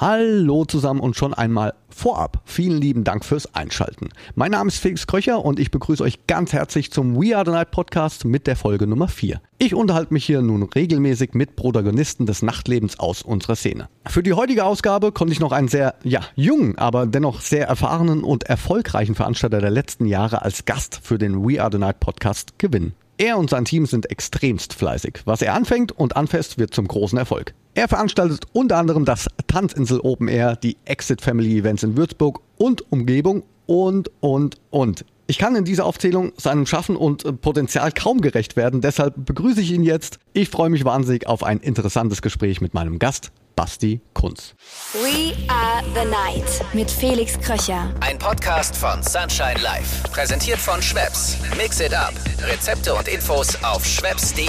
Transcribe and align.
Hallo 0.00 0.64
zusammen 0.64 1.00
und 1.00 1.14
schon 1.14 1.34
einmal 1.34 1.74
vorab 1.90 2.40
vielen 2.46 2.80
lieben 2.80 3.04
Dank 3.04 3.22
fürs 3.22 3.54
Einschalten. 3.54 4.08
Mein 4.34 4.52
Name 4.52 4.68
ist 4.68 4.78
Felix 4.78 5.06
Kröcher 5.06 5.44
und 5.44 5.60
ich 5.60 5.70
begrüße 5.70 6.02
euch 6.02 6.26
ganz 6.26 6.54
herzlich 6.54 6.90
zum 6.90 7.20
We 7.20 7.36
Are 7.36 7.44
the 7.44 7.50
Night 7.50 7.70
Podcast 7.70 8.24
mit 8.24 8.46
der 8.46 8.56
Folge 8.56 8.86
Nummer 8.86 9.08
4. 9.08 9.42
Ich 9.58 9.74
unterhalte 9.74 10.14
mich 10.14 10.24
hier 10.24 10.40
nun 10.40 10.62
regelmäßig 10.62 11.34
mit 11.34 11.54
Protagonisten 11.54 12.24
des 12.24 12.40
Nachtlebens 12.40 12.98
aus 12.98 13.20
unserer 13.20 13.56
Szene. 13.56 13.90
Für 14.06 14.22
die 14.22 14.32
heutige 14.32 14.64
Ausgabe 14.64 15.12
konnte 15.12 15.34
ich 15.34 15.40
noch 15.40 15.52
einen 15.52 15.68
sehr, 15.68 15.96
ja, 16.02 16.20
jungen, 16.34 16.78
aber 16.78 17.04
dennoch 17.04 17.42
sehr 17.42 17.68
erfahrenen 17.68 18.24
und 18.24 18.44
erfolgreichen 18.44 19.14
Veranstalter 19.14 19.60
der 19.60 19.70
letzten 19.70 20.06
Jahre 20.06 20.40
als 20.40 20.64
Gast 20.64 20.98
für 21.02 21.18
den 21.18 21.46
We 21.46 21.60
Are 21.60 21.68
the 21.70 21.76
Night 21.76 22.00
Podcast 22.00 22.58
gewinnen. 22.58 22.94
Er 23.18 23.36
und 23.36 23.50
sein 23.50 23.66
Team 23.66 23.84
sind 23.84 24.10
extremst 24.10 24.72
fleißig. 24.72 25.20
Was 25.26 25.42
er 25.42 25.52
anfängt 25.52 25.92
und 25.92 26.16
anfasst, 26.16 26.56
wird 26.56 26.72
zum 26.72 26.88
großen 26.88 27.18
Erfolg. 27.18 27.52
Er 27.74 27.88
veranstaltet 27.88 28.44
unter 28.52 28.76
anderem 28.78 29.04
das 29.04 29.28
Tanzinsel 29.46 30.00
Open 30.00 30.28
Air, 30.28 30.56
die 30.56 30.76
Exit 30.84 31.20
Family 31.20 31.58
Events 31.58 31.82
in 31.82 31.96
Würzburg 31.96 32.40
und 32.56 32.90
Umgebung 32.90 33.44
und, 33.66 34.10
und, 34.20 34.56
und. 34.70 35.04
Ich 35.28 35.38
kann 35.38 35.54
in 35.54 35.64
dieser 35.64 35.86
Aufzählung 35.86 36.32
seinem 36.36 36.66
Schaffen 36.66 36.96
und 36.96 37.40
Potenzial 37.40 37.92
kaum 37.92 38.20
gerecht 38.20 38.56
werden, 38.56 38.80
deshalb 38.80 39.14
begrüße 39.24 39.60
ich 39.60 39.70
ihn 39.70 39.84
jetzt. 39.84 40.18
Ich 40.32 40.48
freue 40.48 40.70
mich 40.70 40.84
wahnsinnig 40.84 41.28
auf 41.28 41.44
ein 41.44 41.60
interessantes 41.60 42.20
Gespräch 42.20 42.60
mit 42.60 42.74
meinem 42.74 42.98
Gast, 42.98 43.30
Basti 43.54 44.00
Kunz. 44.12 44.56
We 44.94 45.36
are 45.46 45.84
the 45.94 46.10
night 46.10 46.64
mit 46.72 46.90
Felix 46.90 47.38
Kröcher. 47.38 47.94
Ein 48.00 48.18
Podcast 48.18 48.76
von 48.76 49.04
Sunshine 49.04 49.60
Life. 49.62 50.08
Präsentiert 50.10 50.58
von 50.58 50.82
Schweppes. 50.82 51.36
Mix 51.56 51.78
it 51.78 51.94
up. 51.94 52.14
Rezepte 52.48 52.92
und 52.92 53.06
Infos 53.06 53.56
auf 53.62 53.86
schweppes.de. 53.86 54.46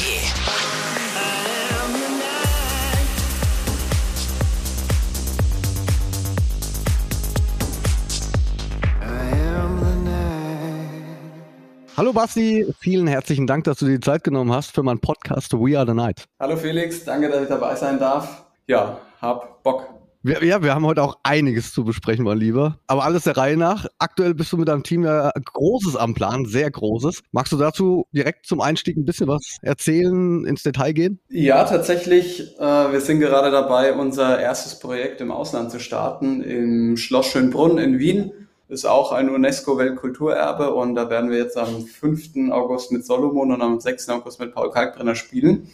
Hallo 12.02 12.14
Basti, 12.14 12.66
vielen 12.80 13.06
herzlichen 13.06 13.46
Dank, 13.46 13.66
dass 13.66 13.78
du 13.78 13.86
dir 13.86 13.92
die 13.92 14.00
Zeit 14.00 14.24
genommen 14.24 14.52
hast 14.52 14.74
für 14.74 14.82
meinen 14.82 14.98
Podcast 14.98 15.54
We 15.54 15.78
Are 15.78 15.86
the 15.86 15.94
Night. 15.94 16.26
Hallo 16.40 16.58
Felix, 16.58 17.06
danke, 17.06 17.30
dass 17.30 17.44
ich 17.44 17.48
dabei 17.48 17.76
sein 17.76 18.00
darf. 18.00 18.44
Ja, 18.66 18.98
hab 19.22 19.62
Bock. 19.62 19.88
Wir, 20.24 20.44
ja, 20.44 20.64
wir 20.64 20.74
haben 20.74 20.84
heute 20.84 21.04
auch 21.04 21.20
einiges 21.22 21.72
zu 21.72 21.84
besprechen, 21.84 22.26
mein 22.26 22.40
Lieber. 22.40 22.80
Aber 22.88 23.04
alles 23.04 23.26
der 23.26 23.38
Reihe 23.38 23.56
nach. 23.56 23.86
Aktuell 24.00 24.34
bist 24.34 24.52
du 24.52 24.58
mit 24.58 24.68
deinem 24.68 24.82
Team 24.82 25.04
ja 25.04 25.30
Großes 25.54 25.96
am 25.96 26.16
Plan, 26.16 26.46
sehr 26.46 26.72
Großes. 26.72 27.22
Magst 27.34 27.54
du 27.54 27.58
dazu 27.58 28.08
direkt 28.12 28.48
zum 28.48 28.62
Einstieg 28.62 28.98
ein 28.98 29.06
bisschen 29.06 29.28
was 29.28 29.58
erzählen, 29.62 30.44
ins 30.46 30.64
Detail 30.64 30.94
gehen? 30.94 31.20
Ja, 31.30 31.66
tatsächlich. 31.66 32.58
Äh, 32.58 32.92
wir 32.92 33.02
sind 33.02 33.20
gerade 33.20 33.52
dabei, 33.52 33.94
unser 33.94 34.40
erstes 34.40 34.80
Projekt 34.80 35.22
im 35.22 35.30
Ausland 35.30 35.70
zu 35.70 35.80
starten, 35.80 36.42
im 36.42 36.98
Schloss 36.98 37.28
Schönbrunn 37.28 37.78
in 37.78 38.00
Wien 38.00 38.32
ist 38.72 38.86
auch 38.86 39.12
ein 39.12 39.30
UNESCO-Weltkulturerbe 39.30 40.74
und 40.74 40.96
da 40.96 41.10
werden 41.10 41.30
wir 41.30 41.38
jetzt 41.38 41.58
am 41.58 41.82
5. 41.82 42.52
August 42.52 42.94
mit 42.94 43.06
Solomon 43.06 43.52
und 43.52 43.62
am 43.62 43.82
6. 43.82 44.08
August 44.10 44.40
mit 44.40 44.54
Paul 44.54 44.72
Kalkbrenner 44.72 45.16
spielen. 45.16 45.70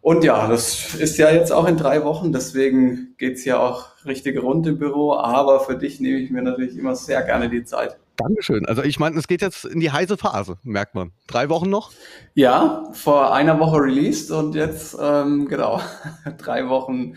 Und 0.00 0.24
ja, 0.24 0.48
das 0.48 0.94
ist 0.94 1.18
ja 1.18 1.30
jetzt 1.30 1.52
auch 1.52 1.68
in 1.68 1.76
drei 1.76 2.02
Wochen, 2.02 2.32
deswegen 2.32 3.14
geht's 3.18 3.44
ja 3.44 3.58
auch 3.58 3.88
richtige 4.06 4.40
rund 4.40 4.66
im 4.66 4.78
Büro, 4.78 5.14
aber 5.14 5.60
für 5.60 5.76
dich 5.76 6.00
nehme 6.00 6.18
ich 6.18 6.30
mir 6.30 6.42
natürlich 6.42 6.76
immer 6.78 6.96
sehr 6.96 7.22
gerne 7.22 7.50
die 7.50 7.64
Zeit. 7.64 7.98
Dankeschön. 8.16 8.66
Also 8.66 8.82
ich 8.82 8.98
meine, 8.98 9.18
es 9.18 9.26
geht 9.26 9.42
jetzt 9.42 9.64
in 9.64 9.80
die 9.80 9.90
heiße 9.90 10.16
Phase, 10.16 10.58
merkt 10.62 10.94
man. 10.94 11.12
Drei 11.26 11.48
Wochen 11.48 11.68
noch? 11.68 11.90
Ja, 12.34 12.84
vor 12.92 13.34
einer 13.34 13.58
Woche 13.58 13.78
released 13.78 14.30
und 14.30 14.54
jetzt, 14.54 14.96
ähm, 15.00 15.48
genau, 15.48 15.80
drei 16.38 16.68
Wochen 16.68 17.14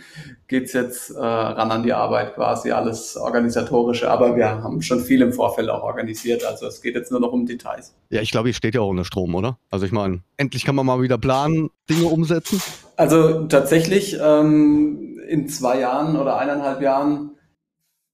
geht's 0.47 0.73
jetzt 0.73 1.11
äh, 1.11 1.19
ran 1.19 1.71
an 1.71 1.83
die 1.83 1.93
Arbeit, 1.93 2.35
quasi 2.35 2.71
alles 2.71 3.15
organisatorische. 3.15 4.09
Aber 4.09 4.35
wir 4.35 4.47
haben 4.47 4.81
schon 4.81 5.01
viel 5.01 5.21
im 5.21 5.33
Vorfeld 5.33 5.69
auch 5.69 5.83
organisiert. 5.83 6.43
Also 6.43 6.65
es 6.65 6.81
geht 6.81 6.95
jetzt 6.95 7.11
nur 7.11 7.19
noch 7.19 7.31
um 7.31 7.45
Details. 7.45 7.93
Ja, 8.09 8.21
ich 8.21 8.31
glaube, 8.31 8.49
ich 8.49 8.57
steht 8.57 8.73
ja 8.73 8.81
auch 8.81 8.89
unter 8.89 9.05
Strom, 9.05 9.35
oder? 9.35 9.59
Also 9.69 9.85
ich 9.85 9.91
meine, 9.91 10.21
endlich 10.37 10.65
kann 10.65 10.75
man 10.75 10.85
mal 10.85 11.01
wieder 11.01 11.17
planen, 11.17 11.69
Dinge 11.89 12.07
umsetzen. 12.07 12.61
Also 12.95 13.45
tatsächlich 13.45 14.17
ähm, 14.19 15.19
in 15.27 15.47
zwei 15.47 15.79
Jahren 15.79 16.15
oder 16.15 16.37
eineinhalb 16.39 16.81
Jahren 16.81 17.31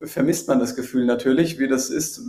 vermisst 0.02 0.48
man 0.48 0.60
das 0.60 0.76
Gefühl 0.76 1.06
natürlich, 1.06 1.60
wie 1.60 1.68
das 1.68 1.90
ist, 1.90 2.22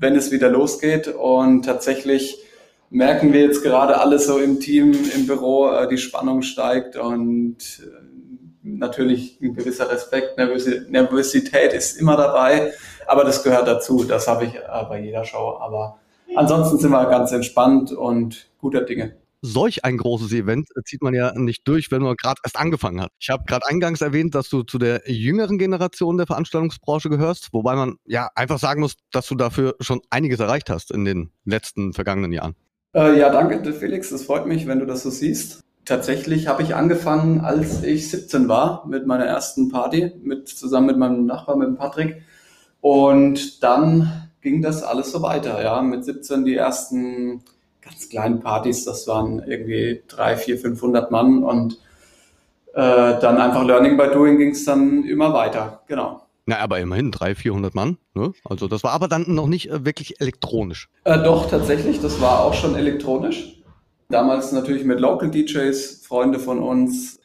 wenn 0.00 0.16
es 0.16 0.32
wieder 0.32 0.48
losgeht. 0.48 1.08
Und 1.08 1.64
tatsächlich 1.64 2.42
merken 2.88 3.32
wir 3.32 3.42
jetzt 3.42 3.62
gerade 3.62 4.00
alle 4.00 4.18
so 4.18 4.38
im 4.38 4.58
Team, 4.58 4.92
im 5.14 5.26
Büro, 5.26 5.70
äh, 5.70 5.88
die 5.88 5.98
Spannung 5.98 6.42
steigt 6.42 6.96
und 6.96 7.56
äh, 7.80 8.00
natürlich 8.62 9.38
ein 9.40 9.54
gewisser 9.54 9.90
Respekt, 9.90 10.36
Nervosität 10.36 11.72
ist 11.72 11.98
immer 11.98 12.16
dabei, 12.16 12.72
aber 13.06 13.24
das 13.24 13.42
gehört 13.42 13.68
dazu. 13.68 14.04
Das 14.04 14.26
habe 14.26 14.46
ich 14.46 14.54
äh, 14.56 14.60
bei 14.88 15.00
jeder 15.00 15.24
Show. 15.24 15.58
Aber 15.60 15.98
ansonsten 16.34 16.78
sind 16.78 16.90
wir 16.90 17.06
ganz 17.06 17.32
entspannt 17.32 17.92
und 17.92 18.48
guter 18.58 18.82
Dinge 18.82 19.19
solch 19.42 19.84
ein 19.84 19.96
großes 19.96 20.32
Event 20.32 20.68
zieht 20.84 21.02
man 21.02 21.14
ja 21.14 21.32
nicht 21.36 21.66
durch, 21.66 21.90
wenn 21.90 22.02
man 22.02 22.16
gerade 22.16 22.40
erst 22.44 22.58
angefangen 22.58 23.00
hat. 23.00 23.10
Ich 23.18 23.30
habe 23.30 23.44
gerade 23.46 23.66
eingangs 23.66 24.00
erwähnt, 24.00 24.34
dass 24.34 24.48
du 24.48 24.62
zu 24.62 24.78
der 24.78 25.02
jüngeren 25.06 25.58
Generation 25.58 26.16
der 26.16 26.26
Veranstaltungsbranche 26.26 27.08
gehörst, 27.08 27.52
wobei 27.52 27.74
man 27.74 27.96
ja 28.04 28.28
einfach 28.34 28.58
sagen 28.58 28.80
muss, 28.80 28.96
dass 29.10 29.26
du 29.26 29.34
dafür 29.34 29.76
schon 29.80 30.00
einiges 30.10 30.40
erreicht 30.40 30.70
hast 30.70 30.90
in 30.90 31.04
den 31.04 31.30
letzten 31.44 31.92
vergangenen 31.92 32.32
Jahren. 32.32 32.54
Äh, 32.94 33.18
ja, 33.18 33.30
danke, 33.30 33.72
Felix. 33.72 34.10
Es 34.10 34.24
freut 34.24 34.46
mich, 34.46 34.66
wenn 34.66 34.80
du 34.80 34.86
das 34.86 35.02
so 35.02 35.10
siehst. 35.10 35.60
Tatsächlich 35.84 36.46
habe 36.46 36.62
ich 36.62 36.74
angefangen, 36.74 37.40
als 37.40 37.82
ich 37.82 38.10
17 38.10 38.48
war, 38.48 38.86
mit 38.86 39.06
meiner 39.06 39.24
ersten 39.24 39.70
Party, 39.70 40.12
mit, 40.22 40.48
zusammen 40.48 40.86
mit 40.86 40.98
meinem 40.98 41.26
Nachbar, 41.26 41.56
mit 41.56 41.76
Patrick. 41.78 42.22
Und 42.80 43.62
dann 43.62 44.30
ging 44.40 44.62
das 44.62 44.82
alles 44.82 45.10
so 45.12 45.22
weiter. 45.22 45.62
Ja, 45.62 45.82
mit 45.82 46.04
17 46.04 46.44
die 46.44 46.56
ersten 46.56 47.42
ganz 47.90 48.08
kleinen 48.08 48.40
Partys, 48.40 48.84
das 48.84 49.06
waren 49.06 49.42
irgendwie 49.46 50.02
drei, 50.08 50.36
vier, 50.36 50.58
500 50.58 51.10
Mann 51.10 51.42
und 51.42 51.78
äh, 52.74 53.18
dann 53.20 53.38
einfach 53.38 53.64
Learning 53.64 53.96
by 53.96 54.08
Doing 54.12 54.38
ging 54.38 54.50
es 54.50 54.64
dann 54.64 55.04
immer 55.04 55.32
weiter, 55.32 55.82
genau. 55.86 56.22
Na, 56.46 56.58
aber 56.58 56.80
immerhin 56.80 57.10
300, 57.10 57.38
400 57.38 57.74
Mann. 57.74 57.98
Ne? 58.14 58.32
Also 58.44 58.66
das 58.66 58.82
war 58.82 58.92
aber 58.92 59.08
dann 59.08 59.24
noch 59.28 59.46
nicht 59.46 59.70
äh, 59.70 59.84
wirklich 59.84 60.20
elektronisch. 60.20 60.88
Äh, 61.04 61.22
doch, 61.22 61.48
tatsächlich, 61.50 62.00
das 62.00 62.20
war 62.20 62.44
auch 62.44 62.54
schon 62.54 62.76
elektronisch. 62.76 63.60
Damals 64.08 64.50
natürlich 64.52 64.84
mit 64.84 65.00
Local 65.00 65.30
DJs, 65.30 66.04
Freunde 66.06 66.38
von 66.38 66.60
uns. 66.60 67.20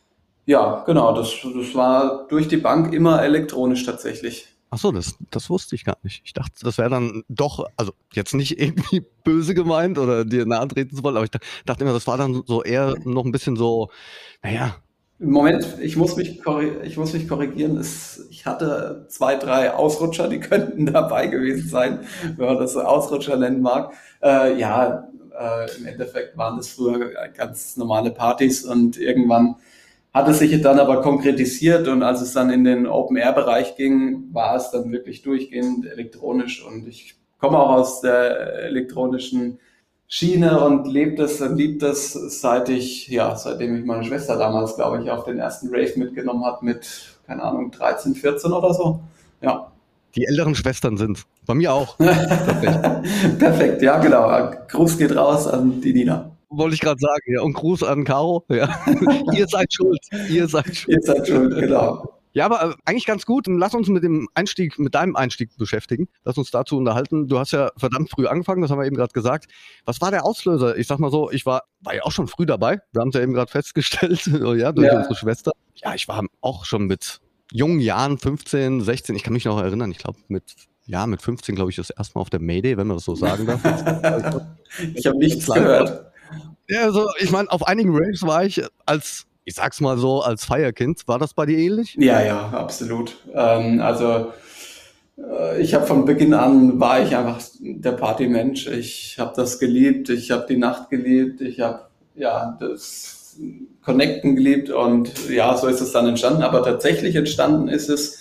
Ja, 0.45 0.83
genau, 0.85 1.15
das, 1.15 1.31
das 1.41 1.73
war 1.73 2.27
durch 2.27 2.47
die 2.47 2.57
Bank 2.57 2.93
immer 2.93 3.23
elektronisch 3.23 3.83
tatsächlich. 3.85 4.47
Ach 4.75 4.79
so, 4.79 4.91
das, 4.91 5.15
das 5.31 5.49
wusste 5.49 5.73
ich 5.73 5.85
gar 5.85 5.95
nicht. 6.03 6.21
Ich 6.25 6.33
dachte, 6.33 6.51
das 6.61 6.77
wäre 6.77 6.89
dann 6.89 7.23
doch, 7.29 7.65
also 7.77 7.93
jetzt 8.11 8.33
nicht 8.33 8.59
irgendwie 8.59 9.01
böse 9.23 9.53
gemeint 9.53 9.97
oder 9.97 10.25
dir 10.25 10.45
nahe 10.45 10.67
treten 10.67 10.97
zu 10.97 11.01
wollen, 11.01 11.15
aber 11.15 11.23
ich 11.23 11.31
dachte 11.65 11.83
immer, 11.83 11.93
das 11.93 12.07
war 12.07 12.17
dann 12.17 12.43
so 12.45 12.61
eher 12.61 12.95
noch 13.05 13.23
ein 13.23 13.31
bisschen 13.31 13.55
so, 13.55 13.89
naja. 14.43 14.75
Moment, 15.17 15.77
ich 15.79 15.95
muss 15.95 16.17
mich, 16.17 16.41
ich 16.83 16.97
muss 16.97 17.13
mich 17.13 17.25
korrigieren. 17.29 17.77
Es, 17.77 18.27
ich 18.29 18.45
hatte 18.45 19.05
zwei, 19.07 19.35
drei 19.35 19.73
Ausrutscher, 19.73 20.27
die 20.27 20.39
könnten 20.41 20.87
dabei 20.87 21.27
gewesen 21.27 21.69
sein, 21.69 21.99
wenn 22.35 22.45
man 22.45 22.57
das 22.57 22.73
so 22.73 22.81
Ausrutscher 22.81 23.37
nennen 23.37 23.61
mag. 23.61 23.93
Äh, 24.21 24.59
ja, 24.59 25.07
äh, 25.39 25.77
im 25.77 25.85
Endeffekt 25.85 26.35
waren 26.35 26.57
das 26.57 26.67
früher 26.67 27.11
ganz 27.29 27.77
normale 27.77 28.11
Partys 28.11 28.65
und 28.65 28.97
irgendwann 28.97 29.55
hat 30.15 30.29
es 30.29 30.39
sich 30.39 30.61
dann 30.61 30.79
aber 30.79 31.01
konkretisiert 31.01 31.89
und 31.89 32.01
als 32.01 32.21
es 32.21 32.31
dann 32.31 32.49
in 32.49 32.63
den 32.63 32.87
Open-Air-Bereich 32.87 33.75
ging, 33.75 34.33
war 34.33 34.55
es 34.55 34.71
dann 34.71 34.89
wirklich 34.93 35.23
durchgehend 35.23 35.85
elektronisch 35.85 36.65
und 36.65 36.87
ich 36.87 37.15
komme 37.37 37.59
auch 37.59 37.71
aus 37.71 37.99
der 37.99 38.63
elektronischen 38.63 39.59
Schiene 40.07 40.63
und 40.63 40.87
lebt 40.87 41.19
es 41.19 41.41
und 41.41 41.57
liebt 41.57 41.83
es, 41.83 42.13
seit 42.13 42.69
ich, 42.69 43.09
ja, 43.09 43.35
seitdem 43.35 43.77
ich 43.77 43.83
meine 43.83 44.05
Schwester 44.05 44.37
damals, 44.37 44.77
glaube 44.77 45.03
ich, 45.03 45.11
auf 45.11 45.25
den 45.25 45.37
ersten 45.37 45.67
Rave 45.67 45.91
mitgenommen 45.97 46.45
hat 46.45 46.63
mit, 46.63 47.17
keine 47.27 47.43
Ahnung, 47.43 47.71
13, 47.71 48.15
14 48.15 48.53
oder 48.53 48.73
so. 48.73 49.01
Ja. 49.41 49.69
Die 50.15 50.23
älteren 50.23 50.55
Schwestern 50.55 50.95
sind 50.95 51.25
Bei 51.45 51.55
mir 51.55 51.73
auch. 51.73 51.97
Perfekt, 53.37 53.81
ja, 53.81 53.97
genau. 53.97 54.49
Gruß 54.69 54.97
geht 54.97 55.13
raus 55.13 55.45
an 55.45 55.81
die 55.81 55.91
Nina. 55.91 56.34
Wollte 56.57 56.75
ich 56.75 56.81
gerade 56.81 56.99
sagen, 56.99 57.33
ja. 57.33 57.41
Und 57.41 57.53
Gruß 57.53 57.83
an 57.83 58.03
Caro. 58.03 58.45
Ja. 58.49 58.69
Ihr 59.33 59.47
seid 59.47 59.73
schuld. 59.73 59.99
Ihr 60.29 60.47
seid 60.47 60.75
schuld. 60.75 60.97
Ihr 60.97 61.01
seid 61.01 61.27
schuld, 61.27 61.55
genau. 61.55 62.15
Ja, 62.35 62.45
aber 62.45 62.71
äh, 62.71 62.75
eigentlich 62.83 63.05
ganz 63.05 63.25
gut. 63.25 63.47
Lass 63.47 63.73
uns 63.73 63.87
mit 63.87 64.03
dem 64.03 64.27
Einstieg, 64.33 64.77
mit 64.77 64.93
deinem 64.93 65.15
Einstieg 65.15 65.57
beschäftigen. 65.57 66.09
Lass 66.25 66.37
uns 66.37 66.51
dazu 66.51 66.77
unterhalten. 66.77 67.29
Du 67.29 67.39
hast 67.39 67.51
ja 67.51 67.71
verdammt 67.77 68.09
früh 68.09 68.27
angefangen, 68.27 68.61
das 68.61 68.69
haben 68.69 68.79
wir 68.79 68.85
eben 68.85 68.97
gerade 68.97 69.13
gesagt. 69.13 69.45
Was 69.85 70.01
war 70.01 70.11
der 70.11 70.25
Auslöser? 70.25 70.77
Ich 70.77 70.87
sag 70.87 70.99
mal 70.99 71.11
so, 71.11 71.31
ich 71.31 71.45
war, 71.45 71.63
war 71.79 71.95
ja 71.95 72.03
auch 72.03 72.11
schon 72.11 72.27
früh 72.27 72.45
dabei. 72.45 72.81
Wir 72.91 73.01
haben 73.01 73.09
es 73.09 73.15
ja 73.15 73.21
eben 73.21 73.33
gerade 73.33 73.49
festgestellt, 73.49 74.25
ja, 74.27 74.73
durch 74.73 74.87
ja. 74.87 74.97
unsere 74.97 75.15
Schwester. 75.15 75.53
Ja, 75.75 75.95
ich 75.95 76.09
war 76.09 76.25
auch 76.41 76.65
schon 76.65 76.87
mit 76.87 77.21
jungen 77.53 77.79
Jahren, 77.79 78.17
15, 78.17 78.81
16, 78.81 79.15
ich 79.15 79.23
kann 79.23 79.31
mich 79.31 79.45
noch 79.45 79.57
erinnern, 79.57 79.91
ich 79.91 79.99
glaube 79.99 80.19
mit 80.27 80.43
ja, 80.87 81.07
mit 81.07 81.21
15 81.21 81.55
glaube 81.55 81.71
ich 81.71 81.77
das 81.77 81.89
erste 81.89 82.15
Mal 82.15 82.21
auf 82.21 82.29
der 82.29 82.39
Mayday, 82.39 82.77
wenn 82.77 82.85
man 82.85 82.97
das 82.97 83.05
so 83.05 83.15
sagen 83.15 83.47
darf. 83.47 83.63
ich 84.93 85.07
habe 85.07 85.17
nichts 85.17 85.47
gehört. 85.47 86.11
Ja, 86.67 86.83
also 86.83 87.07
ich 87.19 87.31
meine, 87.31 87.51
auf 87.51 87.67
einigen 87.67 87.95
Raves 87.95 88.23
war 88.23 88.43
ich 88.43 88.63
als 88.85 89.27
ich 89.45 89.53
sag's 89.53 89.79
mal 89.79 89.97
so, 89.97 90.21
als 90.21 90.43
Feierkind. 90.43 91.07
War 91.07 91.19
das 91.19 91.35
bei 91.35 91.45
dir 91.45 91.57
ähnlich? 91.57 91.95
Ja, 91.99 92.21
ja, 92.21 92.49
absolut. 92.49 93.15
Ähm, 93.33 93.79
also 93.79 94.33
äh, 95.17 95.61
ich 95.61 95.75
habe 95.75 95.85
von 95.85 96.05
Beginn 96.05 96.33
an 96.33 96.79
war 96.79 97.01
ich 97.01 97.15
einfach 97.15 97.39
der 97.59 97.91
Partymensch. 97.91 98.67
Ich 98.67 99.17
habe 99.19 99.33
das 99.35 99.59
geliebt, 99.59 100.09
ich 100.09 100.31
habe 100.31 100.45
die 100.49 100.57
Nacht 100.57 100.89
geliebt, 100.89 101.41
ich 101.41 101.59
habe 101.59 101.81
ja 102.15 102.57
das 102.59 103.37
Connecten 103.83 104.35
geliebt 104.35 104.71
und 104.71 105.29
ja, 105.29 105.55
so 105.55 105.67
ist 105.67 105.81
es 105.81 105.91
dann 105.91 106.07
entstanden. 106.07 106.41
Aber 106.41 106.63
tatsächlich 106.63 107.15
entstanden 107.15 107.67
ist 107.67 107.89
es, 107.89 108.19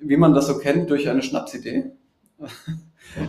wie 0.00 0.16
man 0.16 0.34
das 0.34 0.48
so 0.48 0.58
kennt, 0.58 0.90
durch 0.90 1.08
eine 1.08 1.22
Schnapsidee. 1.22 1.92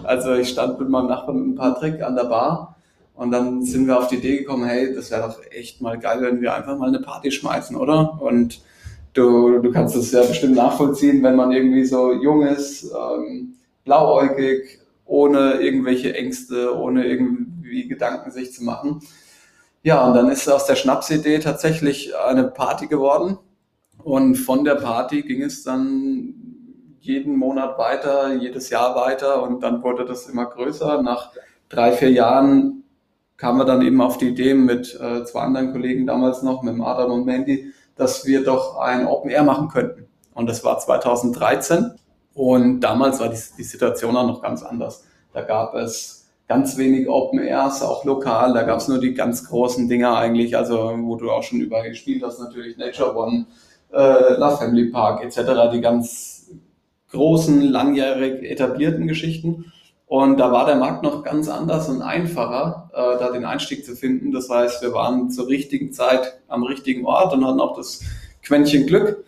Also 0.04 0.36
ich 0.36 0.50
stand 0.50 0.80
mit 0.80 0.90
meinem 0.90 1.08
Nachbarn 1.08 1.56
Patrick 1.56 2.04
an 2.04 2.16
der 2.16 2.26
Bar 2.26 2.71
und 3.22 3.30
dann 3.30 3.62
sind 3.62 3.86
wir 3.86 4.00
auf 4.00 4.08
die 4.08 4.16
Idee 4.16 4.40
gekommen, 4.40 4.66
hey, 4.66 4.96
das 4.96 5.12
wäre 5.12 5.22
doch 5.22 5.40
echt 5.52 5.80
mal 5.80 6.00
geil, 6.00 6.24
wenn 6.24 6.42
wir 6.42 6.56
einfach 6.56 6.76
mal 6.76 6.88
eine 6.88 7.02
Party 7.02 7.30
schmeißen, 7.30 7.76
oder? 7.76 8.20
Und 8.20 8.62
du, 9.14 9.60
du 9.60 9.72
kannst 9.72 9.96
es 9.96 10.12
ja 10.12 10.24
bestimmt 10.24 10.56
nachvollziehen, 10.56 11.22
wenn 11.22 11.36
man 11.36 11.52
irgendwie 11.52 11.86
so 11.86 12.14
jung 12.14 12.42
ist, 12.42 12.84
ähm, 12.86 13.54
blauäugig, 13.84 14.80
ohne 15.06 15.62
irgendwelche 15.62 16.16
Ängste, 16.16 16.76
ohne 16.76 17.06
irgendwie 17.06 17.88
Gedanken 17.88 18.32
sich 18.32 18.54
zu 18.54 18.64
machen. 18.64 19.02
Ja, 19.84 20.04
und 20.08 20.16
dann 20.16 20.32
ist 20.32 20.50
aus 20.50 20.66
der 20.66 20.76
Schnapsidee 20.76 21.38
tatsächlich 21.38 22.18
eine 22.18 22.46
Party 22.46 22.88
geworden. 22.88 23.38
Und 24.00 24.34
von 24.34 24.64
der 24.64 24.78
Party 24.78 25.22
ging 25.22 25.44
es 25.44 25.62
dann 25.62 26.34
jeden 27.00 27.36
Monat 27.36 27.78
weiter, 27.78 28.34
jedes 28.34 28.72
Jahr 28.72 28.96
weiter 28.96 29.44
und 29.44 29.62
dann 29.62 29.84
wurde 29.84 30.06
das 30.06 30.28
immer 30.28 30.48
größer. 30.48 31.04
Nach 31.04 31.32
drei, 31.70 31.92
vier 31.92 32.10
Jahren 32.10 32.81
kamen 33.42 33.58
wir 33.58 33.66
dann 33.66 33.82
eben 33.82 34.00
auf 34.02 34.20
die 34.20 34.28
Idee 34.28 34.54
mit 34.54 34.94
äh, 35.02 35.24
zwei 35.26 35.42
anderen 35.42 35.72
Kollegen 35.72 36.06
damals 36.06 36.44
noch, 36.44 36.62
mit 36.62 36.80
Adam 36.80 37.12
und 37.12 37.26
Mandy, 37.26 37.74
dass 37.96 38.24
wir 38.28 38.44
doch 38.44 38.78
ein 38.78 39.08
Open 39.08 39.32
Air 39.32 39.42
machen 39.42 39.68
könnten. 39.68 40.06
Und 40.36 40.48
das 40.48 40.64
war 40.64 40.78
2013. 40.78 41.92
Und 42.36 42.82
damals 42.82 43.20
war 43.20 43.30
die, 43.30 43.40
die 43.58 43.64
Situation 43.64 44.16
auch 44.16 44.28
noch 44.28 44.44
ganz 44.44 44.62
anders. 44.62 45.06
Da 45.34 45.42
gab 45.42 45.74
es 45.74 46.30
ganz 46.48 46.78
wenig 46.78 47.10
Open 47.10 47.40
Airs, 47.40 47.82
auch 47.82 48.06
lokal. 48.06 48.54
Da 48.54 48.62
gab 48.62 48.78
es 48.78 48.88
nur 48.88 49.00
die 49.00 49.16
ganz 49.16 49.50
großen 49.50 49.90
Dinger 49.90 50.16
eigentlich, 50.16 50.56
also 50.56 50.94
wo 51.00 51.16
du 51.16 51.32
auch 51.32 51.42
schon 51.42 51.62
überall 51.62 51.90
gespielt 51.90 52.22
hast, 52.24 52.40
natürlich 52.40 52.78
Nature 52.78 53.18
One, 53.18 53.48
äh, 53.92 54.34
La 54.38 54.56
Family 54.56 54.92
Park 54.92 55.24
etc., 55.24 55.72
die 55.74 55.82
ganz 55.82 56.52
großen, 57.10 57.64
langjährig 57.64 58.44
etablierten 58.44 59.08
Geschichten. 59.08 59.74
Und 60.12 60.42
da 60.42 60.52
war 60.52 60.66
der 60.66 60.76
Markt 60.76 61.04
noch 61.04 61.24
ganz 61.24 61.48
anders 61.48 61.88
und 61.88 62.02
einfacher, 62.02 62.90
äh, 62.92 63.18
da 63.18 63.32
den 63.32 63.46
Einstieg 63.46 63.86
zu 63.86 63.96
finden. 63.96 64.34
Das 64.34 64.50
heißt, 64.50 64.82
wir 64.82 64.92
waren 64.92 65.30
zur 65.32 65.48
richtigen 65.48 65.94
Zeit 65.94 66.42
am 66.50 66.64
richtigen 66.64 67.06
Ort 67.06 67.32
und 67.32 67.48
hatten 67.48 67.62
auch 67.62 67.78
das 67.78 68.02
Quäntchen 68.44 68.88
Glück, 68.88 69.24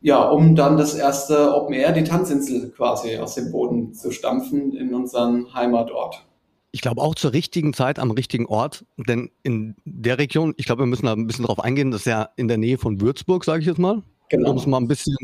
ja, 0.00 0.20
um 0.20 0.56
dann 0.56 0.76
das 0.76 0.96
erste 0.96 1.54
Open 1.54 1.72
Air, 1.72 1.92
die 1.92 2.02
Tanzinsel 2.02 2.72
quasi 2.72 3.16
aus 3.16 3.36
dem 3.36 3.52
Boden 3.52 3.94
zu 3.94 4.10
stampfen 4.10 4.74
in 4.74 4.92
unseren 4.92 5.54
Heimatort. 5.54 6.24
Ich 6.72 6.80
glaube 6.80 7.00
auch 7.00 7.14
zur 7.14 7.32
richtigen 7.32 7.72
Zeit 7.72 8.00
am 8.00 8.10
richtigen 8.10 8.46
Ort, 8.46 8.84
denn 8.96 9.30
in 9.44 9.76
der 9.84 10.18
Region, 10.18 10.54
ich 10.56 10.66
glaube, 10.66 10.82
wir 10.82 10.86
müssen 10.86 11.06
da 11.06 11.12
ein 11.12 11.28
bisschen 11.28 11.44
drauf 11.44 11.60
eingehen, 11.60 11.92
das 11.92 12.00
ist 12.00 12.06
ja 12.06 12.30
in 12.34 12.48
der 12.48 12.58
Nähe 12.58 12.76
von 12.76 13.00
Würzburg, 13.00 13.44
sage 13.44 13.60
ich 13.60 13.68
jetzt 13.68 13.78
mal. 13.78 14.02
Genau. 14.30 14.50
Um 14.50 14.56
es 14.56 14.66
mal 14.66 14.78
ein 14.78 14.88
bisschen 14.88 15.14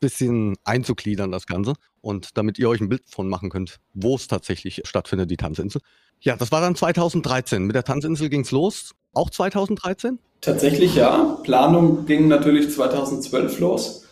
bisschen 0.00 0.56
einzugliedern, 0.64 1.32
das 1.32 1.46
Ganze. 1.46 1.74
Und 2.00 2.36
damit 2.36 2.58
ihr 2.58 2.68
euch 2.68 2.80
ein 2.80 2.88
Bild 2.88 3.02
von 3.06 3.28
machen 3.28 3.50
könnt, 3.50 3.78
wo 3.94 4.16
es 4.16 4.28
tatsächlich 4.28 4.82
stattfindet, 4.84 5.30
die 5.30 5.36
Tanzinsel. 5.36 5.80
Ja, 6.20 6.36
das 6.36 6.52
war 6.52 6.60
dann 6.60 6.74
2013. 6.74 7.64
Mit 7.64 7.76
der 7.76 7.84
Tanzinsel 7.84 8.28
ging 8.28 8.42
es 8.42 8.50
los. 8.50 8.94
Auch 9.12 9.30
2013? 9.30 10.18
Tatsächlich 10.40 10.94
ja. 10.94 11.38
Planung 11.42 12.06
ging 12.06 12.28
natürlich 12.28 12.70
2012 12.70 13.58
los. 13.60 14.04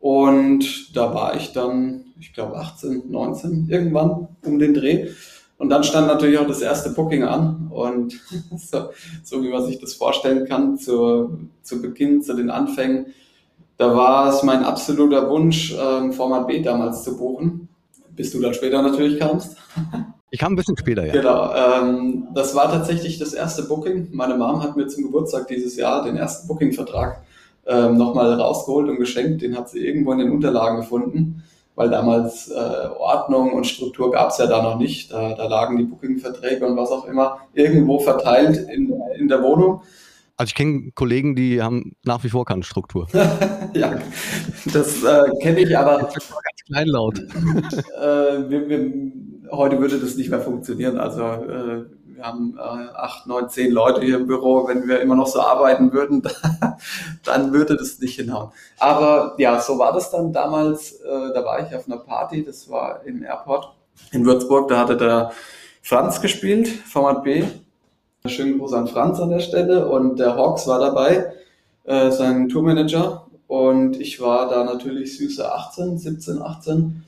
Und 0.00 0.96
da 0.96 1.14
war 1.14 1.36
ich 1.36 1.52
dann, 1.52 2.06
ich 2.20 2.32
glaube, 2.32 2.56
18, 2.56 3.10
19 3.10 3.68
irgendwann 3.68 4.28
um 4.44 4.58
den 4.58 4.74
Dreh. 4.74 5.08
Und 5.56 5.70
dann 5.70 5.82
stand 5.82 6.06
natürlich 6.06 6.38
auch 6.38 6.46
das 6.46 6.60
erste 6.60 6.90
Booking 6.90 7.24
an. 7.24 7.68
Und 7.70 8.20
so, 8.56 8.90
so 9.24 9.42
wie 9.42 9.48
man 9.48 9.64
sich 9.64 9.80
das 9.80 9.94
vorstellen 9.94 10.46
kann, 10.46 10.78
zu, 10.78 11.48
zu 11.62 11.82
Beginn, 11.82 12.22
zu 12.22 12.34
den 12.34 12.50
Anfängen, 12.50 13.06
da 13.78 13.96
war 13.96 14.28
es 14.28 14.42
mein 14.42 14.64
absoluter 14.64 15.30
Wunsch, 15.30 15.74
ähm, 15.80 16.12
Format 16.12 16.48
B 16.48 16.60
damals 16.60 17.04
zu 17.04 17.16
buchen, 17.16 17.68
bis 18.10 18.32
du 18.32 18.40
dann 18.40 18.52
später 18.52 18.82
natürlich 18.82 19.18
kamst. 19.18 19.56
Ich 20.30 20.40
kam 20.40 20.52
ein 20.52 20.56
bisschen 20.56 20.76
später, 20.76 21.06
ja. 21.06 21.12
Genau. 21.12 21.54
Ähm, 21.54 22.28
das 22.34 22.54
war 22.54 22.70
tatsächlich 22.70 23.18
das 23.18 23.32
erste 23.32 23.62
Booking. 23.62 24.08
Meine 24.12 24.36
Mom 24.36 24.62
hat 24.62 24.76
mir 24.76 24.86
zum 24.86 25.04
Geburtstag 25.04 25.48
dieses 25.48 25.74
Jahr 25.76 26.04
den 26.04 26.18
ersten 26.18 26.46
Booking-Vertrag 26.46 27.22
ähm, 27.66 27.96
nochmal 27.96 28.34
rausgeholt 28.34 28.90
und 28.90 28.98
geschenkt. 28.98 29.40
Den 29.40 29.56
hat 29.56 29.70
sie 29.70 29.78
irgendwo 29.78 30.12
in 30.12 30.18
den 30.18 30.30
Unterlagen 30.30 30.76
gefunden, 30.76 31.44
weil 31.76 31.88
damals 31.88 32.50
äh, 32.50 32.88
Ordnung 32.98 33.54
und 33.54 33.66
Struktur 33.66 34.10
gab 34.10 34.28
es 34.28 34.36
ja 34.36 34.46
da 34.46 34.62
noch 34.62 34.76
nicht. 34.76 35.10
Da, 35.10 35.32
da 35.32 35.46
lagen 35.46 35.78
die 35.78 35.84
Booking-Verträge 35.84 36.66
und 36.66 36.76
was 36.76 36.90
auch 36.90 37.06
immer 37.06 37.38
irgendwo 37.54 37.98
verteilt 37.98 38.68
in, 38.68 38.92
in 39.18 39.28
der 39.28 39.42
Wohnung. 39.42 39.80
Also 40.38 40.50
ich 40.50 40.54
kenne 40.54 40.92
Kollegen, 40.94 41.34
die 41.34 41.60
haben 41.60 41.96
nach 42.04 42.22
wie 42.22 42.28
vor 42.28 42.44
keine 42.44 42.62
Struktur. 42.62 43.08
ja, 43.74 43.98
das 44.72 45.02
äh, 45.02 45.24
kenne 45.42 45.58
ich, 45.58 45.76
aber 45.76 45.98
ganz 45.98 46.30
kleinlaut. 46.64 47.18
äh, 48.00 48.48
wir, 48.48 48.68
wir, 48.68 48.92
heute 49.50 49.80
würde 49.80 49.98
das 49.98 50.14
nicht 50.14 50.30
mehr 50.30 50.40
funktionieren. 50.40 50.96
Also 50.96 51.22
äh, 51.22 51.86
wir 52.04 52.22
haben 52.22 52.56
äh, 52.56 52.60
acht, 52.60 53.26
neun, 53.26 53.48
zehn 53.48 53.72
Leute 53.72 54.00
hier 54.00 54.18
im 54.18 54.28
Büro. 54.28 54.68
Wenn 54.68 54.86
wir 54.86 55.00
immer 55.00 55.16
noch 55.16 55.26
so 55.26 55.40
arbeiten 55.40 55.92
würden, 55.92 56.22
dann 57.24 57.52
würde 57.52 57.76
das 57.76 57.98
nicht 57.98 58.14
hinhauen. 58.14 58.52
Aber 58.78 59.34
ja, 59.38 59.60
so 59.60 59.76
war 59.80 59.92
das 59.92 60.12
dann 60.12 60.32
damals. 60.32 60.92
Äh, 61.00 61.32
da 61.34 61.44
war 61.44 61.66
ich 61.66 61.74
auf 61.74 61.88
einer 61.88 61.98
Party, 61.98 62.44
das 62.44 62.70
war 62.70 63.04
im 63.04 63.24
Airport 63.24 63.74
in 64.12 64.24
Würzburg. 64.24 64.68
Da 64.68 64.78
hatte 64.78 64.96
der 64.96 65.32
Franz 65.82 66.20
gespielt, 66.20 66.68
Format 66.68 67.24
B. 67.24 67.42
Schönen 68.28 68.58
Gruß 68.58 68.72
an 68.72 68.88
Franz 68.88 69.20
an 69.20 69.30
der 69.30 69.40
Stelle. 69.40 69.88
Und 69.88 70.18
der 70.18 70.36
Hawks 70.36 70.66
war 70.66 70.78
dabei, 70.78 71.32
äh, 71.84 72.10
sein 72.10 72.48
Tourmanager. 72.48 73.26
Und 73.46 74.00
ich 74.00 74.20
war 74.20 74.48
da 74.48 74.64
natürlich 74.64 75.16
süße 75.16 75.50
18, 75.50 75.98
17, 75.98 76.42
18 76.42 77.04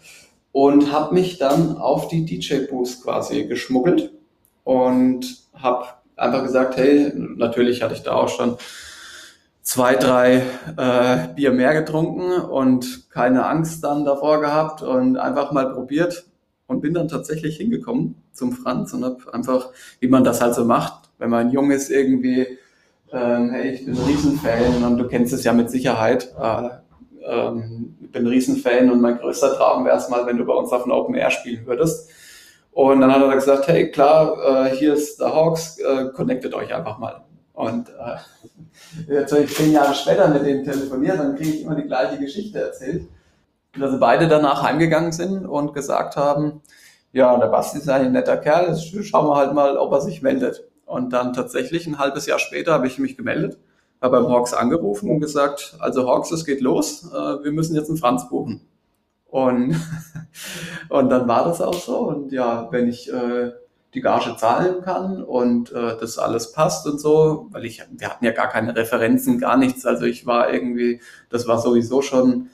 und 0.52 0.90
habe 0.90 1.14
mich 1.14 1.38
dann 1.38 1.76
auf 1.76 2.08
die 2.08 2.24
DJ-Booth 2.24 3.02
quasi 3.02 3.44
geschmuggelt. 3.44 4.12
Und 4.64 5.38
habe 5.54 5.86
einfach 6.16 6.42
gesagt, 6.42 6.76
hey, 6.76 7.12
natürlich 7.14 7.82
hatte 7.82 7.94
ich 7.94 8.02
da 8.02 8.12
auch 8.12 8.28
schon 8.28 8.56
zwei, 9.62 9.94
drei 9.96 10.42
äh, 10.76 11.34
Bier 11.34 11.52
mehr 11.52 11.74
getrunken 11.74 12.40
und 12.40 13.10
keine 13.10 13.46
Angst 13.46 13.84
dann 13.84 14.04
davor 14.04 14.40
gehabt 14.40 14.82
und 14.82 15.16
einfach 15.16 15.52
mal 15.52 15.72
probiert. 15.72 16.26
Und 16.66 16.82
bin 16.82 16.94
dann 16.94 17.08
tatsächlich 17.08 17.56
hingekommen 17.56 18.14
zum 18.32 18.52
Franz 18.52 18.92
und 18.92 19.04
habe 19.04 19.34
einfach, 19.34 19.70
wie 19.98 20.06
man 20.06 20.22
das 20.22 20.40
halt 20.40 20.54
so 20.54 20.64
macht, 20.64 20.99
wenn 21.20 21.30
man 21.30 21.52
jung 21.52 21.70
ist 21.70 21.90
irgendwie, 21.90 22.58
ähm, 23.12 23.50
hey, 23.50 23.70
ich 23.70 23.84
bin 23.84 23.94
ein 23.94 24.04
Riesenfan 24.04 24.84
und 24.84 24.98
du 24.98 25.06
kennst 25.06 25.32
es 25.32 25.44
ja 25.44 25.52
mit 25.52 25.70
Sicherheit. 25.70 26.34
Äh, 26.40 26.70
ähm, 27.24 27.96
ich 28.00 28.10
bin 28.10 28.24
ein 28.24 28.28
Riesenfan 28.28 28.90
und 28.90 29.00
mein 29.00 29.18
größter 29.18 29.54
Traum 29.54 29.84
wäre 29.84 29.96
es 29.96 30.08
mal, 30.08 30.26
wenn 30.26 30.38
du 30.38 30.44
bei 30.44 30.54
uns 30.54 30.72
auf 30.72 30.82
dem 30.82 30.92
Open 30.92 31.14
Air 31.14 31.30
spielen 31.30 31.64
würdest. 31.66 32.10
Und 32.72 33.00
dann 33.00 33.14
hat 33.14 33.22
er 33.22 33.34
gesagt, 33.34 33.68
hey, 33.68 33.90
klar, 33.92 34.66
äh, 34.66 34.76
hier 34.76 34.94
ist 34.94 35.20
der 35.20 35.32
Hawks, 35.32 35.78
äh, 35.78 36.06
connectet 36.14 36.54
euch 36.54 36.74
einfach 36.74 36.98
mal. 36.98 37.22
Und 37.52 37.88
äh, 37.90 38.16
jetzt, 39.12 39.32
wenn 39.32 39.44
ich 39.44 39.54
zehn 39.54 39.72
Jahre 39.72 39.94
später 39.94 40.26
mit 40.28 40.44
denen 40.44 40.64
telefoniere, 40.64 41.18
dann 41.18 41.36
kriege 41.36 41.50
ich 41.50 41.62
immer 41.62 41.76
die 41.76 41.86
gleiche 41.86 42.18
Geschichte 42.18 42.60
erzählt 42.60 43.06
dass 43.78 43.92
sie 43.92 43.98
beide 43.98 44.28
danach 44.28 44.62
heimgegangen 44.62 45.12
sind 45.12 45.46
und 45.46 45.74
gesagt 45.74 46.16
haben, 46.16 46.62
ja, 47.12 47.36
der 47.38 47.46
Basti 47.46 47.78
ist 47.78 47.88
ein 47.88 48.12
netter 48.12 48.36
Kerl, 48.36 48.76
schauen 48.76 49.26
wir 49.26 49.36
halt 49.36 49.54
mal, 49.54 49.76
ob 49.76 49.92
er 49.92 50.00
sich 50.00 50.22
meldet. 50.22 50.68
Und 50.90 51.12
dann 51.12 51.32
tatsächlich 51.32 51.86
ein 51.86 52.00
halbes 52.00 52.26
Jahr 52.26 52.40
später 52.40 52.72
habe 52.72 52.88
ich 52.88 52.98
mich 52.98 53.16
gemeldet, 53.16 53.58
habe 54.02 54.20
beim 54.20 54.28
Hawks 54.28 54.52
angerufen 54.52 55.08
und 55.08 55.20
gesagt, 55.20 55.76
also 55.78 56.08
Hawks, 56.08 56.32
es 56.32 56.44
geht 56.44 56.60
los, 56.60 57.08
äh, 57.12 57.44
wir 57.44 57.52
müssen 57.52 57.76
jetzt 57.76 57.90
einen 57.90 57.96
Franz 57.96 58.28
buchen. 58.28 58.60
Und, 59.26 59.76
und 60.88 61.08
dann 61.08 61.28
war 61.28 61.44
das 61.44 61.60
auch 61.60 61.74
so. 61.74 61.98
Und 62.00 62.32
ja, 62.32 62.66
wenn 62.72 62.88
ich 62.88 63.08
äh, 63.12 63.52
die 63.94 64.00
Gage 64.00 64.36
zahlen 64.36 64.82
kann 64.82 65.22
und 65.22 65.70
äh, 65.70 65.96
das 66.00 66.18
alles 66.18 66.50
passt 66.50 66.88
und 66.88 67.00
so, 67.00 67.46
weil 67.52 67.66
ich, 67.66 67.84
wir 67.92 68.08
hatten 68.08 68.24
ja 68.24 68.32
gar 68.32 68.48
keine 68.48 68.74
Referenzen, 68.74 69.38
gar 69.38 69.56
nichts. 69.56 69.86
Also 69.86 70.06
ich 70.06 70.26
war 70.26 70.52
irgendwie, 70.52 71.00
das 71.28 71.46
war 71.46 71.60
sowieso 71.60 72.02
schon 72.02 72.50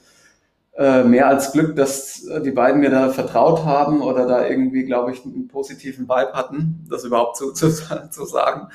äh, 0.77 1.03
mehr 1.03 1.27
als 1.27 1.53
Glück, 1.53 1.75
dass 1.75 2.23
äh, 2.25 2.39
die 2.39 2.51
beiden 2.51 2.81
mir 2.81 2.91
da 2.91 3.09
vertraut 3.09 3.65
haben 3.65 4.01
oder 4.01 4.27
da 4.27 4.45
irgendwie, 4.45 4.83
glaube 4.83 5.11
ich, 5.11 5.25
einen 5.25 5.47
positiven 5.47 6.07
Vibe 6.07 6.33
hatten, 6.33 6.85
das 6.87 7.03
überhaupt 7.03 7.35
zu, 7.35 7.51
zu, 7.53 7.71
zu 7.71 8.25
sagen. 8.25 8.67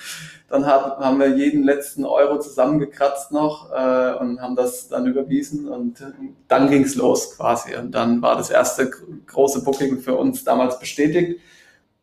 Dann 0.49 0.67
hab, 0.67 0.99
haben 0.99 1.21
wir 1.21 1.29
jeden 1.29 1.63
letzten 1.63 2.05
Euro 2.05 2.41
zusammengekratzt 2.41 3.31
noch 3.31 3.71
äh, 3.71 4.15
und 4.19 4.41
haben 4.41 4.57
das 4.57 4.89
dann 4.89 5.07
überwiesen 5.07 5.69
und 5.69 6.05
dann 6.49 6.69
ging's 6.69 6.97
los 6.97 7.37
quasi. 7.37 7.77
Und 7.77 7.93
dann 7.93 8.21
war 8.21 8.37
das 8.37 8.51
erste 8.51 8.91
große 9.27 9.63
Booking 9.63 10.01
für 10.01 10.17
uns 10.17 10.43
damals 10.43 10.81
bestätigt 10.81 11.41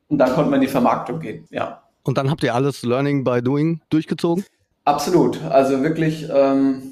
und 0.08 0.18
dann 0.18 0.34
konnten 0.34 0.50
wir 0.50 0.56
in 0.56 0.62
die 0.62 0.68
Vermarktung 0.68 1.20
gehen, 1.20 1.46
ja. 1.50 1.84
Und 2.03 2.18
dann 2.18 2.32
habt 2.32 2.41
ihr 2.44 2.56
alles 2.56 2.84
Learning 2.84 3.25
by 3.25 3.41
Doing 3.41 3.82
durchgezogen? 3.89 4.46
Absolut. 4.86 5.44
Also 5.44 5.84
wirklich 5.84 6.27
ähm, 6.34 6.88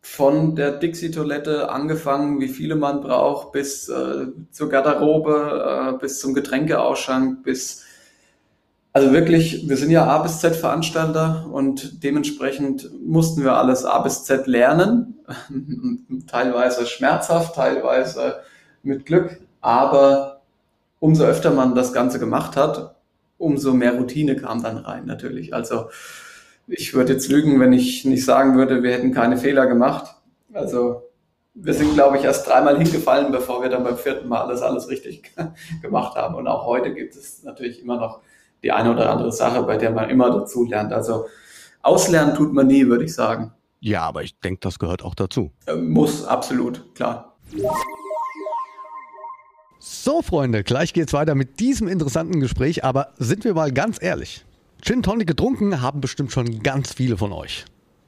von 0.00 0.56
der 0.56 0.72
Dixie-Toilette 0.72 1.70
angefangen, 1.70 2.40
wie 2.40 2.48
viele 2.48 2.74
man 2.74 3.00
braucht, 3.00 3.52
bis 3.52 3.88
äh, 3.88 4.26
zur 4.50 4.68
Garderobe, 4.68 5.92
äh, 5.94 5.98
bis 5.98 6.20
zum 6.20 6.34
Getränkeausschank, 6.34 7.42
bis 7.42 7.84
also 8.92 9.12
wirklich, 9.12 9.68
wir 9.68 9.76
sind 9.76 9.90
ja 9.90 10.04
A 10.06 10.18
bis 10.18 10.40
Z 10.40 10.56
Veranstalter 10.56 11.48
und 11.52 12.02
dementsprechend 12.02 12.90
mussten 13.00 13.44
wir 13.44 13.54
alles 13.54 13.84
A 13.84 14.00
bis 14.00 14.24
Z 14.24 14.48
lernen. 14.48 15.14
teilweise 16.26 16.86
schmerzhaft, 16.86 17.54
teilweise 17.54 18.40
mit 18.82 19.06
Glück, 19.06 19.40
aber 19.60 20.40
umso 20.98 21.24
öfter 21.24 21.52
man 21.52 21.76
das 21.76 21.92
Ganze 21.92 22.18
gemacht 22.18 22.56
hat, 22.56 22.96
umso 23.38 23.74
mehr 23.74 23.94
Routine 23.94 24.34
kam 24.34 24.60
dann 24.60 24.78
rein 24.78 25.06
natürlich. 25.06 25.54
Also 25.54 25.90
ich 26.70 26.94
würde 26.94 27.14
jetzt 27.14 27.28
lügen, 27.28 27.58
wenn 27.60 27.72
ich 27.72 28.04
nicht 28.04 28.24
sagen 28.24 28.56
würde, 28.56 28.82
wir 28.82 28.92
hätten 28.92 29.12
keine 29.12 29.36
Fehler 29.36 29.66
gemacht. 29.66 30.14
Also 30.52 31.02
wir 31.54 31.74
sind, 31.74 31.94
glaube 31.94 32.18
ich, 32.18 32.24
erst 32.24 32.46
dreimal 32.46 32.78
hingefallen, 32.78 33.32
bevor 33.32 33.62
wir 33.62 33.68
dann 33.68 33.84
beim 33.84 33.96
vierten 33.96 34.28
Mal 34.28 34.42
alles, 34.42 34.62
alles 34.62 34.88
richtig 34.88 35.32
gemacht 35.82 36.16
haben. 36.16 36.36
Und 36.36 36.46
auch 36.46 36.66
heute 36.66 36.94
gibt 36.94 37.14
es 37.14 37.42
natürlich 37.42 37.82
immer 37.82 37.96
noch 37.96 38.20
die 38.62 38.72
eine 38.72 38.92
oder 38.92 39.10
andere 39.10 39.32
Sache, 39.32 39.62
bei 39.62 39.76
der 39.76 39.90
man 39.90 40.10
immer 40.10 40.30
dazu 40.30 40.64
lernt. 40.64 40.92
Also 40.92 41.26
auslernen 41.82 42.34
tut 42.34 42.52
man 42.52 42.66
nie, 42.66 42.86
würde 42.86 43.04
ich 43.04 43.14
sagen. 43.14 43.52
Ja, 43.80 44.02
aber 44.02 44.22
ich 44.22 44.38
denke, 44.38 44.60
das 44.60 44.78
gehört 44.78 45.02
auch 45.02 45.14
dazu. 45.14 45.50
Äh, 45.66 45.74
muss, 45.74 46.24
absolut, 46.24 46.94
klar. 46.94 47.36
So, 49.78 50.20
Freunde, 50.22 50.62
gleich 50.62 50.92
geht's 50.92 51.14
weiter 51.14 51.34
mit 51.34 51.58
diesem 51.58 51.88
interessanten 51.88 52.38
Gespräch, 52.38 52.84
aber 52.84 53.08
sind 53.16 53.44
wir 53.44 53.54
mal 53.54 53.72
ganz 53.72 53.96
ehrlich. 54.00 54.44
Gin 54.82 55.02
Tonic 55.02 55.26
getrunken 55.26 55.82
haben 55.82 56.00
bestimmt 56.00 56.32
schon 56.32 56.62
ganz 56.62 56.94
viele 56.94 57.16
von 57.16 57.32
euch. 57.32 57.64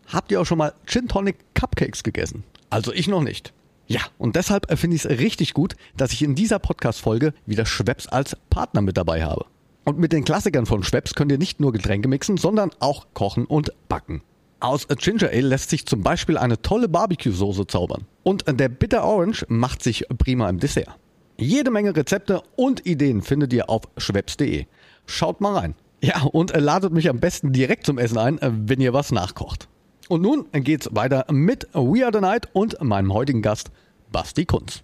Habt 0.06 0.32
ihr 0.32 0.40
auch 0.40 0.46
schon 0.46 0.58
mal 0.58 0.72
Gin 0.86 1.08
Tonic 1.08 1.36
Cupcakes 1.54 2.02
gegessen? 2.02 2.44
Also 2.70 2.92
ich 2.92 3.08
noch 3.08 3.22
nicht. 3.22 3.52
Ja, 3.86 4.00
und 4.18 4.36
deshalb 4.36 4.66
finde 4.78 4.96
ich 4.96 5.04
es 5.04 5.10
richtig 5.18 5.54
gut, 5.54 5.74
dass 5.96 6.12
ich 6.12 6.22
in 6.22 6.34
dieser 6.34 6.58
Podcast-Folge 6.58 7.34
wieder 7.46 7.66
Schweppes 7.66 8.08
als 8.08 8.36
Partner 8.48 8.80
mit 8.80 8.96
dabei 8.96 9.24
habe. 9.24 9.44
Und 9.84 9.98
mit 9.98 10.12
den 10.12 10.24
Klassikern 10.24 10.66
von 10.66 10.82
Schweppes 10.82 11.14
könnt 11.14 11.32
ihr 11.32 11.38
nicht 11.38 11.60
nur 11.60 11.72
Getränke 11.72 12.08
mixen, 12.08 12.36
sondern 12.36 12.70
auch 12.78 13.06
kochen 13.14 13.44
und 13.44 13.72
backen. 13.88 14.22
Aus 14.60 14.86
Ginger 14.86 15.28
Ale 15.28 15.48
lässt 15.48 15.70
sich 15.70 15.86
zum 15.86 16.02
Beispiel 16.02 16.38
eine 16.38 16.62
tolle 16.62 16.88
Barbecue-Soße 16.88 17.66
zaubern. 17.66 18.06
Und 18.22 18.44
der 18.46 18.68
Bitter 18.68 19.04
Orange 19.04 19.44
macht 19.48 19.82
sich 19.82 20.06
prima 20.18 20.48
im 20.48 20.60
Dessert. 20.60 20.96
Jede 21.36 21.70
Menge 21.72 21.96
Rezepte 21.96 22.42
und 22.54 22.86
Ideen 22.86 23.22
findet 23.22 23.52
ihr 23.52 23.68
auf 23.68 23.82
schweppes.de. 23.96 24.66
Schaut 25.06 25.40
mal 25.40 25.56
rein. 25.56 25.74
Ja, 26.04 26.22
und 26.22 26.54
ladet 26.54 26.92
mich 26.92 27.08
am 27.08 27.20
besten 27.20 27.52
direkt 27.52 27.86
zum 27.86 27.96
Essen 27.96 28.18
ein, 28.18 28.38
wenn 28.40 28.80
ihr 28.80 28.92
was 28.92 29.12
nachkocht. 29.12 29.68
Und 30.08 30.20
nun 30.20 30.46
geht's 30.52 30.88
weiter 30.92 31.24
mit 31.30 31.68
We 31.72 32.04
Are 32.04 32.10
the 32.12 32.20
Night 32.20 32.48
und 32.52 32.82
meinem 32.82 33.14
heutigen 33.14 33.40
Gast, 33.40 33.70
Basti 34.10 34.44
Kunz. 34.44 34.82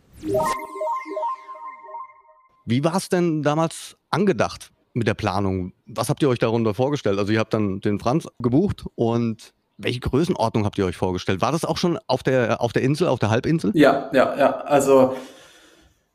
Wie 2.65 2.85
war 2.85 2.95
es 2.97 3.09
denn 3.09 3.43
damals 3.43 3.97
angedacht? 4.11 4.71
mit 4.99 5.07
der 5.07 5.15
Planung? 5.15 5.73
Was 5.87 6.11
habt 6.11 6.23
ihr 6.23 6.29
euch 6.29 6.39
darunter 6.39 6.75
vorgestellt? 6.75 7.19
Also 7.19 7.33
ihr 7.33 7.39
habt 7.39 7.55
dann 7.55 7.81
den 7.81 7.99
Franz 7.99 8.29
gebucht 8.39 8.85
und 8.95 9.55
welche 9.79 10.01
Größenordnung 10.01 10.65
habt 10.65 10.77
ihr 10.77 10.85
euch 10.85 10.97
vorgestellt? 10.97 11.41
War 11.41 11.53
das 11.53 11.65
auch 11.65 11.79
schon 11.79 11.99
auf 12.07 12.23
der, 12.23 12.61
auf 12.61 12.73
der 12.73 12.83
Insel, 12.83 13.07
auf 13.09 13.21
der 13.21 13.31
Halbinsel? 13.31 13.71
Ja, 13.75 14.11
ja, 14.13 14.37
ja. 14.37 14.57
Also 14.59 15.17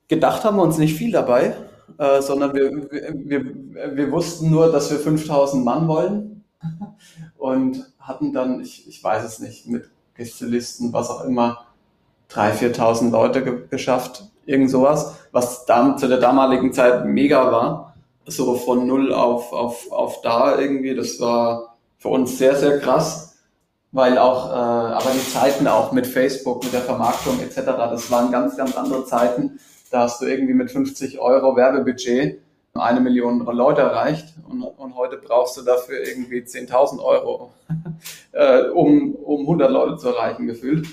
gedacht 0.10 0.44
haben 0.44 0.58
wir 0.58 0.64
uns 0.64 0.78
nicht 0.78 0.96
viel 0.96 1.12
dabei, 1.12 1.56
äh, 1.98 2.22
sondern 2.22 2.54
wir, 2.54 2.72
wir, 2.92 3.96
wir 3.96 4.12
wussten 4.12 4.50
nur, 4.50 4.72
dass 4.72 4.92
wir 4.92 5.00
5000 5.00 5.64
Mann 5.64 5.88
wollen 5.88 6.44
und 7.38 7.92
hatten 8.00 8.34
dann, 8.34 8.62
ich, 8.62 8.88
ich 8.88 9.04
weiß 9.04 9.24
es 9.24 9.40
nicht, 9.40 9.68
mit 9.68 9.90
Gästelisten, 10.16 10.94
was 10.94 11.10
auch 11.10 11.26
immer, 11.26 11.66
3.000, 12.32 12.76
4.000 12.76 13.12
Leute 13.12 13.44
ge 13.44 13.68
geschafft. 13.70 14.26
Irgend 14.46 14.70
sowas, 14.70 15.16
was 15.32 15.66
dann 15.66 15.98
zu 15.98 16.08
der 16.08 16.20
damaligen 16.20 16.74
Zeit 16.74 17.06
mega 17.06 17.52
war 17.52 17.94
so 18.26 18.56
von 18.56 18.88
null 18.88 19.14
auf, 19.14 19.52
auf, 19.54 19.92
auf 19.92 20.22
da 20.22 20.60
irgendwie. 20.60 20.96
Das 20.96 21.20
war 21.20 21.76
für 21.98 22.10
uns 22.10 22.38
sehr, 22.38 22.56
sehr 22.56 22.80
krass, 22.80 23.36
weil 23.92 24.18
auch, 24.18 24.50
äh, 24.50 24.54
aber 24.54 25.12
die 25.12 25.32
Zeiten 25.32 25.68
auch 25.68 25.92
mit 25.92 26.08
Facebook, 26.08 26.64
mit 26.64 26.74
der 26.74 26.82
Vermarktung 26.82 27.40
etc., 27.40 27.62
das 27.66 28.12
waren 28.12 28.32
ganz, 28.32 28.58
ganz 28.58 28.76
andere 28.76 29.06
Zeiten. 29.06 29.60
Da 29.94 30.00
hast 30.00 30.24
du 30.24 30.26
irgendwie 30.26 30.56
mit 30.56 30.72
50 30.72 31.20
Euro 31.20 31.56
Werbebudget 31.56 32.42
eine 32.74 33.00
Million 33.00 33.46
Leute 33.46 33.82
erreicht 33.82 34.34
und, 34.50 34.64
und 34.64 34.96
heute 34.96 35.18
brauchst 35.18 35.56
du 35.56 35.62
dafür 35.62 36.00
irgendwie 36.04 36.40
10.000 36.40 37.00
Euro, 37.00 37.54
äh, 38.32 38.70
um, 38.70 39.14
um 39.14 39.42
100 39.42 39.70
Leute 39.70 39.98
zu 39.98 40.08
erreichen 40.08 40.48
gefühlt. 40.48 40.88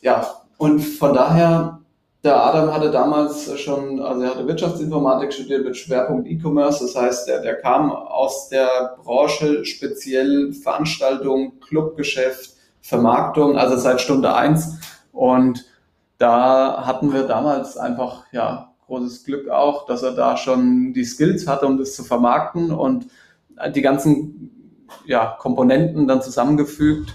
Ja, 0.00 0.42
und 0.58 0.78
von 0.78 1.12
daher 1.12 1.80
der 2.22 2.40
Adam 2.40 2.72
hatte 2.72 2.92
damals 2.92 3.58
schon, 3.58 4.00
also 4.00 4.22
er 4.22 4.30
hatte 4.30 4.46
Wirtschaftsinformatik 4.46 5.32
studiert 5.32 5.64
mit 5.64 5.76
Schwerpunkt 5.76 6.28
E-Commerce. 6.28 6.84
Das 6.84 6.94
heißt, 6.94 7.26
der, 7.26 7.40
der 7.40 7.56
kam 7.56 7.90
aus 7.90 8.48
der 8.48 8.96
Branche 9.02 9.64
speziell 9.64 10.52
Veranstaltung, 10.52 11.58
Clubgeschäft, 11.58 12.52
Vermarktung, 12.80 13.58
also 13.58 13.76
seit 13.76 14.00
Stunde 14.00 14.32
eins. 14.32 14.78
Und 15.10 15.64
da 16.20 16.86
hatten 16.86 17.12
wir 17.12 17.22
damals 17.26 17.76
einfach, 17.76 18.24
ja, 18.30 18.74
großes 18.86 19.24
Glück 19.24 19.48
auch, 19.48 19.86
dass 19.86 20.02
er 20.02 20.12
da 20.12 20.36
schon 20.36 20.92
die 20.92 21.04
Skills 21.04 21.46
hatte, 21.46 21.66
um 21.66 21.78
das 21.78 21.94
zu 21.96 22.04
vermarkten 22.04 22.70
und 22.70 23.06
die 23.74 23.82
ganzen 23.82 24.86
ja, 25.06 25.36
Komponenten 25.38 26.06
dann 26.06 26.22
zusammengefügt 26.22 27.14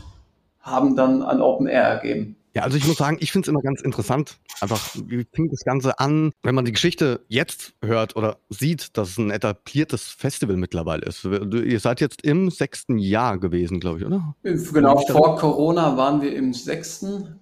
haben 0.59 0.95
dann 0.95 1.21
ein 1.21 1.41
Open 1.41 1.67
Air 1.67 1.83
ergeben. 1.83 2.38
Ja, 2.55 2.63
also 2.63 2.77
ich 2.77 2.88
muss 2.88 2.97
sagen, 2.97 3.17
ich 3.19 3.31
finde 3.31 3.45
es 3.45 3.50
immer 3.50 3.62
ganz 3.62 3.81
interessant, 3.81 4.39
einfach, 4.62 4.95
wie 5.05 5.27
fängt 5.33 5.51
das 5.51 5.65
Ganze 5.65 6.00
an, 6.00 6.31
wenn 6.41 6.55
man 6.55 6.65
die 6.65 6.71
Geschichte 6.71 7.19
jetzt 7.27 7.74
hört 7.83 8.15
oder 8.15 8.38
sieht, 8.50 8.97
dass 8.97 9.09
es 9.09 9.17
ein 9.17 9.29
etabliertes 9.29 10.03
Festival 10.03 10.55
mittlerweile 10.55 11.05
ist. 11.05 11.25
Ihr 11.25 11.79
seid 11.79 12.00
jetzt 12.00 12.24
im 12.24 12.50
sechsten 12.50 12.97
Jahr 12.97 13.38
gewesen, 13.38 13.81
glaube 13.81 14.00
ich, 14.00 14.05
oder? 14.05 14.35
Genau, 14.41 14.97
vor 14.97 15.35
Corona 15.35 15.97
waren 15.97 16.21
wir 16.21 16.33
im 16.33 16.53
sechsten, 16.53 17.41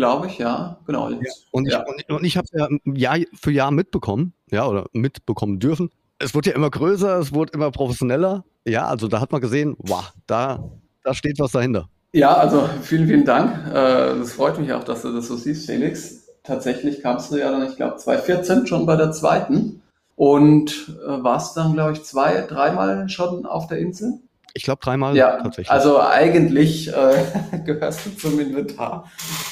glaube 0.00 0.28
ich, 0.28 0.38
ja, 0.38 0.78
genau. 0.86 1.10
Ja. 1.10 1.18
Und 1.50 1.66
ich, 1.66 1.72
ja. 1.74 1.84
und 2.08 2.24
ich 2.24 2.38
habe 2.38 2.46
es 2.50 2.58
ja 2.58 2.68
Jahr 2.94 3.18
für 3.38 3.50
Jahr 3.50 3.70
mitbekommen, 3.70 4.32
ja, 4.50 4.66
oder 4.66 4.86
mitbekommen 4.94 5.58
dürfen. 5.58 5.90
Es 6.18 6.34
wurde 6.34 6.50
ja 6.50 6.56
immer 6.56 6.70
größer, 6.70 7.18
es 7.18 7.34
wurde 7.34 7.52
immer 7.52 7.70
professioneller. 7.70 8.44
Ja, 8.66 8.86
also 8.86 9.08
da 9.08 9.20
hat 9.20 9.30
man 9.30 9.42
gesehen, 9.42 9.76
wow, 9.78 10.10
da, 10.26 10.64
da 11.04 11.12
steht 11.12 11.38
was 11.38 11.52
dahinter. 11.52 11.90
Ja, 12.12 12.32
also 12.34 12.66
vielen, 12.80 13.08
vielen 13.08 13.26
Dank. 13.26 13.54
Äh, 13.68 14.18
das 14.18 14.32
freut 14.32 14.58
mich 14.58 14.72
auch, 14.72 14.84
dass 14.84 15.02
du 15.02 15.12
das 15.12 15.28
so 15.28 15.36
siehst, 15.36 15.66
Felix. 15.66 16.28
Tatsächlich 16.44 17.02
kamst 17.02 17.30
du 17.30 17.36
ja 17.36 17.50
dann, 17.50 17.68
ich 17.68 17.76
glaube, 17.76 17.96
2014 17.96 18.66
schon 18.66 18.86
bei 18.86 18.96
der 18.96 19.12
zweiten 19.12 19.82
und 20.16 20.96
äh, 21.06 21.22
warst 21.22 21.58
dann, 21.58 21.74
glaube 21.74 21.92
ich, 21.92 22.04
zwei, 22.04 22.46
dreimal 22.48 23.06
schon 23.10 23.44
auf 23.44 23.66
der 23.66 23.78
Insel. 23.78 24.14
Ich 24.54 24.64
glaube 24.64 24.80
dreimal 24.82 25.16
ja, 25.16 25.36
tatsächlich. 25.36 25.70
Also 25.70 26.00
eigentlich 26.00 26.88
äh, 26.88 27.24
gehörst 27.64 28.06
du 28.06 28.16
zum 28.16 28.40
Inventar 28.40 29.10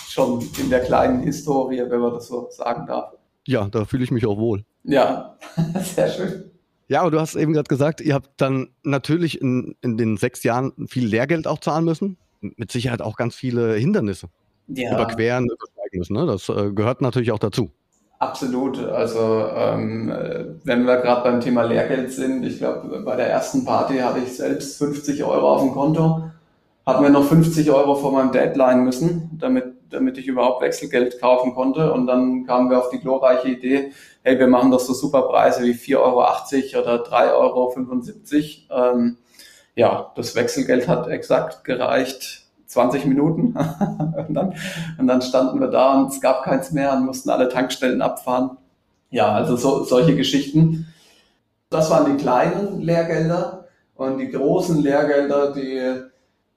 schon 0.08 0.48
in 0.58 0.70
der 0.70 0.80
kleinen 0.80 1.20
Historie, 1.22 1.84
wenn 1.88 2.00
man 2.00 2.12
das 2.12 2.28
so 2.28 2.48
sagen 2.50 2.86
darf. 2.86 3.12
Ja, 3.46 3.68
da 3.68 3.84
fühle 3.84 4.04
ich 4.04 4.10
mich 4.10 4.26
auch 4.26 4.38
wohl. 4.38 4.64
Ja, 4.84 5.36
sehr 5.82 6.10
schön. 6.10 6.50
Ja, 6.88 7.02
aber 7.02 7.10
du 7.10 7.20
hast 7.20 7.36
eben 7.36 7.52
gerade 7.52 7.68
gesagt, 7.68 8.00
ihr 8.00 8.14
habt 8.14 8.30
dann 8.38 8.70
natürlich 8.82 9.40
in, 9.40 9.76
in 9.82 9.96
den 9.98 10.16
sechs 10.16 10.42
Jahren 10.42 10.72
viel 10.88 11.06
Lehrgeld 11.06 11.46
auch 11.46 11.60
zahlen 11.60 11.84
müssen 11.84 12.16
mit 12.40 12.72
Sicherheit 12.72 13.02
auch 13.02 13.16
ganz 13.16 13.34
viele 13.34 13.74
Hindernisse 13.74 14.28
ja. 14.68 14.94
überqueren, 14.94 15.46
übersteigen 15.46 15.98
müssen. 15.98 16.14
Ne? 16.14 16.26
Das 16.26 16.48
äh, 16.48 16.72
gehört 16.72 17.00
natürlich 17.00 17.32
auch 17.32 17.38
dazu. 17.38 17.70
Absolut. 18.18 18.78
Also 18.84 19.46
ähm, 19.54 20.12
wenn 20.64 20.84
wir 20.84 20.96
gerade 20.96 21.22
beim 21.22 21.40
Thema 21.40 21.62
Lehrgeld 21.62 22.12
sind, 22.12 22.44
ich 22.44 22.58
glaube, 22.58 23.00
bei 23.04 23.14
der 23.14 23.28
ersten 23.30 23.64
Party 23.64 23.98
hatte 23.98 24.18
ich 24.18 24.36
selbst 24.36 24.78
50 24.78 25.22
Euro 25.22 25.54
auf 25.54 25.62
dem 25.62 25.72
Konto, 25.72 26.24
hatten 26.84 27.02
wir 27.02 27.10
noch 27.10 27.24
50 27.24 27.70
Euro 27.70 27.94
vor 27.94 28.12
meinem 28.12 28.32
Deadline 28.32 28.82
müssen, 28.82 29.30
damit, 29.38 29.66
damit 29.90 30.18
ich 30.18 30.26
überhaupt 30.26 30.62
Wechselgeld 30.62 31.20
kaufen 31.20 31.54
konnte. 31.54 31.92
Und 31.92 32.08
dann 32.08 32.44
kamen 32.44 32.70
wir 32.70 32.78
auf 32.78 32.90
die 32.90 32.98
glorreiche 32.98 33.48
Idee, 33.48 33.92
hey, 34.22 34.36
wir 34.38 34.48
machen 34.48 34.72
doch 34.72 34.80
so 34.80 34.94
super 34.94 35.22
Preise 35.22 35.62
wie 35.62 35.74
4,80 35.74 35.96
Euro 35.96 36.82
oder 36.82 37.04
3,75 37.04 38.70
Euro. 38.70 38.94
Ähm, 38.94 39.18
ja, 39.76 40.10
das 40.16 40.34
Wechselgeld 40.34 40.88
hat 40.88 41.06
exakt 41.06 41.62
gereicht, 41.62 42.47
20 42.78 43.06
Minuten. 43.06 43.54
und, 44.28 44.34
dann, 44.34 44.54
und 44.98 45.06
dann 45.08 45.20
standen 45.20 45.58
wir 45.58 45.66
da 45.66 46.00
und 46.00 46.12
es 46.12 46.20
gab 46.20 46.44
keins 46.44 46.70
mehr 46.70 46.92
und 46.92 47.06
mussten 47.06 47.28
alle 47.30 47.48
Tankstellen 47.48 48.02
abfahren. 48.02 48.56
Ja, 49.10 49.32
also 49.32 49.56
so, 49.56 49.82
solche 49.82 50.14
Geschichten. 50.14 50.86
Das 51.70 51.90
waren 51.90 52.16
die 52.16 52.22
kleinen 52.22 52.80
Lehrgelder 52.80 53.66
und 53.96 54.18
die 54.18 54.30
großen 54.30 54.80
Lehrgelder, 54.80 55.52
die 55.52 56.02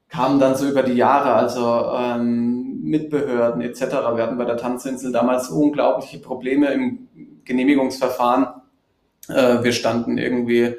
kamen 0.09 0.39
dann 0.39 0.55
so 0.55 0.67
über 0.67 0.83
die 0.83 0.93
Jahre, 0.93 1.33
also 1.33 1.91
ähm, 1.97 2.81
mit 2.83 3.09
Behörden 3.09 3.61
etc. 3.61 3.81
Wir 4.13 4.23
hatten 4.23 4.37
bei 4.37 4.45
der 4.45 4.57
Tanzinsel 4.57 5.11
damals 5.11 5.49
unglaubliche 5.49 6.19
Probleme 6.19 6.67
im 6.67 7.07
Genehmigungsverfahren. 7.45 8.47
Äh, 9.27 9.63
wir 9.63 9.71
standen 9.71 10.19
irgendwie 10.19 10.75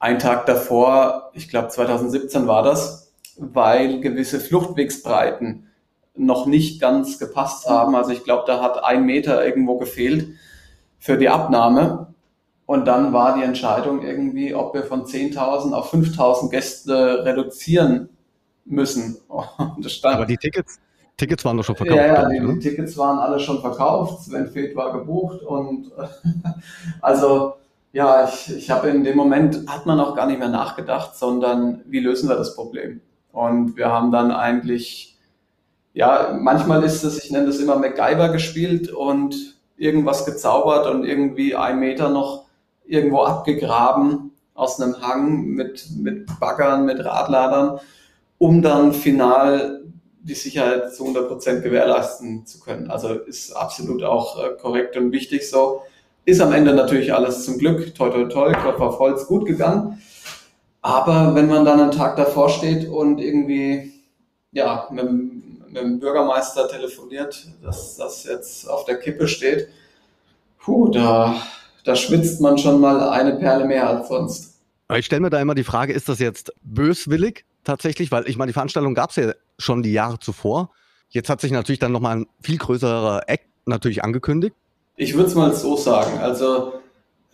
einen 0.00 0.18
Tag 0.18 0.46
davor, 0.46 1.30
ich 1.34 1.48
glaube 1.48 1.68
2017 1.68 2.48
war 2.48 2.64
das, 2.64 3.01
weil 3.38 4.00
gewisse 4.00 4.40
Fluchtwegsbreiten 4.40 5.68
noch 6.14 6.46
nicht 6.46 6.80
ganz 6.80 7.18
gepasst 7.18 7.68
haben. 7.68 7.94
Also 7.94 8.10
ich 8.10 8.24
glaube, 8.24 8.44
da 8.46 8.60
hat 8.60 8.84
ein 8.84 9.04
Meter 9.04 9.44
irgendwo 9.44 9.78
gefehlt 9.78 10.28
für 10.98 11.16
die 11.16 11.28
Abnahme. 11.28 12.08
Und 12.66 12.86
dann 12.86 13.12
war 13.12 13.36
die 13.36 13.42
Entscheidung 13.42 14.02
irgendwie, 14.02 14.54
ob 14.54 14.72
wir 14.74 14.84
von 14.84 15.04
10.000 15.04 15.72
auf 15.72 15.92
5.000 15.92 16.50
Gäste 16.50 17.24
reduzieren 17.24 18.08
müssen. 18.64 19.18
Aber 19.28 20.26
die 20.26 20.36
Tickets, 20.36 20.78
Tickets 21.16 21.44
waren 21.44 21.56
doch 21.56 21.64
schon 21.64 21.76
verkauft. 21.76 21.98
Ja, 21.98 22.06
ja 22.06 22.28
die, 22.28 22.40
die, 22.40 22.58
Tickets 22.60 22.96
waren 22.96 23.18
alle 23.18 23.40
schon 23.40 23.60
verkauft. 23.60 24.24
Sven 24.24 24.46
Feth 24.46 24.76
war 24.76 24.92
gebucht 24.92 25.42
und 25.42 25.90
also 27.00 27.54
ja, 27.92 28.26
ich, 28.26 28.56
ich 28.56 28.70
habe 28.70 28.88
in 28.88 29.04
dem 29.04 29.16
Moment, 29.16 29.68
hat 29.68 29.84
man 29.84 30.00
auch 30.00 30.14
gar 30.14 30.26
nicht 30.26 30.38
mehr 30.38 30.48
nachgedacht, 30.48 31.14
sondern 31.14 31.82
wie 31.86 32.00
lösen 32.00 32.28
wir 32.28 32.36
das 32.36 32.54
Problem? 32.54 33.00
Und 33.32 33.76
wir 33.76 33.88
haben 33.90 34.12
dann 34.12 34.30
eigentlich, 34.30 35.18
ja, 35.94 36.38
manchmal 36.38 36.84
ist 36.84 37.02
es, 37.02 37.24
ich 37.24 37.30
nenne 37.30 37.46
das 37.46 37.58
immer 37.58 37.76
MacGyver 37.76 38.28
gespielt 38.28 38.92
und 38.92 39.56
irgendwas 39.76 40.24
gezaubert 40.24 40.86
und 40.86 41.04
irgendwie 41.04 41.56
ein 41.56 41.80
Meter 41.80 42.10
noch 42.10 42.44
irgendwo 42.84 43.22
abgegraben 43.22 44.32
aus 44.54 44.80
einem 44.80 45.00
Hang 45.00 45.46
mit, 45.46 45.86
mit 45.96 46.26
Baggern, 46.38 46.84
mit 46.84 47.04
Radladern, 47.04 47.80
um 48.38 48.62
dann 48.62 48.92
final 48.92 49.82
die 50.22 50.34
Sicherheit 50.34 50.94
zu 50.94 51.02
100 51.04 51.28
Prozent 51.28 51.64
gewährleisten 51.64 52.46
zu 52.46 52.60
können. 52.60 52.90
Also 52.90 53.14
ist 53.14 53.52
absolut 53.52 54.02
auch 54.04 54.42
äh, 54.42 54.50
korrekt 54.60 54.96
und 54.96 55.10
wichtig 55.10 55.48
so. 55.48 55.82
Ist 56.24 56.40
am 56.40 56.52
Ende 56.52 56.74
natürlich 56.74 57.12
alles 57.12 57.44
zum 57.44 57.58
Glück, 57.58 57.94
toi 57.96 58.10
toi 58.10 58.24
toi, 58.28 58.52
Klopf 58.52 58.80
auf 58.80 58.98
Holz, 59.00 59.26
gut 59.26 59.46
gegangen. 59.46 60.00
Aber 60.82 61.34
wenn 61.36 61.46
man 61.46 61.64
dann 61.64 61.80
einen 61.80 61.92
Tag 61.92 62.16
davor 62.16 62.50
steht 62.50 62.88
und 62.88 63.20
irgendwie 63.20 63.92
ja, 64.50 64.88
mit, 64.90 65.10
mit 65.10 65.82
dem 65.82 66.00
Bürgermeister 66.00 66.68
telefoniert, 66.68 67.46
dass 67.62 67.96
das 67.96 68.24
jetzt 68.24 68.68
auf 68.68 68.84
der 68.84 68.98
Kippe 68.98 69.28
steht, 69.28 69.68
puh, 70.58 70.88
da, 70.88 71.40
da 71.84 71.96
schwitzt 71.96 72.40
man 72.40 72.58
schon 72.58 72.80
mal 72.80 73.08
eine 73.10 73.36
Perle 73.36 73.64
mehr 73.64 73.88
als 73.88 74.08
sonst. 74.08 74.58
Ich 74.94 75.06
stelle 75.06 75.20
mir 75.22 75.30
da 75.30 75.40
immer 75.40 75.54
die 75.54 75.64
Frage, 75.64 75.92
ist 75.92 76.08
das 76.08 76.18
jetzt 76.18 76.52
böswillig 76.62 77.44
tatsächlich? 77.64 78.10
Weil 78.12 78.28
ich 78.28 78.36
meine, 78.36 78.50
die 78.50 78.54
Veranstaltung 78.54 78.94
gab 78.94 79.10
es 79.10 79.16
ja 79.16 79.32
schon 79.58 79.82
die 79.82 79.92
Jahre 79.92 80.18
zuvor. 80.18 80.70
Jetzt 81.08 81.30
hat 81.30 81.40
sich 81.40 81.52
natürlich 81.52 81.78
dann 81.78 81.92
nochmal 81.92 82.16
ein 82.16 82.26
viel 82.42 82.58
größerer 82.58 83.22
Eck 83.28 83.46
natürlich 83.64 84.02
angekündigt. 84.02 84.54
Ich 84.96 85.14
würde 85.14 85.28
es 85.28 85.34
mal 85.34 85.54
so 85.54 85.76
sagen. 85.76 86.18
Also 86.18 86.74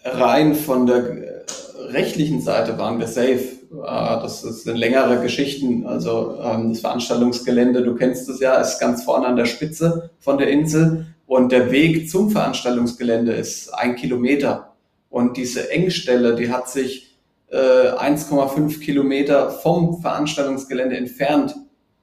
rein 0.05 0.55
von 0.55 0.87
der 0.87 1.45
rechtlichen 1.88 2.40
Seite 2.40 2.78
waren 2.78 2.99
wir 2.99 3.07
safe. 3.07 3.59
Ah, 3.83 4.21
das 4.23 4.42
sind 4.42 4.76
längere 4.76 5.21
Geschichten. 5.21 5.87
Also 5.87 6.38
ähm, 6.42 6.71
das 6.71 6.80
Veranstaltungsgelände, 6.80 7.83
du 7.83 7.95
kennst 7.95 8.28
es 8.28 8.40
ja, 8.40 8.57
ist 8.57 8.78
ganz 8.78 9.04
vorne 9.04 9.26
an 9.26 9.37
der 9.37 9.47
Spitze 9.47 10.11
von 10.18 10.38
der 10.38 10.49
Insel 10.49 11.07
und 11.26 11.52
der 11.52 11.71
Weg 11.71 12.09
zum 12.09 12.30
Veranstaltungsgelände 12.30 13.33
ist 13.33 13.75
ein 13.75 13.97
Kilometer. 13.97 14.75
Und 15.11 15.37
diese 15.37 15.71
Engstelle, 15.71 16.35
die 16.35 16.50
hat 16.50 16.71
sich 16.71 17.16
äh, 17.50 17.57
1,5 17.57 18.80
Kilometer 18.80 19.50
vom 19.50 20.00
Veranstaltungsgelände 20.00 20.97
entfernt 20.97 21.54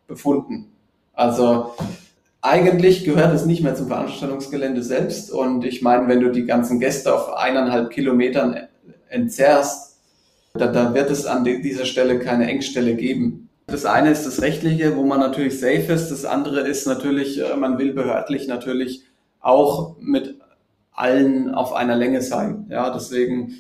befunden. 0.08 0.72
Also 1.14 1.74
eigentlich 2.42 3.04
gehört 3.04 3.34
es 3.34 3.46
nicht 3.46 3.64
mehr 3.64 3.74
zum 3.74 3.88
Veranstaltungsgelände 3.88 4.84
selbst. 4.84 5.32
Und 5.32 5.66
ich 5.66 5.82
meine, 5.82 6.08
wenn 6.08 6.20
du 6.20 6.32
die 6.32 6.46
ganzen 6.46 6.80
Gäste 6.80 7.14
auf 7.14 7.34
eineinhalb 7.34 7.90
Kilometern 7.90 8.68
entzerrst, 9.16 9.98
da, 10.54 10.68
da 10.68 10.94
wird 10.94 11.10
es 11.10 11.26
an 11.26 11.44
dieser 11.44 11.86
Stelle 11.86 12.20
keine 12.20 12.48
Engstelle 12.48 12.96
geben. 12.96 13.50
Das 13.68 13.86
eine 13.86 14.12
ist 14.12 14.26
das 14.26 14.42
Rechtliche, 14.42 14.96
wo 14.96 15.04
man 15.04 15.20
natürlich 15.20 15.60
safe 15.60 15.92
ist. 15.92 16.10
Das 16.10 16.24
andere 16.24 16.62
ist 16.62 16.86
natürlich, 16.86 17.40
äh, 17.42 17.56
man 17.56 17.78
will 17.80 17.94
behördlich 17.94 18.48
natürlich 18.48 19.04
auch 19.40 19.96
mit 20.00 20.40
allen 20.92 21.54
auf 21.54 21.74
einer 21.74 21.96
Länge 21.96 22.22
sein. 22.22 22.68
Ja, 22.70 22.92
deswegen 22.92 23.56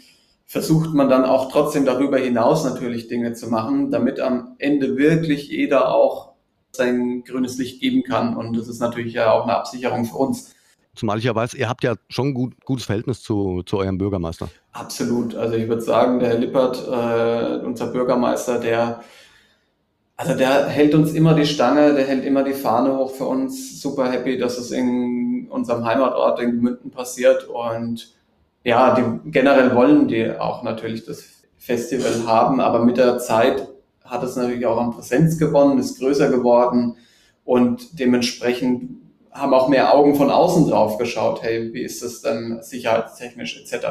versucht 0.45 0.93
man 0.93 1.09
dann 1.09 1.25
auch 1.25 1.51
trotzdem 1.51 1.85
darüber 1.85 2.17
hinaus 2.17 2.63
natürlich 2.63 3.07
Dinge 3.07 3.33
zu 3.33 3.47
machen, 3.49 3.91
damit 3.91 4.19
am 4.19 4.55
Ende 4.59 4.95
wirklich 4.95 5.49
jeder 5.49 5.93
auch 5.93 6.33
sein 6.71 7.23
grünes 7.23 7.57
Licht 7.57 7.81
geben 7.81 8.03
kann. 8.03 8.37
Und 8.37 8.55
das 8.55 8.67
ist 8.67 8.79
natürlich 8.79 9.13
ja 9.13 9.31
auch 9.31 9.43
eine 9.43 9.55
Absicherung 9.55 10.05
für 10.05 10.17
uns. 10.17 10.54
Zumal 10.95 11.17
ich 11.17 11.25
ja 11.25 11.35
weiß, 11.35 11.53
ihr 11.53 11.69
habt 11.69 11.83
ja 11.83 11.95
schon 12.09 12.29
ein 12.29 12.33
gut, 12.33 12.53
gutes 12.65 12.85
Verhältnis 12.85 13.21
zu, 13.21 13.63
zu 13.65 13.77
eurem 13.77 13.97
Bürgermeister. 13.97 14.49
Absolut. 14.71 15.35
Also 15.35 15.55
ich 15.55 15.67
würde 15.67 15.81
sagen, 15.81 16.19
der 16.19 16.29
Herr 16.29 16.37
Lippert, 16.37 16.87
äh, 16.87 17.65
unser 17.65 17.87
Bürgermeister, 17.87 18.59
der, 18.59 19.01
also 20.15 20.35
der 20.35 20.67
hält 20.67 20.95
uns 20.95 21.13
immer 21.13 21.33
die 21.33 21.45
Stange, 21.45 21.93
der 21.93 22.05
hält 22.05 22.23
immer 22.23 22.43
die 22.43 22.53
Fahne 22.53 22.97
hoch 22.97 23.11
für 23.11 23.25
uns. 23.25 23.81
Super 23.81 24.11
happy, 24.11 24.37
dass 24.37 24.57
es 24.57 24.71
in 24.71 25.47
unserem 25.49 25.85
Heimatort 25.85 26.39
in 26.39 26.61
München 26.61 26.91
passiert. 26.91 27.47
Und 27.47 28.13
ja, 28.63 28.95
die, 28.95 29.31
generell 29.31 29.75
wollen 29.75 30.07
die 30.07 30.31
auch 30.31 30.63
natürlich 30.63 31.05
das 31.05 31.23
Festival 31.57 32.25
haben, 32.25 32.59
aber 32.59 32.83
mit 32.85 32.97
der 32.97 33.17
Zeit 33.17 33.67
hat 34.03 34.23
es 34.23 34.35
natürlich 34.35 34.65
auch 34.65 34.79
an 34.79 34.91
Präsenz 34.91 35.37
gewonnen, 35.37 35.79
ist 35.79 35.99
größer 35.99 36.29
geworden 36.29 36.95
und 37.43 37.99
dementsprechend 37.99 39.04
haben 39.35 39.53
auch 39.53 39.67
mehr 39.67 39.93
Augen 39.93 40.15
von 40.15 40.31
außen 40.31 40.69
drauf 40.69 40.97
geschaut, 40.97 41.43
hey, 41.43 41.73
wie 41.73 41.83
ist 41.83 42.01
das 42.01 42.21
denn 42.21 42.59
sicherheitstechnisch 42.61 43.61
etc. 43.61 43.85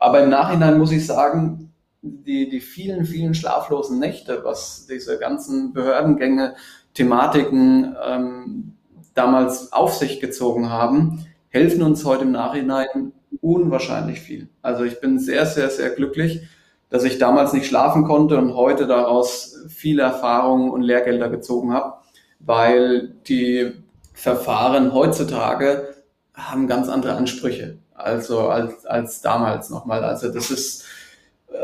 Aber 0.00 0.20
im 0.22 0.30
Nachhinein 0.30 0.78
muss 0.78 0.92
ich 0.92 1.06
sagen, 1.06 1.72
die, 2.00 2.48
die 2.48 2.60
vielen, 2.60 3.04
vielen 3.04 3.34
schlaflosen 3.34 4.00
Nächte, 4.00 4.40
was 4.44 4.86
diese 4.86 5.18
ganzen 5.18 5.72
Behördengänge, 5.72 6.56
Thematiken 6.94 7.94
ähm, 8.04 8.76
damals 9.14 9.72
auf 9.72 9.94
sich 9.94 10.20
gezogen 10.20 10.70
haben, 10.70 11.26
helfen 11.48 11.82
uns 11.82 12.04
heute 12.04 12.24
im 12.24 12.32
Nachhinein 12.32 13.12
unwahrscheinlich 13.40 14.20
viel. 14.20 14.48
Also 14.62 14.84
ich 14.84 15.00
bin 15.00 15.18
sehr, 15.18 15.46
sehr, 15.46 15.70
sehr 15.70 15.90
glücklich, 15.90 16.42
dass 16.88 17.04
ich 17.04 17.18
damals 17.18 17.52
nicht 17.52 17.66
schlafen 17.66 18.04
konnte 18.04 18.36
und 18.38 18.54
heute 18.54 18.86
daraus 18.86 19.56
viele 19.68 20.02
Erfahrungen 20.02 20.70
und 20.70 20.82
Lehrgelder 20.82 21.28
gezogen 21.28 21.72
habe, 21.72 21.94
weil 22.40 23.14
die 23.28 23.81
Verfahren 24.22 24.94
heutzutage 24.94 25.96
haben 26.32 26.68
ganz 26.68 26.88
andere 26.88 27.14
Ansprüche, 27.16 27.78
also 27.92 28.50
als, 28.50 28.86
als 28.86 29.20
damals 29.20 29.68
nochmal. 29.68 30.04
Also 30.04 30.32
das 30.32 30.52
ist 30.52 30.84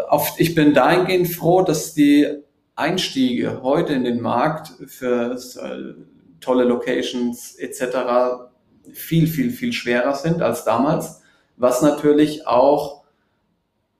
oft, 0.08 0.40
äh, 0.40 0.42
ich 0.42 0.56
bin 0.56 0.74
dahingehend 0.74 1.28
froh, 1.28 1.62
dass 1.62 1.94
die 1.94 2.26
Einstiege 2.74 3.62
heute 3.62 3.92
in 3.92 4.02
den 4.02 4.20
Markt 4.20 4.72
für 4.88 5.34
äh, 5.36 6.02
tolle 6.40 6.64
Locations 6.64 7.54
etc. 7.54 8.50
viel, 8.92 9.28
viel, 9.28 9.50
viel 9.52 9.72
schwerer 9.72 10.16
sind 10.16 10.42
als 10.42 10.64
damals, 10.64 11.22
was 11.58 11.80
natürlich 11.80 12.48
auch 12.48 13.04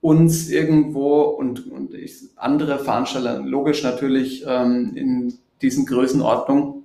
uns 0.00 0.50
irgendwo 0.50 1.20
und, 1.22 1.70
und 1.70 1.94
ich, 1.94 2.24
andere 2.34 2.80
Veranstalter 2.80 3.38
logisch 3.38 3.84
natürlich 3.84 4.44
ähm, 4.48 4.94
in 4.96 5.38
diesen 5.62 5.86
Größenordnungen 5.86 6.77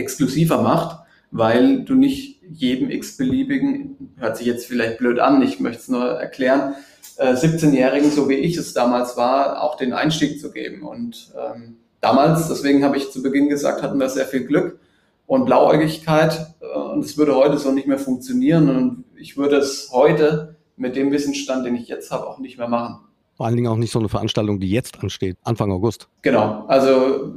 exklusiver 0.00 0.62
macht, 0.62 0.98
weil 1.30 1.84
du 1.84 1.94
nicht 1.94 2.42
jedem 2.50 2.90
x-beliebigen, 2.90 4.14
hört 4.16 4.36
sich 4.36 4.46
jetzt 4.46 4.66
vielleicht 4.66 4.98
blöd 4.98 5.20
an, 5.20 5.42
ich 5.42 5.60
möchte 5.60 5.82
es 5.82 5.88
nur 5.88 6.04
erklären, 6.04 6.74
äh, 7.16 7.34
17-Jährigen, 7.34 8.10
so 8.10 8.28
wie 8.28 8.34
ich 8.34 8.56
es 8.56 8.72
damals 8.72 9.16
war, 9.16 9.62
auch 9.62 9.76
den 9.76 9.92
Einstieg 9.92 10.40
zu 10.40 10.50
geben. 10.50 10.82
Und 10.82 11.32
ähm, 11.38 11.76
damals, 12.00 12.48
deswegen 12.48 12.84
habe 12.84 12.96
ich 12.96 13.12
zu 13.12 13.22
Beginn 13.22 13.48
gesagt, 13.48 13.82
hatten 13.82 14.00
wir 14.00 14.08
sehr 14.08 14.26
viel 14.26 14.44
Glück 14.44 14.80
und 15.26 15.44
Blauäugigkeit 15.44 16.54
äh, 16.60 16.78
und 16.78 17.04
es 17.04 17.16
würde 17.16 17.36
heute 17.36 17.58
so 17.58 17.70
nicht 17.70 17.86
mehr 17.86 17.98
funktionieren 17.98 18.68
und 18.68 19.04
ich 19.16 19.36
würde 19.36 19.56
es 19.56 19.90
heute 19.92 20.56
mit 20.76 20.96
dem 20.96 21.12
Wissensstand, 21.12 21.66
den 21.66 21.76
ich 21.76 21.88
jetzt 21.88 22.10
habe, 22.10 22.26
auch 22.26 22.38
nicht 22.38 22.58
mehr 22.58 22.68
machen. 22.68 23.00
Vor 23.36 23.46
allen 23.46 23.56
Dingen 23.56 23.68
auch 23.68 23.76
nicht 23.76 23.92
so 23.92 23.98
eine 23.98 24.08
Veranstaltung, 24.08 24.58
die 24.58 24.70
jetzt 24.70 24.98
ansteht, 25.00 25.36
Anfang 25.44 25.70
August. 25.72 26.08
Genau, 26.22 26.64
also 26.66 27.34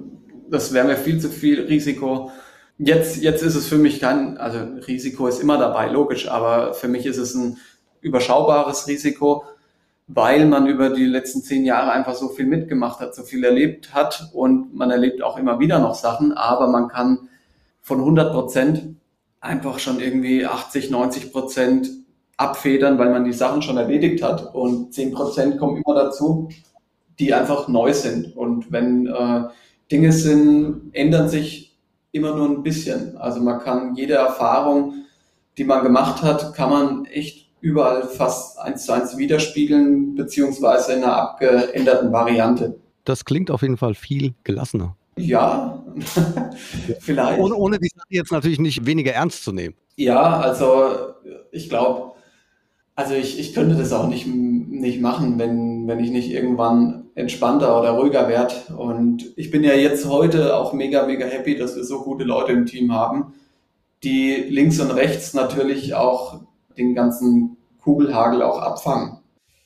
das 0.50 0.74
wäre 0.74 0.88
mir 0.88 0.98
viel 0.98 1.20
zu 1.20 1.30
viel 1.30 1.62
Risiko. 1.62 2.32
Jetzt, 2.86 3.22
jetzt 3.22 3.44
ist 3.44 3.56
es 3.56 3.68
für 3.68 3.78
mich 3.78 4.02
kein, 4.02 4.38
also 4.38 4.60
Risiko 4.88 5.28
ist 5.28 5.42
immer 5.42 5.58
dabei, 5.58 5.88
logisch, 5.88 6.28
aber 6.28 6.74
für 6.74 6.88
mich 6.90 7.06
ist 7.06 7.18
es 7.18 7.34
ein 7.34 7.58
überschaubares 8.02 8.88
Risiko, 8.88 9.46
weil 10.08 10.46
man 10.46 10.68
über 10.68 10.90
die 10.90 11.06
letzten 11.06 11.42
zehn 11.42 11.64
Jahre 11.64 11.92
einfach 11.92 12.16
so 12.16 12.28
viel 12.28 12.46
mitgemacht 12.46 13.00
hat, 13.00 13.16
so 13.16 13.24
viel 13.24 13.44
erlebt 13.46 13.94
hat 13.94 14.30
und 14.34 14.76
man 14.76 14.92
erlebt 14.92 15.22
auch 15.22 15.38
immer 15.38 15.60
wieder 15.60 15.80
noch 15.80 15.96
Sachen, 15.96 16.34
aber 16.34 16.68
man 16.68 16.90
kann 16.90 17.30
von 17.82 18.00
100 18.00 18.34
Prozent 18.34 18.96
einfach 19.40 19.80
schon 19.80 20.02
irgendwie 20.02 20.46
80, 20.46 20.90
90 20.90 21.32
Prozent 21.32 21.90
abfedern, 22.38 22.98
weil 22.98 23.12
man 23.12 23.24
die 23.24 23.34
Sachen 23.34 23.62
schon 23.62 23.78
erledigt 23.78 24.24
hat. 24.24 24.54
Und 24.54 24.94
zehn 24.94 25.14
Prozent 25.14 25.58
kommen 25.58 25.82
immer 25.82 25.96
dazu, 25.96 26.50
die 27.20 27.34
einfach 27.34 27.68
neu 27.68 27.94
sind. 27.94 28.36
Und 28.36 28.72
wenn 28.72 29.08
äh, 29.08 29.44
Dinge 29.92 30.12
sind, 30.12 30.90
ändern 30.94 31.30
sich 31.30 31.73
immer 32.14 32.36
nur 32.36 32.48
ein 32.48 32.64
bisschen. 32.64 33.18
Also 33.18 33.42
man 33.42 33.60
kann 33.60 33.96
jede 33.96 34.14
Erfahrung, 34.14 34.94
die 35.58 35.66
man 35.66 35.84
gemacht 35.84 36.22
hat, 36.24 36.54
kann 36.54 36.70
man 36.70 37.06
echt 37.06 37.50
überall 37.60 38.04
fast 38.04 38.60
eins 38.60 38.86
zu 38.86 38.94
eins 38.94 39.18
widerspiegeln, 39.18 40.16
beziehungsweise 40.16 40.94
in 40.94 41.04
einer 41.04 41.18
abgeänderten 41.18 42.12
Variante. 42.14 42.80
Das 43.04 43.26
klingt 43.26 43.52
auf 43.52 43.62
jeden 43.62 43.78
Fall 43.78 43.96
viel 43.96 44.34
gelassener. 44.44 44.96
Ja, 45.18 45.84
vielleicht. 47.00 47.40
Ohne, 47.40 47.56
ohne 47.56 47.80
die 47.80 47.90
Sache 47.94 48.08
jetzt 48.10 48.32
natürlich 48.32 48.60
nicht 48.60 48.86
weniger 48.86 49.12
ernst 49.12 49.44
zu 49.44 49.52
nehmen. 49.52 49.76
Ja, 49.96 50.40
also 50.40 51.14
ich 51.52 51.70
glaube, 51.70 52.14
also 52.96 53.14
ich, 53.14 53.40
ich 53.40 53.54
könnte 53.54 53.76
das 53.76 53.94
auch 53.94 54.08
nicht, 54.08 54.28
nicht 54.28 55.02
machen, 55.02 55.38
wenn, 55.40 55.88
wenn 55.88 56.00
ich 56.00 56.12
nicht 56.12 56.32
irgendwann 56.32 57.03
entspannter 57.16 57.80
oder 57.80 57.92
ruhiger 57.92 58.28
werde. 58.28 58.56
Und 58.76 59.34
ich 59.36 59.52
bin 59.52 59.64
ja 59.64 59.74
jetzt 59.74 60.08
heute 60.08 60.56
auch 60.56 60.74
mega, 60.74 61.06
mega 61.06 61.26
happy, 61.26 61.56
dass 61.56 61.76
wir 61.76 61.84
so 61.84 62.04
gute 62.04 62.24
Leute 62.24 62.52
im 62.52 62.66
Team 62.66 62.94
haben, 62.94 63.34
die 64.04 64.36
links 64.36 64.80
und 64.80 64.92
rechts 64.92 65.34
natürlich 65.34 65.94
auch 65.94 66.42
den 66.78 66.96
ganzen 66.96 67.58
Kugelhagel 67.84 68.42
auch 68.42 68.60
abfangen. 68.60 69.20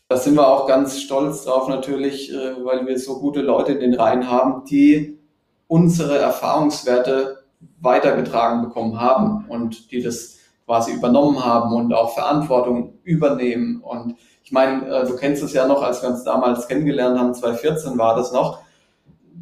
Da 0.09 0.17
sind 0.17 0.35
wir 0.35 0.47
auch 0.47 0.67
ganz 0.67 1.01
stolz 1.01 1.43
drauf 1.43 1.67
natürlich, 1.67 2.33
äh, 2.33 2.63
weil 2.63 2.87
wir 2.87 2.97
so 2.97 3.19
gute 3.19 3.41
Leute 3.41 3.73
in 3.73 3.79
den 3.79 3.93
Reihen 3.93 4.29
haben, 4.29 4.63
die 4.65 5.19
unsere 5.67 6.17
Erfahrungswerte 6.17 7.43
weitergetragen 7.81 8.61
bekommen 8.61 8.99
haben 8.99 9.45
und 9.49 9.91
die 9.91 10.01
das 10.01 10.37
quasi 10.65 10.93
übernommen 10.93 11.43
haben 11.43 11.73
und 11.73 11.93
auch 11.93 12.13
Verantwortung 12.13 12.99
übernehmen. 13.03 13.81
Und 13.81 14.15
ich 14.47 14.53
meine, 14.53 14.87
äh, 14.87 15.05
du 15.05 15.17
kennst 15.17 15.43
es 15.43 15.51
ja 15.51 15.67
noch, 15.67 15.83
als 15.83 16.01
wir 16.01 16.07
uns 16.07 16.23
damals 16.23 16.69
kennengelernt 16.69 17.19
haben, 17.19 17.33
2014 17.33 17.97
war 17.97 18.15
das 18.15 18.31
noch, 18.31 18.59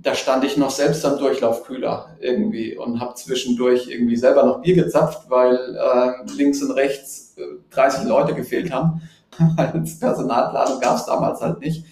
da 0.01 0.15
stand 0.15 0.43
ich 0.43 0.57
noch 0.57 0.71
selbst 0.71 1.05
am 1.05 1.19
Durchlaufkühler 1.19 2.17
irgendwie 2.19 2.75
und 2.75 2.99
habe 2.99 3.13
zwischendurch 3.13 3.87
irgendwie 3.87 4.15
selber 4.15 4.43
noch 4.43 4.63
Bier 4.63 4.73
gezapft, 4.73 5.29
weil 5.29 5.77
äh, 5.77 6.31
links 6.35 6.63
und 6.63 6.71
rechts 6.71 7.35
äh, 7.37 7.43
30 7.69 8.05
Leute 8.05 8.33
gefehlt 8.33 8.73
haben, 8.73 9.03
das 9.57 9.99
Personalplanung 9.99 10.79
gab 10.79 10.97
es 10.97 11.05
damals 11.05 11.39
halt 11.39 11.59
nicht. 11.59 11.85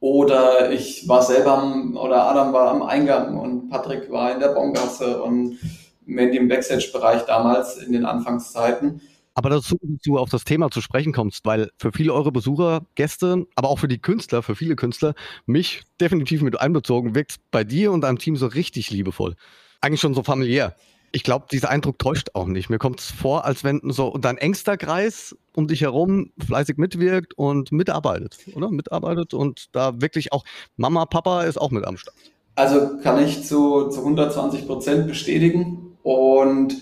Oder 0.00 0.72
ich 0.72 1.08
war 1.08 1.22
selber 1.22 1.58
am, 1.58 1.96
oder 1.96 2.24
Adam 2.24 2.52
war 2.52 2.72
am 2.72 2.82
Eingang 2.82 3.38
und 3.38 3.70
Patrick 3.70 4.10
war 4.10 4.32
in 4.32 4.40
der 4.40 4.48
Bongasse 4.48 5.22
und 5.22 5.60
Mandy 6.04 6.38
im 6.38 6.48
Backstage-Bereich 6.48 7.22
damals 7.26 7.76
in 7.76 7.92
den 7.92 8.04
Anfangszeiten. 8.04 9.00
Aber 9.38 9.50
dazu, 9.50 9.78
du 10.02 10.18
auf 10.18 10.30
das 10.30 10.44
Thema 10.44 10.70
zu 10.70 10.80
sprechen 10.80 11.12
kommst, 11.12 11.44
weil 11.44 11.70
für 11.76 11.92
viele 11.92 12.14
eure 12.14 12.32
Besucher, 12.32 12.86
Gäste, 12.94 13.46
aber 13.54 13.68
auch 13.68 13.78
für 13.78 13.86
die 13.86 13.98
Künstler, 13.98 14.42
für 14.42 14.56
viele 14.56 14.76
Künstler, 14.76 15.14
mich 15.44 15.82
definitiv 16.00 16.40
mit 16.40 16.58
einbezogen, 16.58 17.14
wirkt 17.14 17.36
bei 17.50 17.62
dir 17.62 17.92
und 17.92 18.00
deinem 18.00 18.18
Team 18.18 18.36
so 18.36 18.46
richtig 18.46 18.90
liebevoll. 18.90 19.36
Eigentlich 19.82 20.00
schon 20.00 20.14
so 20.14 20.22
familiär. 20.22 20.74
Ich 21.12 21.22
glaube, 21.22 21.46
dieser 21.52 21.68
Eindruck 21.68 21.98
täuscht 21.98 22.30
auch 22.32 22.46
nicht. 22.46 22.70
Mir 22.70 22.78
kommt 22.78 23.00
es 23.00 23.10
vor, 23.10 23.44
als 23.44 23.62
wenn 23.62 23.82
so 23.84 24.16
dein 24.16 24.38
engster 24.38 24.78
Kreis 24.78 25.36
um 25.54 25.68
dich 25.68 25.82
herum 25.82 26.32
fleißig 26.38 26.78
mitwirkt 26.78 27.34
und 27.36 27.72
mitarbeitet, 27.72 28.38
oder? 28.54 28.70
Mitarbeitet 28.70 29.34
und 29.34 29.66
da 29.72 30.00
wirklich 30.00 30.32
auch 30.32 30.44
Mama, 30.78 31.04
Papa 31.04 31.42
ist 31.42 31.60
auch 31.60 31.70
mit 31.70 31.84
am 31.84 31.98
Start. 31.98 32.16
Also 32.54 32.96
kann 33.02 33.22
ich 33.22 33.44
zu, 33.44 33.90
zu 33.90 34.00
120 34.00 34.66
Prozent 34.66 35.06
bestätigen. 35.06 35.98
Und 36.02 36.74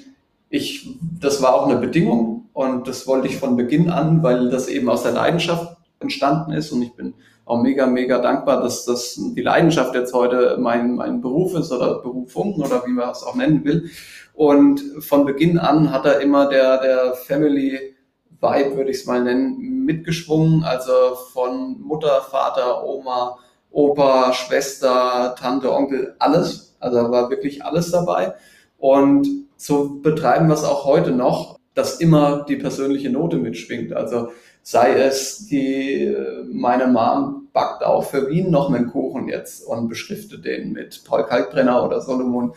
ich, 0.51 0.89
das 1.21 1.43
war 1.43 1.55
auch 1.55 1.67
eine 1.67 1.81
Bedingung 1.81 2.44
und 2.55 2.89
das 2.89 3.07
wollte 3.07 3.29
ich 3.29 3.37
von 3.37 3.57
Beginn 3.57 3.91
an, 3.91 4.23
weil 4.23 4.49
das 4.49 4.69
eben 4.69 4.89
aus 4.89 5.03
der 5.03 5.13
Leidenschaft 5.13 5.77
entstanden 6.01 6.53
ist 6.53 6.73
und 6.73 6.83
ich 6.83 6.95
bin 6.95 7.15
auch 7.45 7.61
mega, 7.61 7.87
mega 7.87 8.19
dankbar, 8.21 8.63
dass 8.63 8.87
das 8.87 9.21
die 9.21 9.43
Leidenschaft 9.43 9.95
jetzt 9.95 10.15
heute 10.15 10.57
mein, 10.59 10.95
mein 10.95 11.21
Beruf 11.21 11.55
ist 11.55 11.71
oder 11.73 12.01
Berufung 12.01 12.55
oder 12.55 12.87
wie 12.87 12.93
man 12.93 13.11
es 13.11 13.23
auch 13.23 13.35
nennen 13.35 13.65
will. 13.65 13.91
Und 14.33 14.81
von 15.01 15.27
Beginn 15.27 15.59
an 15.59 15.93
hat 15.93 16.07
er 16.07 16.21
immer 16.21 16.49
der, 16.49 16.81
der 16.81 17.15
Family 17.15 17.95
Vibe, 18.41 18.77
würde 18.77 18.91
ich 18.91 18.99
es 18.99 19.07
mal 19.07 19.23
nennen, 19.23 19.85
mitgeschwungen. 19.85 20.65
Also 20.65 20.93
von 21.33 21.81
Mutter, 21.81 22.23
Vater, 22.31 22.85
Oma, 22.85 23.39
Opa, 23.71 24.33
Schwester, 24.33 25.35
Tante, 25.39 25.73
Onkel, 25.73 26.15
alles. 26.19 26.77
Also 26.81 27.11
war 27.11 27.31
wirklich 27.31 27.65
alles 27.65 27.91
dabei. 27.91 28.35
Und 28.79 29.27
so 29.57 30.01
betreiben 30.03 30.49
wir 30.49 30.55
es 30.55 30.65
auch 30.65 30.85
heute 30.85 31.11
noch, 31.11 31.54
dass 31.75 32.01
immer 32.01 32.45
die 32.49 32.57
persönliche 32.57 33.11
Note 33.11 33.37
mitschwingt. 33.37 33.93
Also 33.93 34.31
sei 34.63 34.95
es 34.95 35.47
die, 35.47 36.17
meine 36.51 36.87
Mom 36.87 37.49
backt 37.53 37.85
auch 37.85 38.05
für 38.05 38.29
Wien 38.29 38.51
noch 38.51 38.73
einen 38.73 38.91
Kuchen 38.91 39.29
jetzt 39.29 39.67
und 39.67 39.89
beschriftet 39.89 40.45
den 40.45 40.73
mit 40.73 41.05
Paul 41.05 41.25
Kalkbrenner 41.25 41.85
oder 41.85 42.01
Solomon. 42.01 42.55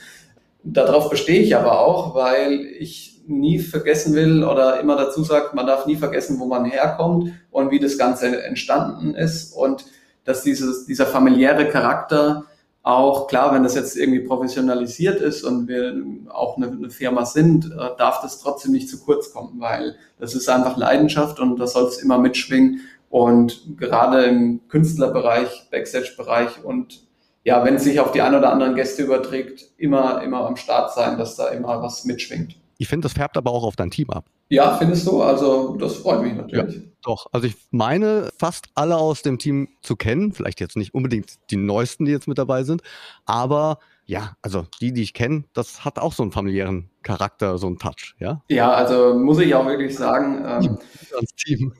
Darauf 0.63 1.09
bestehe 1.09 1.41
ich 1.41 1.55
aber 1.55 1.79
auch, 1.79 2.15
weil 2.15 2.61
ich 2.79 3.21
nie 3.27 3.59
vergessen 3.59 4.15
will 4.15 4.43
oder 4.43 4.79
immer 4.79 4.95
dazu 4.95 5.23
sagt, 5.23 5.53
man 5.53 5.67
darf 5.67 5.85
nie 5.85 5.97
vergessen, 5.97 6.39
wo 6.39 6.45
man 6.45 6.65
herkommt 6.65 7.33
und 7.51 7.71
wie 7.71 7.79
das 7.79 7.97
Ganze 7.97 8.43
entstanden 8.43 9.15
ist 9.15 9.53
und 9.53 9.85
dass 10.23 10.43
dieses, 10.43 10.85
dieser 10.85 11.05
familiäre 11.05 11.69
Charakter 11.69 12.45
auch, 12.87 13.27
klar, 13.27 13.53
wenn 13.53 13.63
das 13.63 13.75
jetzt 13.75 13.97
irgendwie 13.97 14.21
professionalisiert 14.21 15.19
ist 15.19 15.43
und 15.43 15.67
wir 15.67 15.93
auch 16.29 16.55
eine, 16.55 16.67
eine, 16.67 16.89
Firma 16.89 17.25
sind, 17.25 17.65
äh, 17.65 17.97
darf 17.97 18.21
das 18.21 18.39
trotzdem 18.39 18.71
nicht 18.71 18.89
zu 18.89 18.99
kurz 18.99 19.33
kommen, 19.33 19.59
weil 19.59 19.97
das 20.19 20.33
ist 20.33 20.47
einfach 20.47 20.77
Leidenschaft 20.77 21.39
und 21.41 21.57
das 21.59 21.73
soll 21.73 21.85
es 21.85 21.97
immer 21.97 22.17
mitschwingen. 22.17 22.81
Und 23.09 23.77
gerade 23.77 24.23
im 24.23 24.61
Künstlerbereich, 24.69 25.67
Backstage-Bereich 25.69 26.63
und 26.63 27.01
ja, 27.43 27.63
wenn 27.65 27.75
es 27.75 27.83
sich 27.83 27.99
auf 27.99 28.13
die 28.13 28.21
ein 28.21 28.35
oder 28.35 28.51
anderen 28.51 28.75
Gäste 28.75 29.03
überträgt, 29.03 29.65
immer, 29.77 30.21
immer 30.21 30.45
am 30.45 30.55
Start 30.55 30.93
sein, 30.93 31.17
dass 31.17 31.35
da 31.35 31.49
immer 31.49 31.81
was 31.81 32.05
mitschwingt. 32.05 32.55
Ich 32.77 32.87
finde, 32.87 33.05
das 33.05 33.13
färbt 33.13 33.35
aber 33.37 33.51
auch 33.51 33.63
auf 33.63 33.75
dein 33.75 33.91
Team 33.91 34.09
ab. 34.09 34.25
Ja, 34.49 34.77
findest 34.77 35.05
du? 35.07 35.21
Also 35.21 35.75
das 35.77 35.97
freut 35.97 36.21
mich 36.21 36.33
natürlich. 36.33 36.75
Ja, 36.75 36.81
doch, 37.03 37.27
also 37.31 37.47
ich 37.47 37.55
meine 37.71 38.29
fast 38.37 38.67
alle 38.75 38.97
aus 38.97 39.21
dem 39.21 39.39
Team 39.39 39.67
zu 39.81 39.95
kennen. 39.95 40.31
Vielleicht 40.31 40.59
jetzt 40.59 40.77
nicht 40.77 40.93
unbedingt 40.93 41.35
die 41.51 41.57
neuesten, 41.57 42.05
die 42.05 42.11
jetzt 42.11 42.27
mit 42.27 42.37
dabei 42.37 42.63
sind, 42.63 42.81
aber 43.25 43.79
ja, 44.05 44.37
also 44.41 44.65
die, 44.79 44.93
die 44.93 45.03
ich 45.03 45.13
kenne, 45.13 45.43
das 45.53 45.83
hat 45.83 45.99
auch 45.99 46.13
so 46.13 46.23
einen 46.23 46.31
familiären 46.31 46.89
Charakter, 47.03 47.57
so 47.57 47.67
einen 47.67 47.77
Touch, 47.77 48.15
ja? 48.19 48.41
Ja, 48.47 48.71
also 48.71 49.15
muss 49.15 49.39
ich 49.39 49.53
auch 49.53 49.65
wirklich 49.65 49.97
sagen. 49.97 50.45
Ähm, 50.47 50.77
Als 51.19 51.35
Team. 51.35 51.73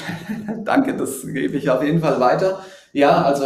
danke, 0.64 0.96
das 0.96 1.26
gebe 1.26 1.58
ich 1.58 1.68
auf 1.68 1.82
jeden 1.82 2.00
Fall 2.00 2.18
weiter. 2.18 2.64
Ja, 2.94 3.22
also 3.22 3.44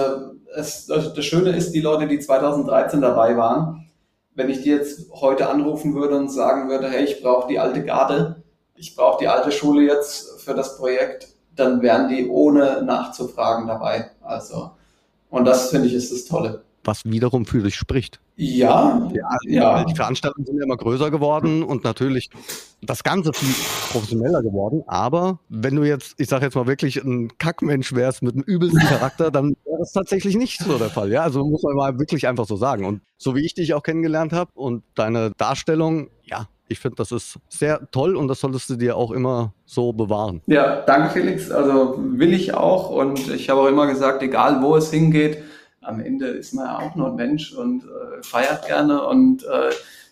es, 0.55 0.87
das 0.87 1.25
Schöne 1.25 1.51
ist, 1.51 1.73
die 1.73 1.81
Leute, 1.81 2.07
die 2.07 2.21
2013 2.21 3.01
dabei 3.01 3.37
waren, 3.37 3.91
wenn 4.35 4.49
ich 4.49 4.63
die 4.63 4.71
jetzt 4.71 5.11
heute 5.13 5.49
anrufen 5.49 5.97
würde 5.97 6.17
und 6.17 6.31
sagen 6.31 6.69
würde, 6.69 6.89
hey, 6.89 7.05
ich 7.05 7.21
brauche 7.23 7.49
die 7.49 7.59
alte 7.59 7.85
Garde, 7.85 8.40
ich 8.81 8.97
brauche 8.97 9.19
die 9.21 9.29
alte 9.29 9.53
Schule 9.53 9.83
jetzt 9.83 10.41
für 10.41 10.55
das 10.55 10.79
Projekt, 10.79 11.29
dann 11.55 11.83
wären 11.83 12.09
die 12.09 12.27
ohne 12.27 12.83
nachzufragen 12.83 13.67
dabei. 13.67 14.11
Also, 14.23 14.71
und 15.29 15.45
das 15.45 15.71
finde 15.71 15.89
ich 15.89 15.95
ist 15.95 16.11
das 16.11 16.25
Tolle. 16.25 16.65
Was 16.83 17.05
wiederum 17.05 17.45
für 17.45 17.61
sich 17.61 17.75
spricht. 17.75 18.21
Ja, 18.37 19.11
ja, 19.13 19.29
ja. 19.47 19.85
Die 19.85 19.95
Veranstaltungen 19.95 20.47
sind 20.47 20.57
ja 20.57 20.65
immer 20.65 20.79
größer 20.79 21.11
geworden 21.11 21.63
und 21.63 21.85
natürlich 21.85 22.31
das 22.81 23.05
Ganze 23.05 23.35
viel 23.35 23.53
professioneller 23.93 24.43
geworden. 24.43 24.83
Aber 24.87 25.41
wenn 25.51 25.77
du 25.77 25.83
jetzt, 25.83 26.15
ich 26.17 26.31
sage 26.31 26.47
jetzt 26.47 26.55
mal 26.55 26.67
wirklich 26.67 26.97
ein 26.97 27.37
Kackmensch 27.37 27.93
wärst 27.93 28.23
mit 28.23 28.33
einem 28.33 28.45
übelsten 28.45 28.81
Charakter, 28.81 29.31
dann 29.31 29.57
wäre 29.67 29.79
das 29.79 29.93
tatsächlich 29.93 30.37
nicht 30.37 30.59
so 30.59 30.79
der 30.79 30.89
Fall. 30.89 31.13
Ja, 31.13 31.23
also 31.23 31.45
muss 31.45 31.63
man 31.63 31.75
mal 31.75 31.99
wirklich 31.99 32.27
einfach 32.27 32.47
so 32.47 32.57
sagen. 32.57 32.87
Und 32.87 33.03
so 33.19 33.37
wie 33.37 33.45
ich 33.45 33.53
dich 33.53 33.75
auch 33.75 33.83
kennengelernt 33.83 34.33
habe 34.33 34.51
und 34.55 34.85
deine 34.95 35.33
Darstellung, 35.37 36.09
ja, 36.23 36.49
ich 36.71 36.79
finde, 36.79 36.97
das 36.97 37.11
ist 37.11 37.39
sehr 37.49 37.91
toll 37.91 38.15
und 38.15 38.29
das 38.29 38.41
solltest 38.41 38.71
du 38.71 38.77
dir 38.77 38.97
auch 38.97 39.11
immer 39.11 39.53
so 39.67 39.93
bewahren. 39.93 40.41
Ja, 40.47 40.83
danke 40.83 41.11
Felix. 41.11 41.51
Also 41.51 41.97
will 41.99 42.33
ich 42.33 42.55
auch 42.55 42.91
und 42.91 43.29
ich 43.29 43.51
habe 43.51 43.61
auch 43.61 43.67
immer 43.67 43.89
gesagt, 43.89 44.23
egal 44.23 44.63
wo 44.63 44.77
es 44.77 44.91
hingeht, 44.91 45.43
am 45.81 46.01
Ende 46.01 46.27
ist 46.27 46.55
man 46.55 46.67
ja 46.67 46.79
auch 46.79 46.95
nur 46.95 47.09
ein 47.09 47.17
Mensch 47.17 47.53
und 47.53 47.85
äh, 47.85 48.23
feiert 48.23 48.67
gerne. 48.67 49.05
Und 49.05 49.43
äh, 49.45 49.71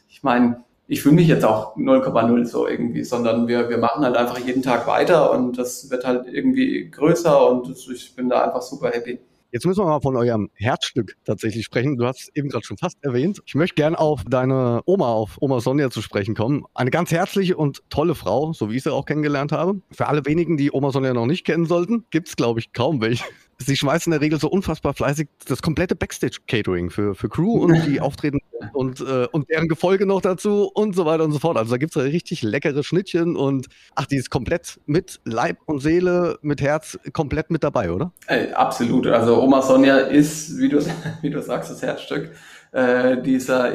ich 0.08 0.24
meine, 0.24 0.64
ich 0.88 1.02
fühle 1.02 1.14
mich 1.14 1.28
jetzt 1.28 1.44
auch 1.44 1.76
0,0 1.76 2.44
so 2.46 2.66
irgendwie, 2.66 3.04
sondern 3.04 3.46
wir, 3.46 3.68
wir 3.68 3.78
machen 3.78 4.04
halt 4.04 4.16
einfach 4.16 4.38
jeden 4.38 4.62
Tag 4.62 4.86
weiter 4.88 5.30
und 5.30 5.58
das 5.58 5.90
wird 5.90 6.04
halt 6.04 6.26
irgendwie 6.26 6.90
größer 6.90 7.48
und 7.50 7.68
ich 7.70 8.16
bin 8.16 8.28
da 8.28 8.44
einfach 8.44 8.62
super 8.62 8.90
happy. 8.90 9.20
Jetzt 9.50 9.64
müssen 9.64 9.80
wir 9.80 9.86
mal 9.86 10.00
von 10.00 10.14
eurem 10.14 10.50
Herzstück 10.52 11.16
tatsächlich 11.24 11.64
sprechen. 11.64 11.96
Du 11.96 12.04
hast 12.04 12.20
es 12.20 12.28
eben 12.34 12.50
gerade 12.50 12.66
schon 12.66 12.76
fast 12.76 13.02
erwähnt. 13.02 13.40
Ich 13.46 13.54
möchte 13.54 13.76
gerne 13.76 13.98
auf 13.98 14.22
deine 14.28 14.82
Oma, 14.84 15.10
auf 15.10 15.38
Oma 15.40 15.60
Sonja 15.60 15.88
zu 15.88 16.02
sprechen 16.02 16.34
kommen. 16.34 16.64
Eine 16.74 16.90
ganz 16.90 17.10
herzliche 17.12 17.56
und 17.56 17.82
tolle 17.88 18.14
Frau, 18.14 18.52
so 18.52 18.70
wie 18.70 18.76
ich 18.76 18.82
sie 18.82 18.92
auch 18.92 19.06
kennengelernt 19.06 19.50
habe. 19.52 19.80
Für 19.90 20.08
alle 20.08 20.26
wenigen, 20.26 20.58
die 20.58 20.70
Oma 20.70 20.90
Sonja 20.90 21.14
noch 21.14 21.24
nicht 21.24 21.46
kennen 21.46 21.64
sollten, 21.64 22.04
gibt 22.10 22.28
es, 22.28 22.36
glaube 22.36 22.60
ich, 22.60 22.74
kaum 22.74 23.00
welche 23.00 23.24
sie 23.58 23.76
schmeißen 23.76 24.12
in 24.12 24.18
der 24.18 24.24
Regel 24.24 24.38
so 24.38 24.48
unfassbar 24.48 24.94
fleißig 24.94 25.28
das 25.46 25.62
komplette 25.62 25.96
Backstage-Catering 25.96 26.90
für, 26.90 27.14
für 27.14 27.28
Crew 27.28 27.64
und 27.64 27.86
die 27.86 28.00
Auftreten 28.00 28.38
und, 28.72 29.00
äh, 29.00 29.26
und 29.32 29.48
deren 29.50 29.68
Gefolge 29.68 30.06
noch 30.06 30.20
dazu 30.20 30.70
und 30.72 30.94
so 30.94 31.04
weiter 31.06 31.24
und 31.24 31.32
so 31.32 31.38
fort. 31.38 31.56
Also 31.56 31.72
da 31.72 31.76
gibt 31.76 31.94
es 31.94 32.02
richtig 32.02 32.42
leckere 32.42 32.82
Schnittchen 32.84 33.36
und 33.36 33.66
ach, 33.94 34.06
die 34.06 34.16
ist 34.16 34.30
komplett 34.30 34.80
mit 34.86 35.20
Leib 35.24 35.58
und 35.66 35.80
Seele, 35.80 36.38
mit 36.42 36.60
Herz 36.60 36.98
komplett 37.12 37.50
mit 37.50 37.64
dabei, 37.64 37.90
oder? 37.90 38.12
Ey, 38.26 38.52
absolut. 38.52 39.06
Also 39.06 39.42
Oma 39.42 39.62
Sonja 39.62 39.98
ist, 39.98 40.56
wie 40.58 40.68
du, 40.68 40.78
wie 41.22 41.30
du 41.30 41.42
sagst, 41.42 41.70
das 41.70 41.82
Herzstück 41.82 42.32
äh, 42.72 43.20
dieser 43.22 43.74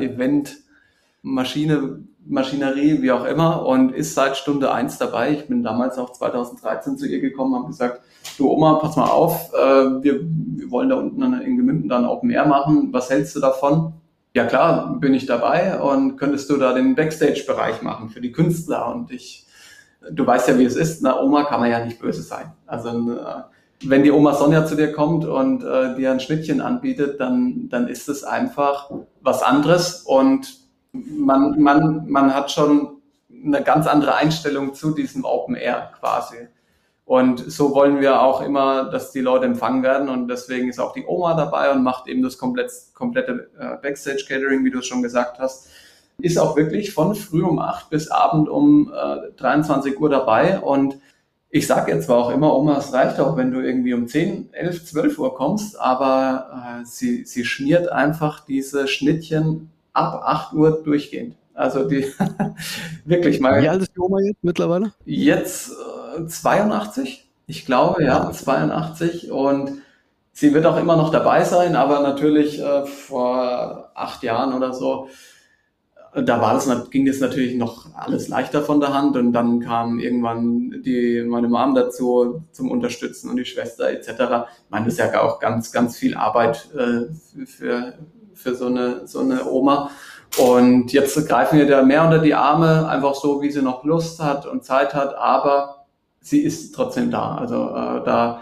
Event-Maschine 1.24 2.04
Maschinerie, 2.26 3.02
wie 3.02 3.12
auch 3.12 3.26
immer, 3.26 3.66
und 3.66 3.92
ist 3.92 4.14
seit 4.14 4.38
Stunde 4.38 4.72
eins 4.72 4.98
dabei. 4.98 5.32
Ich 5.32 5.48
bin 5.48 5.62
damals 5.62 5.98
auch 5.98 6.14
2013 6.14 6.98
zu 6.98 7.06
ihr 7.06 7.20
gekommen, 7.20 7.56
habe 7.56 7.68
gesagt, 7.68 8.02
du 8.38 8.50
Oma, 8.50 8.76
pass 8.76 8.96
mal 8.96 9.10
auf, 9.10 9.52
äh, 9.54 10.04
wir, 10.04 10.22
wir 10.22 10.72
wollen 10.72 10.88
da 10.88 10.96
unten 10.96 11.22
in 11.42 11.58
Gemünden 11.58 11.90
dann 11.90 12.06
auch 12.06 12.24
mehr 12.24 12.46
machen. 12.46 12.94
Was 12.94 13.10
hältst 13.10 13.36
du 13.36 13.42
davon? 13.42 13.94
ja 14.34 14.46
klar, 14.46 14.98
bin 15.00 15.14
ich 15.14 15.26
dabei 15.26 15.80
und 15.80 16.18
könntest 16.18 16.50
du 16.50 16.58
da 16.58 16.74
den 16.74 16.96
Backstage-Bereich 16.96 17.82
machen 17.82 18.10
für 18.10 18.22
die 18.22 18.32
Künstler 18.32 18.94
und 18.94 19.12
ich, 19.12 19.46
du 20.12 20.26
weißt 20.26 20.48
ja, 20.48 20.58
wie 20.58 20.66
es 20.66 20.76
ist, 20.76 21.06
einer 21.06 21.22
Oma 21.22 21.44
kann 21.44 21.60
man 21.60 21.70
ja 21.70 21.86
nicht 21.86 22.00
böse 22.00 22.24
sein. 22.24 22.52
Also 22.66 22.90
äh, 22.90 23.44
wenn 23.86 24.04
die 24.04 24.12
Oma 24.12 24.34
Sonja 24.34 24.66
zu 24.66 24.76
dir 24.76 24.92
kommt 24.92 25.26
und 25.26 25.64
äh, 25.64 25.96
dir 25.96 26.12
ein 26.12 26.20
Schnittchen 26.20 26.62
anbietet, 26.62 27.20
dann, 27.20 27.70
dann 27.70 27.88
ist 27.88 28.10
es 28.10 28.24
einfach 28.24 28.90
was 29.22 29.44
anderes 29.44 30.02
und 30.02 30.63
man, 30.94 31.60
man, 31.62 32.10
man 32.10 32.34
hat 32.34 32.52
schon 32.52 33.02
eine 33.46 33.62
ganz 33.62 33.88
andere 33.88 34.16
Einstellung 34.16 34.74
zu 34.74 34.92
diesem 34.92 35.26
Open 35.26 35.56
Air 35.56 35.92
quasi. 36.00 36.48
Und 37.06 37.52
so 37.52 37.76
wollen 37.76 38.00
wir 38.00 38.22
auch 38.22 38.42
immer, 38.42 38.86
dass 38.86 39.12
die 39.12 39.20
Leute 39.20 39.46
empfangen 39.46 39.84
werden. 39.84 40.08
Und 40.08 40.30
deswegen 40.30 40.70
ist 40.70 40.80
auch 40.80 40.94
die 40.94 41.06
Oma 41.06 41.34
dabei 41.34 41.72
und 41.72 41.84
macht 41.84 42.08
eben 42.08 42.24
das 42.24 42.38
komplett, 42.38 42.72
komplette 42.94 43.50
äh, 43.60 43.76
Backstage-Catering, 43.82 44.64
wie 44.64 44.72
du 44.72 44.80
es 44.80 44.88
schon 44.88 45.02
gesagt 45.02 45.40
hast. 45.40 45.68
Ist 46.20 46.38
auch 46.38 46.56
wirklich 46.56 46.94
von 46.94 47.16
früh 47.16 47.44
um 47.44 47.60
acht 47.60 47.90
bis 47.90 48.10
Abend 48.10 48.48
um 48.48 48.94
äh, 48.94 49.32
23 49.36 50.00
Uhr 50.00 50.10
dabei. 50.10 50.60
Und 50.60 50.98
ich 51.50 51.68
sage 51.68 51.92
jetzt 51.92 52.06
zwar 52.06 52.18
auch 52.20 52.30
immer, 52.30 52.56
Oma, 52.56 52.78
es 52.78 52.94
reicht 52.94 53.20
auch, 53.20 53.36
wenn 53.36 53.52
du 53.52 53.60
irgendwie 53.60 53.94
um 53.94 54.08
10, 54.08 54.54
11, 54.54 54.86
12 54.86 55.20
Uhr 55.20 55.36
kommst, 55.36 55.80
aber 55.80 56.80
äh, 56.82 56.86
sie, 56.86 57.26
sie 57.26 57.44
schmiert 57.44 57.92
einfach 57.92 58.46
diese 58.46 58.88
Schnittchen 58.88 59.73
ab 59.94 60.22
8 60.24 60.54
Uhr 60.54 60.84
durchgehend. 60.84 61.36
Also 61.54 61.88
die 61.88 62.06
wirklich 63.06 63.40
mal. 63.40 63.62
Wie 63.62 63.70
alt 63.70 63.82
ist 63.82 63.96
die 63.96 64.00
Oma 64.00 64.20
jetzt 64.22 64.44
mittlerweile? 64.44 64.94
Jetzt 65.06 65.72
äh, 66.18 66.26
82, 66.26 67.30
ich 67.48 67.66
glaube, 67.66 68.04
ja, 68.04 68.32
82 68.32 69.32
und 69.32 69.82
sie 70.32 70.54
wird 70.54 70.66
auch 70.66 70.78
immer 70.78 70.98
noch 70.98 71.12
dabei 71.12 71.44
sein, 71.44 71.76
aber 71.76 72.02
natürlich 72.02 72.60
äh, 72.60 72.86
vor 72.86 73.92
acht 73.94 74.24
Jahren 74.24 74.54
oder 74.54 74.74
so, 74.74 75.10
äh, 76.14 76.24
da 76.24 76.42
war 76.42 76.56
das, 76.56 76.90
ging 76.90 77.06
das 77.06 77.20
natürlich 77.20 77.56
noch 77.56 77.94
alles 77.96 78.28
leichter 78.28 78.64
von 78.64 78.80
der 78.80 78.94
Hand 78.94 79.16
und 79.16 79.32
dann 79.32 79.60
kam 79.60 80.00
irgendwann 80.00 80.82
die, 80.84 81.24
meine 81.28 81.48
Mom 81.48 81.76
dazu 81.76 82.44
zum 82.52 82.72
Unterstützen 82.72 83.30
und 83.30 83.38
die 83.38 83.46
Schwester 83.46 83.90
etc. 83.90 84.10
Ich 84.10 84.70
meine, 84.70 84.86
das 84.86 84.96
ist 84.96 85.00
ja 85.00 85.22
auch 85.22 85.40
ganz, 85.40 85.72
ganz 85.72 85.98
viel 85.98 86.16
Arbeit 86.16 86.68
äh, 86.74 87.46
für, 87.46 87.94
für 88.34 88.56
so 88.56 88.68
eine, 88.68 89.08
so 89.08 89.20
eine 89.20 89.46
Oma. 89.46 89.92
Und 90.40 90.92
jetzt 90.92 91.28
greifen 91.28 91.60
wir 91.60 91.68
da 91.68 91.84
mehr 91.84 92.04
unter 92.04 92.20
die 92.20 92.34
Arme, 92.34 92.88
einfach 92.88 93.14
so, 93.16 93.42
wie 93.42 93.52
sie 93.52 93.62
noch 93.62 93.84
Lust 93.84 94.22
hat 94.22 94.46
und 94.46 94.64
Zeit 94.64 94.94
hat, 94.94 95.16
aber 95.16 95.86
sie 96.22 96.42
ist 96.42 96.74
trotzdem 96.74 97.12
da. 97.12 97.36
Also 97.36 97.56
äh, 97.56 98.04
da 98.04 98.42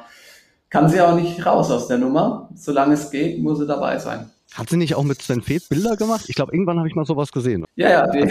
kann 0.70 0.88
sie 0.88 1.02
auch 1.02 1.16
nicht 1.16 1.46
raus 1.46 1.70
aus 1.70 1.88
der 1.88 1.98
Nummer. 1.98 2.50
Solange 2.56 2.94
es 2.94 3.12
geht, 3.12 3.42
muss 3.44 3.60
sie 3.60 3.68
dabei 3.68 3.98
sein. 3.98 4.32
Hat 4.54 4.70
sie 4.70 4.78
nicht 4.78 4.96
auch 4.96 5.04
mit 5.04 5.22
Sven 5.22 5.42
Feth 5.42 5.70
Bilder 5.70 5.96
gemacht? 5.96 6.26
Ich 6.28 6.36
glaube, 6.36 6.54
irgendwann 6.54 6.78
habe 6.78 6.88
ich 6.88 6.96
mal 6.96 7.06
sowas 7.06 7.32
gesehen. 7.32 7.66
Ja, 7.76 7.90
ja, 7.90 8.08
die, 8.08 8.28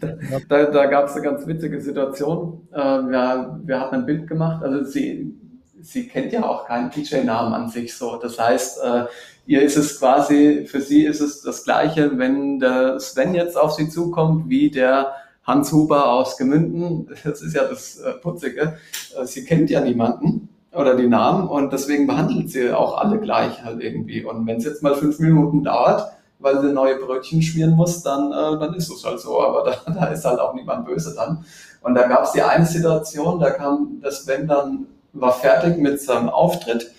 da, 0.48 0.64
da 0.64 0.86
gab 0.86 1.06
es 1.06 1.14
eine 1.14 1.22
ganz 1.22 1.46
witzige 1.46 1.80
Situation. 1.80 2.68
Äh, 2.72 2.78
wir, 2.78 3.60
wir 3.64 3.80
hatten 3.80 3.94
ein 3.96 4.06
Bild 4.06 4.26
gemacht. 4.26 4.62
Also 4.62 4.84
sie, 4.84 5.34
sie 5.80 6.08
kennt 6.08 6.32
ja 6.32 6.44
auch 6.44 6.66
keinen 6.66 6.90
DJ-Namen 6.90 7.54
an 7.54 7.68
sich 7.68 7.96
so. 7.96 8.16
Das 8.16 8.38
heißt, 8.38 8.82
äh, 8.82 9.04
ihr 9.46 9.62
ist 9.62 9.76
es 9.76 9.98
quasi, 9.98 10.66
für 10.66 10.80
sie 10.80 11.04
ist 11.04 11.20
es 11.20 11.42
das 11.42 11.64
Gleiche, 11.64 12.18
wenn 12.18 12.58
der 12.58 12.98
Sven 13.00 13.34
jetzt 13.34 13.56
auf 13.56 13.72
sie 13.72 13.88
zukommt, 13.88 14.48
wie 14.48 14.70
der 14.70 15.12
Hans 15.44 15.72
Huber 15.72 16.10
aus 16.10 16.36
Gemünden. 16.36 17.08
Das 17.24 17.42
ist 17.42 17.54
ja 17.54 17.64
das 17.64 17.98
äh, 17.98 18.12
Putzige. 18.12 18.78
Äh, 19.16 19.26
sie 19.26 19.44
kennt 19.44 19.70
ja 19.70 19.80
niemanden 19.80 20.48
oder 20.72 20.96
die 20.96 21.06
Namen 21.06 21.48
und 21.48 21.72
deswegen 21.72 22.06
behandelt 22.06 22.50
sie 22.50 22.72
auch 22.72 22.98
alle 22.98 23.18
gleich 23.20 23.62
halt 23.62 23.80
irgendwie. 23.80 24.24
Und 24.24 24.46
wenn 24.46 24.56
es 24.56 24.64
jetzt 24.64 24.82
mal 24.82 24.94
fünf 24.94 25.18
Minuten 25.20 25.62
dauert, 25.62 26.10
weil 26.40 26.60
sie 26.60 26.72
neue 26.72 26.96
Brötchen 26.96 27.42
schmieren 27.42 27.72
muss, 27.72 28.02
dann, 28.02 28.32
äh, 28.32 28.58
dann 28.58 28.74
ist 28.74 28.90
es 28.90 29.04
halt 29.04 29.20
so. 29.20 29.40
Aber 29.40 29.64
da, 29.64 29.92
da 29.92 30.06
ist 30.06 30.24
halt 30.24 30.40
auch 30.40 30.54
niemand 30.54 30.86
böse 30.86 31.14
dann. 31.14 31.44
Und 31.82 31.94
da 31.94 32.08
gab 32.08 32.24
es 32.24 32.32
die 32.32 32.42
eine 32.42 32.64
Situation, 32.64 33.38
da 33.38 33.50
kam 33.50 34.00
das 34.02 34.24
Sven 34.24 34.48
dann, 34.48 34.86
war 35.12 35.32
fertig 35.32 35.76
mit 35.76 36.00
seinem 36.00 36.28
Auftritt 36.28 36.90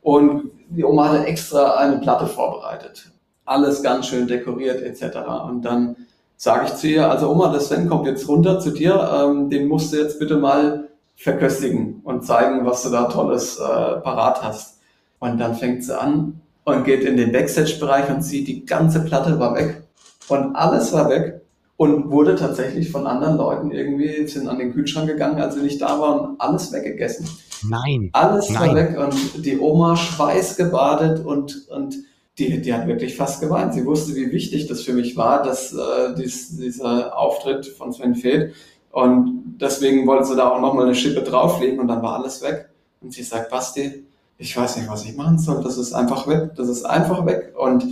und 0.00 0.50
die 0.70 0.84
Oma 0.84 1.10
hatte 1.10 1.24
extra 1.26 1.76
eine 1.76 1.98
Platte 1.98 2.26
vorbereitet. 2.26 3.10
Alles 3.44 3.82
ganz 3.82 4.06
schön 4.06 4.26
dekoriert 4.26 4.82
etc. 4.82 5.18
Und 5.48 5.62
dann 5.62 5.96
sage 6.36 6.66
ich 6.66 6.74
zu 6.76 6.88
ihr, 6.88 7.10
also 7.10 7.30
Oma, 7.30 7.50
der 7.50 7.60
Sven 7.60 7.88
kommt 7.88 8.06
jetzt 8.06 8.28
runter 8.28 8.60
zu 8.60 8.70
dir, 8.70 9.10
ähm, 9.12 9.50
den 9.50 9.68
musst 9.68 9.92
du 9.92 9.98
jetzt 9.98 10.18
bitte 10.18 10.36
mal 10.36 10.88
verköstigen 11.16 12.00
und 12.04 12.24
zeigen, 12.24 12.64
was 12.64 12.82
du 12.82 12.90
da 12.90 13.04
Tolles 13.04 13.58
äh, 13.58 13.60
parat 13.60 14.42
hast. 14.42 14.78
Und 15.18 15.38
dann 15.38 15.54
fängt 15.54 15.84
sie 15.84 15.98
an 15.98 16.40
und 16.64 16.84
geht 16.84 17.04
in 17.04 17.16
den 17.16 17.32
Backstage-Bereich 17.32 18.08
und 18.08 18.22
sieht, 18.22 18.48
die 18.48 18.64
ganze 18.64 19.04
Platte 19.04 19.38
war 19.38 19.54
weg. 19.54 19.82
Und 20.28 20.54
alles 20.54 20.92
war 20.92 21.10
weg 21.10 21.39
und 21.80 22.10
wurde 22.10 22.34
tatsächlich 22.34 22.90
von 22.90 23.06
anderen 23.06 23.38
Leuten 23.38 23.70
irgendwie, 23.70 24.26
sind 24.26 24.48
an 24.48 24.58
den 24.58 24.74
Kühlschrank 24.74 25.08
gegangen, 25.08 25.40
als 25.40 25.54
sie 25.54 25.62
nicht 25.62 25.80
da 25.80 25.98
waren, 25.98 26.34
alles 26.38 26.74
weggegessen. 26.74 27.26
Nein. 27.66 28.10
Alles 28.12 28.50
Nein. 28.50 28.68
war 28.68 28.74
weg 28.74 28.98
und 28.98 29.46
die 29.46 29.58
Oma 29.58 29.96
schweißgebadet 29.96 31.24
und, 31.24 31.68
und 31.70 31.96
die, 32.36 32.60
die 32.60 32.74
hat 32.74 32.86
wirklich 32.86 33.16
fast 33.16 33.40
geweint. 33.40 33.72
Sie 33.72 33.86
wusste, 33.86 34.14
wie 34.14 34.30
wichtig 34.30 34.66
das 34.66 34.82
für 34.82 34.92
mich 34.92 35.16
war, 35.16 35.42
dass 35.42 35.72
äh, 35.72 36.14
dies, 36.18 36.54
dieser 36.54 37.16
Auftritt 37.18 37.64
von 37.64 37.94
Sven 37.94 38.14
Feld. 38.14 38.52
Und 38.92 39.56
deswegen 39.58 40.06
wollte 40.06 40.26
sie 40.26 40.36
da 40.36 40.50
auch 40.50 40.60
nochmal 40.60 40.84
eine 40.84 40.94
Schippe 40.94 41.22
drauflegen 41.22 41.80
und 41.80 41.88
dann 41.88 42.02
war 42.02 42.18
alles 42.18 42.42
weg. 42.42 42.68
Und 43.00 43.14
sie 43.14 43.22
sagt, 43.22 43.48
Basti, 43.48 44.04
ich 44.36 44.54
weiß 44.54 44.76
nicht, 44.76 44.90
was 44.90 45.06
ich 45.06 45.16
machen 45.16 45.38
soll. 45.38 45.62
Das 45.62 45.78
ist 45.78 45.94
einfach 45.94 46.28
weg. 46.28 46.50
Das 46.56 46.68
ist 46.68 46.84
einfach 46.84 47.24
weg. 47.24 47.54
Und 47.56 47.86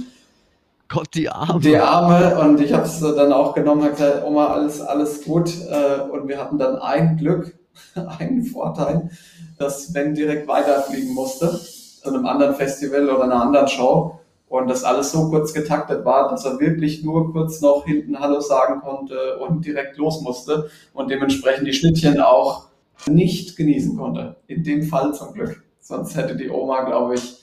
Gott, 0.89 1.09
die 1.15 1.29
Arme. 1.29 1.61
die 1.61 1.77
Arme 1.77 2.39
und 2.41 2.61
ich 2.61 2.73
habe 2.73 2.85
es 2.85 3.01
dann 3.01 3.33
auch 3.33 3.55
genommen, 3.55 3.83
habe 3.83 3.93
gesagt, 3.93 4.25
Oma, 4.25 4.49
alles, 4.49 4.81
alles 4.81 5.23
gut. 5.23 5.53
Äh, 5.71 6.11
Und 6.11 6.29
wir 6.29 6.39
hatten 6.39 6.59
dann 6.59 6.77
ein 6.77 7.17
Glück, 7.19 7.59
einen 8.19 8.45
Vorteil, 8.45 9.11
dass 9.59 9.89
Sven 9.89 10.15
direkt 10.15 10.49
weiterfliegen 10.49 11.13
musste 11.13 11.49
zu 11.49 12.09
einem 12.09 12.27
anderen 12.27 12.55
Festival 12.55 13.09
oder 13.11 13.25
einer 13.25 13.43
anderen 13.43 13.69
Show 13.69 14.19
und 14.49 14.69
das 14.69 14.83
alles 14.85 15.13
so 15.13 15.29
kurz 15.29 15.53
getaktet 15.53 16.05
war, 16.07 16.31
dass 16.31 16.45
er 16.47 16.59
wirklich 16.59 17.05
nur 17.05 17.33
kurz 17.33 17.61
noch 17.61 17.85
hinten 17.85 18.19
Hallo 18.19 18.41
sagen 18.41 18.81
konnte 18.81 19.39
und 19.39 19.65
direkt 19.67 19.99
los 19.99 20.23
musste 20.23 20.71
und 20.95 21.11
dementsprechend 21.11 21.67
die 21.67 21.75
Schnittchen 21.75 22.21
auch 22.21 22.69
nicht 23.07 23.57
genießen 23.57 23.97
konnte. 23.97 24.37
In 24.47 24.65
dem 24.65 24.83
Fall 24.85 25.13
zum 25.13 25.35
Glück. 25.35 25.63
Sonst 25.81 26.17
hätte 26.17 26.35
die 26.35 26.49
Oma, 26.49 26.83
glaube 26.85 27.15
ich, 27.17 27.37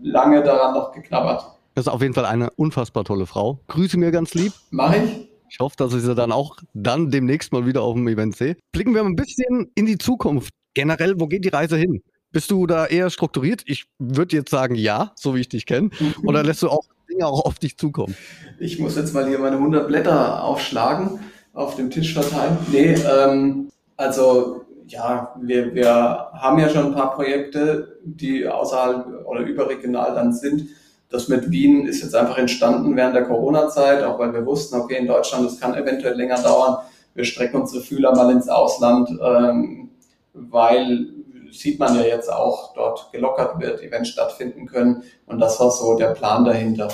lange 0.00 0.42
daran 0.42 0.74
noch 0.74 0.92
geknabbert. 0.92 1.46
Das 1.74 1.86
ist 1.86 1.92
auf 1.92 2.02
jeden 2.02 2.14
Fall 2.14 2.26
eine 2.26 2.50
unfassbar 2.50 3.04
tolle 3.04 3.26
Frau. 3.26 3.60
Grüße 3.68 3.98
mir 3.98 4.10
ganz 4.10 4.34
lieb. 4.34 4.52
Mach 4.70 4.94
ich? 4.94 5.28
Ich 5.48 5.58
hoffe, 5.58 5.76
dass 5.76 5.94
ich 5.94 6.02
sie 6.02 6.14
dann 6.14 6.32
auch 6.32 6.56
dann 6.74 7.10
demnächst 7.10 7.52
mal 7.52 7.66
wieder 7.66 7.82
auf 7.82 7.94
dem 7.94 8.08
Event 8.08 8.36
sehe. 8.36 8.56
Blicken 8.72 8.94
wir 8.94 9.02
mal 9.02 9.10
ein 9.10 9.16
bisschen 9.16 9.70
in 9.74 9.86
die 9.86 9.98
Zukunft. 9.98 10.52
Generell, 10.74 11.18
wo 11.18 11.26
geht 11.26 11.44
die 11.44 11.50
Reise 11.50 11.76
hin? 11.76 12.02
Bist 12.30 12.50
du 12.50 12.66
da 12.66 12.86
eher 12.86 13.10
strukturiert? 13.10 13.62
Ich 13.66 13.84
würde 13.98 14.36
jetzt 14.36 14.50
sagen, 14.50 14.74
ja, 14.74 15.12
so 15.14 15.34
wie 15.34 15.40
ich 15.40 15.48
dich 15.48 15.66
kenne. 15.66 15.90
Oder 16.24 16.42
lässt 16.42 16.62
du 16.62 16.70
auch 16.70 16.84
Dinge 17.10 17.26
auch 17.26 17.44
auf 17.44 17.58
dich 17.58 17.76
zukommen? 17.76 18.16
Ich 18.58 18.78
muss 18.78 18.96
jetzt 18.96 19.12
mal 19.12 19.28
hier 19.28 19.38
meine 19.38 19.56
100 19.56 19.86
Blätter 19.86 20.42
aufschlagen, 20.42 21.20
auf 21.52 21.76
dem 21.76 21.90
Tisch 21.90 22.14
verteilen. 22.14 22.56
Nee, 22.70 22.94
ähm, 22.94 23.70
also 23.96 24.64
ja, 24.86 25.34
wir, 25.40 25.74
wir 25.74 25.90
haben 26.32 26.58
ja 26.58 26.68
schon 26.68 26.86
ein 26.86 26.94
paar 26.94 27.14
Projekte, 27.14 27.98
die 28.04 28.46
außerhalb 28.46 29.26
oder 29.26 29.40
überregional 29.40 30.14
dann 30.14 30.32
sind. 30.32 30.68
Das 31.12 31.28
mit 31.28 31.50
Wien 31.50 31.86
ist 31.86 32.02
jetzt 32.02 32.14
einfach 32.14 32.38
entstanden 32.38 32.96
während 32.96 33.14
der 33.14 33.24
Corona-Zeit, 33.24 34.02
auch 34.02 34.18
weil 34.18 34.32
wir 34.32 34.46
wussten, 34.46 34.76
okay, 34.76 34.96
in 34.96 35.06
Deutschland, 35.06 35.44
das 35.44 35.60
kann 35.60 35.74
eventuell 35.74 36.14
länger 36.14 36.40
dauern. 36.42 36.78
Wir 37.14 37.24
strecken 37.24 37.60
unsere 37.60 37.82
Fühler 37.82 38.16
mal 38.16 38.32
ins 38.32 38.48
Ausland, 38.48 39.10
ähm, 39.22 39.90
weil 40.32 41.08
sieht 41.50 41.78
man 41.78 41.94
ja 41.96 42.02
jetzt 42.02 42.32
auch 42.32 42.72
dort 42.74 43.12
gelockert 43.12 43.60
wird, 43.60 43.82
Events 43.82 44.08
stattfinden 44.08 44.66
können. 44.66 45.02
Und 45.26 45.38
das 45.38 45.60
war 45.60 45.70
so 45.70 45.96
der 45.96 46.14
Plan 46.14 46.46
dahinter. 46.46 46.88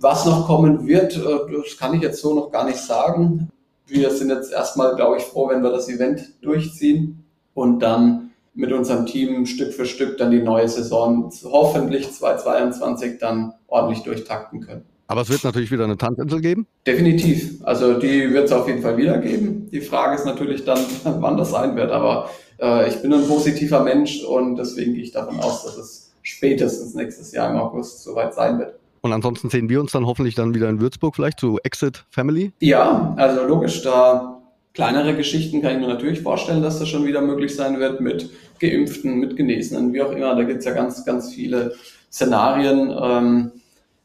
Was 0.00 0.24
noch 0.24 0.46
kommen 0.46 0.86
wird, 0.86 1.16
äh, 1.16 1.20
das 1.20 1.76
kann 1.78 1.94
ich 1.94 2.02
jetzt 2.02 2.22
so 2.22 2.34
noch 2.34 2.50
gar 2.50 2.64
nicht 2.64 2.78
sagen. 2.78 3.50
Wir 3.86 4.10
sind 4.10 4.30
jetzt 4.30 4.50
erstmal, 4.50 4.96
glaube 4.96 5.18
ich, 5.18 5.24
froh, 5.24 5.50
wenn 5.50 5.62
wir 5.62 5.70
das 5.70 5.90
Event 5.90 6.42
durchziehen 6.42 7.24
und 7.52 7.80
dann 7.80 8.31
mit 8.54 8.72
unserem 8.72 9.06
Team 9.06 9.46
Stück 9.46 9.72
für 9.72 9.86
Stück 9.86 10.18
dann 10.18 10.30
die 10.30 10.42
neue 10.42 10.68
Saison 10.68 11.32
hoffentlich 11.44 12.10
2022 12.12 13.18
dann 13.18 13.54
ordentlich 13.66 14.02
durchtakten 14.02 14.60
können. 14.60 14.84
Aber 15.06 15.22
es 15.22 15.30
wird 15.30 15.44
natürlich 15.44 15.70
wieder 15.70 15.84
eine 15.84 15.98
Tanzinsel 15.98 16.40
geben. 16.40 16.66
Definitiv. 16.86 17.60
Also 17.64 17.98
die 17.98 18.32
wird 18.32 18.46
es 18.46 18.52
auf 18.52 18.66
jeden 18.66 18.82
Fall 18.82 18.96
wieder 18.96 19.18
geben. 19.18 19.68
Die 19.70 19.80
Frage 19.80 20.14
ist 20.14 20.24
natürlich 20.24 20.64
dann, 20.64 20.78
wann 21.04 21.36
das 21.36 21.50
sein 21.50 21.76
wird. 21.76 21.90
Aber 21.90 22.30
äh, 22.60 22.88
ich 22.88 23.02
bin 23.02 23.12
ein 23.12 23.26
positiver 23.26 23.82
Mensch 23.82 24.22
und 24.24 24.56
deswegen 24.56 24.94
gehe 24.94 25.02
ich 25.02 25.12
davon 25.12 25.38
aus, 25.40 25.64
dass 25.64 25.76
es 25.76 26.12
spätestens 26.22 26.94
nächstes 26.94 27.32
Jahr 27.32 27.50
im 27.50 27.56
August 27.56 28.02
soweit 28.02 28.32
sein 28.34 28.58
wird. 28.58 28.78
Und 29.02 29.12
ansonsten 29.12 29.50
sehen 29.50 29.68
wir 29.68 29.80
uns 29.80 29.92
dann 29.92 30.06
hoffentlich 30.06 30.36
dann 30.36 30.54
wieder 30.54 30.68
in 30.68 30.80
Würzburg 30.80 31.16
vielleicht 31.16 31.40
zu 31.40 31.58
Exit 31.64 32.04
Family. 32.08 32.52
Ja, 32.60 33.14
also 33.16 33.44
logisch, 33.44 33.82
da 33.82 34.41
kleinere 34.74 35.14
Geschichten 35.14 35.62
kann 35.62 35.74
ich 35.74 35.80
mir 35.80 35.88
natürlich 35.88 36.20
vorstellen, 36.20 36.62
dass 36.62 36.78
das 36.78 36.88
schon 36.88 37.06
wieder 37.06 37.20
möglich 37.20 37.54
sein 37.54 37.78
wird 37.78 38.00
mit 38.00 38.30
Geimpften, 38.60 39.18
mit 39.18 39.36
Genesenen, 39.36 39.92
wie 39.92 40.02
auch 40.02 40.12
immer. 40.12 40.34
Da 40.34 40.44
gibt 40.44 40.60
es 40.60 40.64
ja 40.64 40.72
ganz, 40.72 41.04
ganz 41.04 41.34
viele 41.34 41.74
Szenarien. 42.10 42.90
Ähm, 42.90 43.52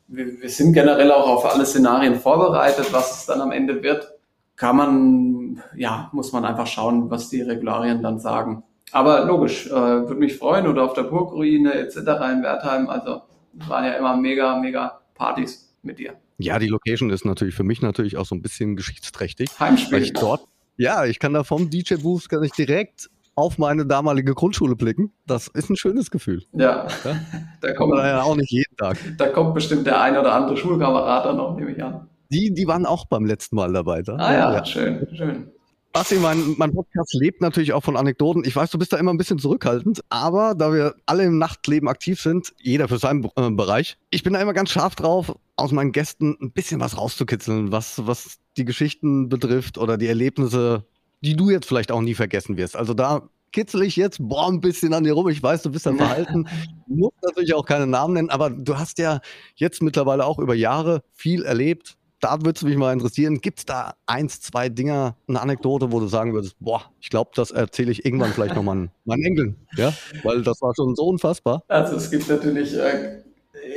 wir, 0.07 0.41
wir 0.41 0.49
sind 0.49 0.73
generell 0.73 1.11
auch 1.11 1.27
auf 1.27 1.45
alle 1.45 1.65
Szenarien 1.65 2.15
vorbereitet, 2.15 2.91
was 2.91 3.19
es 3.19 3.25
dann 3.25 3.41
am 3.41 3.51
Ende 3.51 3.83
wird. 3.83 4.07
Kann 4.55 4.75
man, 4.75 5.61
ja, 5.75 6.09
muss 6.13 6.31
man 6.31 6.45
einfach 6.45 6.67
schauen, 6.67 7.09
was 7.09 7.29
die 7.29 7.41
Regularien 7.41 8.01
dann 8.01 8.19
sagen. 8.19 8.63
Aber 8.91 9.25
logisch, 9.25 9.67
äh, 9.67 9.71
würde 9.71 10.15
mich 10.15 10.37
freuen 10.37 10.67
oder 10.67 10.83
auf 10.83 10.93
der 10.93 11.03
Burgruine 11.03 11.73
etc. 11.73 11.97
in 11.97 12.43
Wertheim. 12.43 12.89
Also 12.89 13.21
waren 13.53 13.85
ja 13.85 13.93
immer 13.93 14.15
mega, 14.15 14.57
mega 14.57 14.99
Partys 15.13 15.75
mit 15.83 15.99
dir. 15.99 16.13
Ja, 16.37 16.59
die 16.59 16.67
Location 16.67 17.09
ist 17.09 17.25
natürlich 17.25 17.55
für 17.55 17.63
mich 17.63 17.81
natürlich 17.81 18.17
auch 18.17 18.25
so 18.25 18.35
ein 18.35 18.41
bisschen 18.41 18.75
geschichtsträchtig. 18.75 19.49
Heimspiel. 19.59 19.93
Weil 19.93 20.03
ich 20.03 20.13
dort, 20.13 20.47
ja, 20.77 21.05
ich 21.05 21.19
kann 21.19 21.33
da 21.33 21.43
vom 21.43 21.69
DJ-Booth 21.69 22.29
kann 22.29 22.43
ich 22.43 22.51
direkt 22.51 23.09
auf 23.35 23.59
meine 23.59 23.85
damalige 23.85 24.33
Grundschule 24.33 24.75
blicken. 24.75 25.11
Das 25.27 25.47
ist 25.47 25.69
ein 25.69 25.75
schönes 25.75 26.09
Gefühl. 26.09 26.43
Ja, 26.53 26.87
Ja? 27.03 27.19
da 27.61 27.73
kommt, 27.73 27.93
Aber 27.93 28.07
ja 28.07 28.21
auch 28.23 28.35
nicht 28.35 28.51
jeden 28.51 28.75
Tag. 28.77 28.97
da 29.17 29.29
kommt 29.29 29.53
bestimmt 29.53 29.85
der 29.85 30.01
ein 30.01 30.17
oder 30.17 30.33
andere 30.33 30.57
Schulkamerad 30.57 31.25
dann 31.25 31.37
noch, 31.37 31.55
nehme 31.55 31.71
ich 31.71 31.83
an. 31.83 32.07
Die, 32.29 32.53
die 32.53 32.67
waren 32.67 32.85
auch 32.85 33.05
beim 33.05 33.25
letzten 33.25 33.55
Mal 33.55 33.71
dabei. 33.71 34.01
Da. 34.01 34.15
Ah 34.15 34.33
ja, 34.33 34.65
schön, 34.65 35.07
schön. 35.15 35.51
Basti, 35.93 36.15
mein, 36.15 36.55
mein 36.57 36.73
Podcast 36.73 37.13
lebt 37.13 37.41
natürlich 37.41 37.73
auch 37.73 37.83
von 37.83 37.95
Anekdoten. 37.95 38.43
Ich 38.45 38.55
weiß, 38.55 38.69
du 38.69 38.77
bist 38.77 38.91
da 38.93 38.97
immer 38.97 39.13
ein 39.13 39.17
bisschen 39.17 39.39
zurückhaltend, 39.39 40.01
aber 40.09 40.53
da 40.53 40.73
wir 40.73 40.95
alle 41.05 41.23
im 41.23 41.37
Nachtleben 41.37 41.87
aktiv 41.87 42.21
sind, 42.21 42.53
jeder 42.59 42.87
für 42.87 42.97
seinen 42.97 43.23
äh, 43.35 43.49
Bereich, 43.51 43.97
ich 44.09 44.23
bin 44.23 44.33
da 44.33 44.41
immer 44.41 44.53
ganz 44.53 44.69
scharf 44.69 44.95
drauf, 44.95 45.33
aus 45.55 45.71
meinen 45.71 45.91
Gästen 45.93 46.37
ein 46.41 46.51
bisschen 46.51 46.79
was 46.79 46.97
rauszukitzeln, 46.97 47.71
was, 47.71 48.05
was 48.05 48.37
die 48.57 48.65
Geschichten 48.65 49.29
betrifft 49.29 49.77
oder 49.77 49.97
die 49.97 50.07
Erlebnisse, 50.07 50.85
die 51.21 51.35
du 51.35 51.49
jetzt 51.49 51.67
vielleicht 51.67 51.91
auch 51.91 52.01
nie 52.01 52.13
vergessen 52.13 52.57
wirst. 52.57 52.75
Also 52.75 52.93
da 52.93 53.29
kitzel 53.51 53.81
ich 53.83 53.95
jetzt 53.95 54.17
boah, 54.19 54.49
ein 54.49 54.61
bisschen 54.61 54.93
an 54.93 55.03
dir 55.03 55.13
rum. 55.13 55.29
Ich 55.29 55.41
weiß, 55.41 55.61
du 55.61 55.71
bist 55.71 55.87
ein 55.87 55.97
Verhalten. 55.97 56.47
Du 56.87 56.95
musst 56.95 57.17
natürlich 57.23 57.53
auch 57.53 57.65
keine 57.65 57.87
Namen 57.87 58.13
nennen, 58.13 58.29
aber 58.29 58.49
du 58.49 58.77
hast 58.77 58.99
ja 58.99 59.21
jetzt 59.55 59.81
mittlerweile 59.81 60.25
auch 60.25 60.39
über 60.39 60.55
Jahre 60.55 61.03
viel 61.11 61.43
erlebt. 61.43 61.97
Da 62.19 62.39
würde 62.39 62.53
es 62.55 62.63
mich 62.63 62.77
mal 62.77 62.93
interessieren, 62.93 63.41
gibt 63.41 63.59
es 63.59 63.65
da 63.65 63.93
eins, 64.07 64.41
zwei 64.41 64.69
Dinger, 64.69 65.15
eine 65.27 65.39
Anekdote, 65.39 65.91
wo 65.91 65.99
du 65.99 66.07
sagen 66.07 66.33
würdest, 66.33 66.55
boah, 66.59 66.81
ich 66.99 67.11
glaube, 67.11 67.29
das 67.35 67.51
erzähle 67.51 67.91
ich 67.91 68.05
irgendwann 68.05 68.33
vielleicht 68.33 68.55
noch 68.55 68.63
meinen, 68.63 68.89
meinen 69.05 69.23
Enkeln, 69.23 69.55
ja, 69.75 69.93
weil 70.23 70.41
das 70.41 70.59
war 70.61 70.73
schon 70.75 70.95
so 70.95 71.03
unfassbar. 71.03 71.63
Also 71.67 71.95
es 71.95 72.09
gibt 72.09 72.27
natürlich 72.27 72.75
äh, 72.75 73.21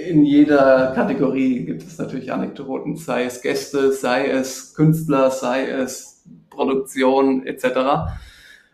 in 0.08 0.24
jeder 0.24 0.92
Kategorie 0.94 1.64
gibt 1.64 1.82
es 1.82 1.98
natürlich 1.98 2.32
Anekdoten, 2.32 2.96
sei 2.96 3.24
es 3.24 3.42
Gäste, 3.42 3.92
sei 3.92 4.28
es 4.28 4.74
Künstler, 4.74 5.30
sei 5.30 5.68
es 5.68 6.22
Produktion 6.50 7.46
etc. 7.46 8.12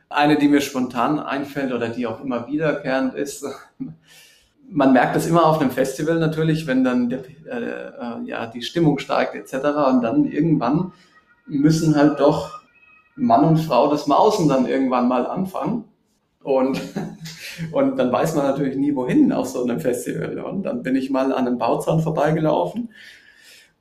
Eine, 0.09 0.37
die 0.37 0.49
mir 0.49 0.61
spontan 0.61 1.19
einfällt 1.19 1.73
oder 1.73 1.89
die 1.89 2.07
auch 2.07 2.23
immer 2.23 2.47
wiederkehrend 2.47 3.15
ist, 3.15 3.45
man 4.71 4.93
merkt 4.93 5.17
es 5.17 5.27
immer 5.27 5.47
auf 5.47 5.61
einem 5.61 5.71
Festival 5.71 6.19
natürlich, 6.19 6.67
wenn 6.67 6.85
dann 6.85 7.09
der, 7.09 7.21
äh, 7.47 7.59
äh, 7.59 8.25
ja, 8.25 8.47
die 8.47 8.63
Stimmung 8.63 8.99
steigt 8.99 9.35
etc. 9.35 9.67
Und 9.89 10.03
dann 10.03 10.25
irgendwann 10.25 10.93
müssen 11.47 11.95
halt 11.95 12.19
doch 12.19 12.61
Mann 13.15 13.45
und 13.45 13.59
Frau 13.59 13.91
das 13.91 14.07
Mausen 14.07 14.49
dann 14.49 14.67
irgendwann 14.67 15.09
mal 15.09 15.27
anfangen. 15.27 15.85
Und, 16.43 16.81
und 17.73 17.97
dann 17.97 18.13
weiß 18.13 18.35
man 18.35 18.47
natürlich 18.47 18.77
nie, 18.77 18.95
wohin 18.95 19.33
auf 19.33 19.47
so 19.47 19.63
einem 19.63 19.81
Festival. 19.81 20.39
Und 20.39 20.65
dann 20.65 20.83
bin 20.83 20.97
ich 20.97 21.11
mal 21.11 21.33
an 21.33 21.47
einem 21.47 21.59
Bauzaun 21.59 22.01
vorbeigelaufen 22.01 22.91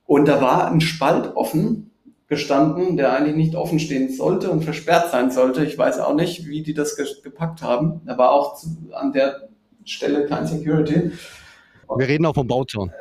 und 0.06 0.28
da 0.28 0.40
war 0.40 0.70
ein 0.70 0.80
Spalt 0.80 1.36
offen 1.36 1.90
gestanden, 2.28 2.96
der 2.96 3.12
eigentlich 3.12 3.36
nicht 3.36 3.54
offen 3.54 3.78
stehen 3.78 4.12
sollte 4.12 4.50
und 4.50 4.64
versperrt 4.64 5.10
sein 5.10 5.30
sollte. 5.30 5.64
Ich 5.64 5.78
weiß 5.78 6.00
auch 6.00 6.14
nicht, 6.14 6.46
wie 6.46 6.62
die 6.62 6.74
das 6.74 6.96
ge 6.96 7.06
gepackt 7.22 7.62
haben. 7.62 8.00
Da 8.04 8.18
war 8.18 8.32
auch 8.32 8.60
an 8.92 9.12
der 9.12 9.48
Stelle 9.84 10.26
kein 10.26 10.46
Security. 10.46 11.12
Wir 11.96 12.08
reden 12.08 12.26
auch 12.26 12.34
vom 12.34 12.46
Bauzaun. 12.46 12.92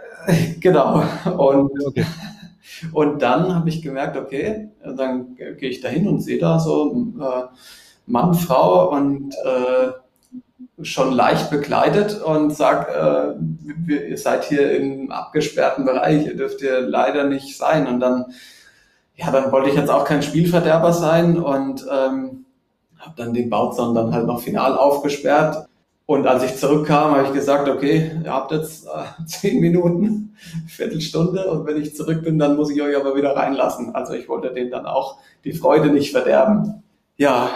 Genau. 0.59 1.03
Und, 1.37 1.71
Okay. 1.85 2.03
und 2.93 3.21
dann 3.21 3.53
habe 3.53 3.69
ich 3.69 3.83
gemerkt, 3.83 4.17
okay, 4.17 4.71
dann 4.83 5.35
gehe 5.35 5.69
ich 5.69 5.81
dahin 5.81 6.07
und 6.07 6.21
sehe 6.21 6.39
da 6.39 6.59
so 6.59 7.13
äh, 7.19 7.43
Mann, 8.07 8.33
Frau 8.33 8.91
und 8.91 9.35
äh, 9.35 9.91
schon 10.81 11.13
leicht 11.13 11.49
bekleidet 11.49 12.21
und 12.21 12.53
sag, 12.53 12.89
äh, 12.89 14.03
ihr 14.09 14.17
seid 14.17 14.43
hier 14.43 14.71
im 14.75 15.09
abgesperrten 15.09 15.85
Bereich, 15.85 16.25
ihr 16.25 16.35
dürft 16.35 16.59
hier 16.59 16.81
leider 16.81 17.23
nicht 17.25 17.57
sein. 17.57 17.87
Und 17.87 17.99
dann, 18.01 18.25
ja, 19.15 19.31
dann 19.31 19.51
wollte 19.51 19.69
ich 19.69 19.75
jetzt 19.75 19.89
auch 19.89 20.03
kein 20.03 20.21
Spielverderber 20.21 20.91
sein 20.91 21.39
und 21.39 21.85
ähm, 21.89 22.45
habe 22.99 23.13
dann 23.15 23.33
den 23.33 23.49
Bauzaun 23.49 23.95
dann 23.95 24.13
halt 24.13 24.25
noch 24.25 24.41
final 24.41 24.77
aufgesperrt. 24.77 25.67
Und 26.07 26.27
als 26.27 26.43
ich 26.43 26.57
zurückkam, 26.57 27.15
habe 27.15 27.27
ich 27.27 27.33
gesagt, 27.33 27.67
okay, 27.67 28.11
ihr 28.23 28.31
habt 28.31 28.51
jetzt 28.51 28.85
äh, 28.85 29.23
zehn 29.25 29.61
Minuten, 29.61 30.35
Viertelstunde 30.67 31.49
und 31.49 31.65
wenn 31.65 31.81
ich 31.81 31.95
zurück 31.95 32.23
bin, 32.23 32.37
dann 32.37 32.57
muss 32.57 32.69
ich 32.69 32.81
euch 32.81 32.95
aber 32.95 33.15
wieder 33.15 33.35
reinlassen. 33.35 33.95
Also 33.95 34.13
ich 34.13 34.27
wollte 34.27 34.53
denen 34.53 34.71
dann 34.71 34.85
auch 34.85 35.17
die 35.45 35.53
Freude 35.53 35.87
nicht 35.87 36.11
verderben. 36.11 36.83
Ja, 37.17 37.49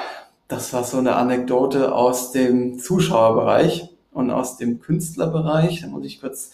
das 0.50 0.74
war 0.74 0.84
so 0.84 0.98
eine 0.98 1.16
Anekdote 1.16 1.94
aus 1.94 2.32
dem 2.32 2.80
Zuschauerbereich 2.80 3.88
und 4.12 4.32
aus 4.32 4.58
dem 4.58 4.82
Künstlerbereich. 4.82 5.82
Da 5.82 5.88
muss 5.88 6.04
ich 6.06 6.20
kurz, 6.20 6.52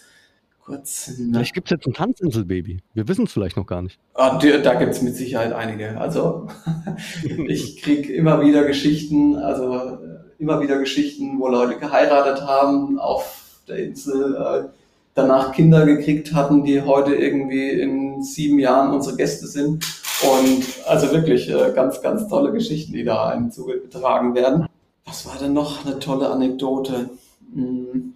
kurz. 0.62 1.12
Vielleicht 1.16 1.54
gibt 1.54 1.68
es 1.68 1.70
jetzt 1.70 1.86
ein 1.86 1.94
Tanzinselbaby. 1.94 2.80
Wir 2.92 3.08
wissen 3.08 3.24
es 3.24 3.32
vielleicht 3.32 3.56
noch 3.56 3.66
gar 3.66 3.80
nicht. 3.80 3.98
Ah, 4.12 4.38
da 4.38 4.74
gibt's 4.74 5.00
mit 5.00 5.16
Sicherheit 5.16 5.54
einige. 5.54 5.98
Also 5.98 6.48
ich 7.48 7.82
krieg 7.82 8.10
immer 8.10 8.42
wieder 8.42 8.64
Geschichten, 8.66 9.36
also 9.36 9.74
äh, 9.74 9.98
immer 10.38 10.60
wieder 10.60 10.78
Geschichten, 10.78 11.40
wo 11.40 11.48
Leute 11.48 11.78
geheiratet 11.78 12.42
haben 12.46 12.98
auf 12.98 13.62
der 13.66 13.78
Insel, 13.78 14.34
äh, 14.36 14.68
danach 15.14 15.52
Kinder 15.52 15.86
gekriegt 15.86 16.34
hatten, 16.34 16.64
die 16.64 16.82
heute 16.82 17.14
irgendwie 17.14 17.70
in 17.70 18.22
sieben 18.22 18.58
Jahren 18.58 18.92
unsere 18.92 19.16
Gäste 19.16 19.46
sind. 19.46 19.86
Und 20.22 20.64
also 20.86 21.12
wirklich 21.12 21.48
äh, 21.50 21.72
ganz, 21.74 22.00
ganz 22.00 22.28
tolle 22.28 22.52
Geschichten, 22.52 22.92
die 22.92 23.04
da 23.04 23.28
einem 23.28 23.50
zugetragen 23.50 24.34
werden. 24.34 24.66
Was 25.04 25.26
war 25.26 25.36
denn 25.38 25.52
noch 25.52 25.84
eine 25.84 25.98
tolle 25.98 26.30
Anekdote? 26.30 27.10
Hm, 27.54 28.14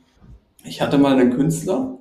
Ich 0.64 0.80
hatte 0.80 0.98
mal 0.98 1.12
einen 1.12 1.34
Künstler, 1.34 1.98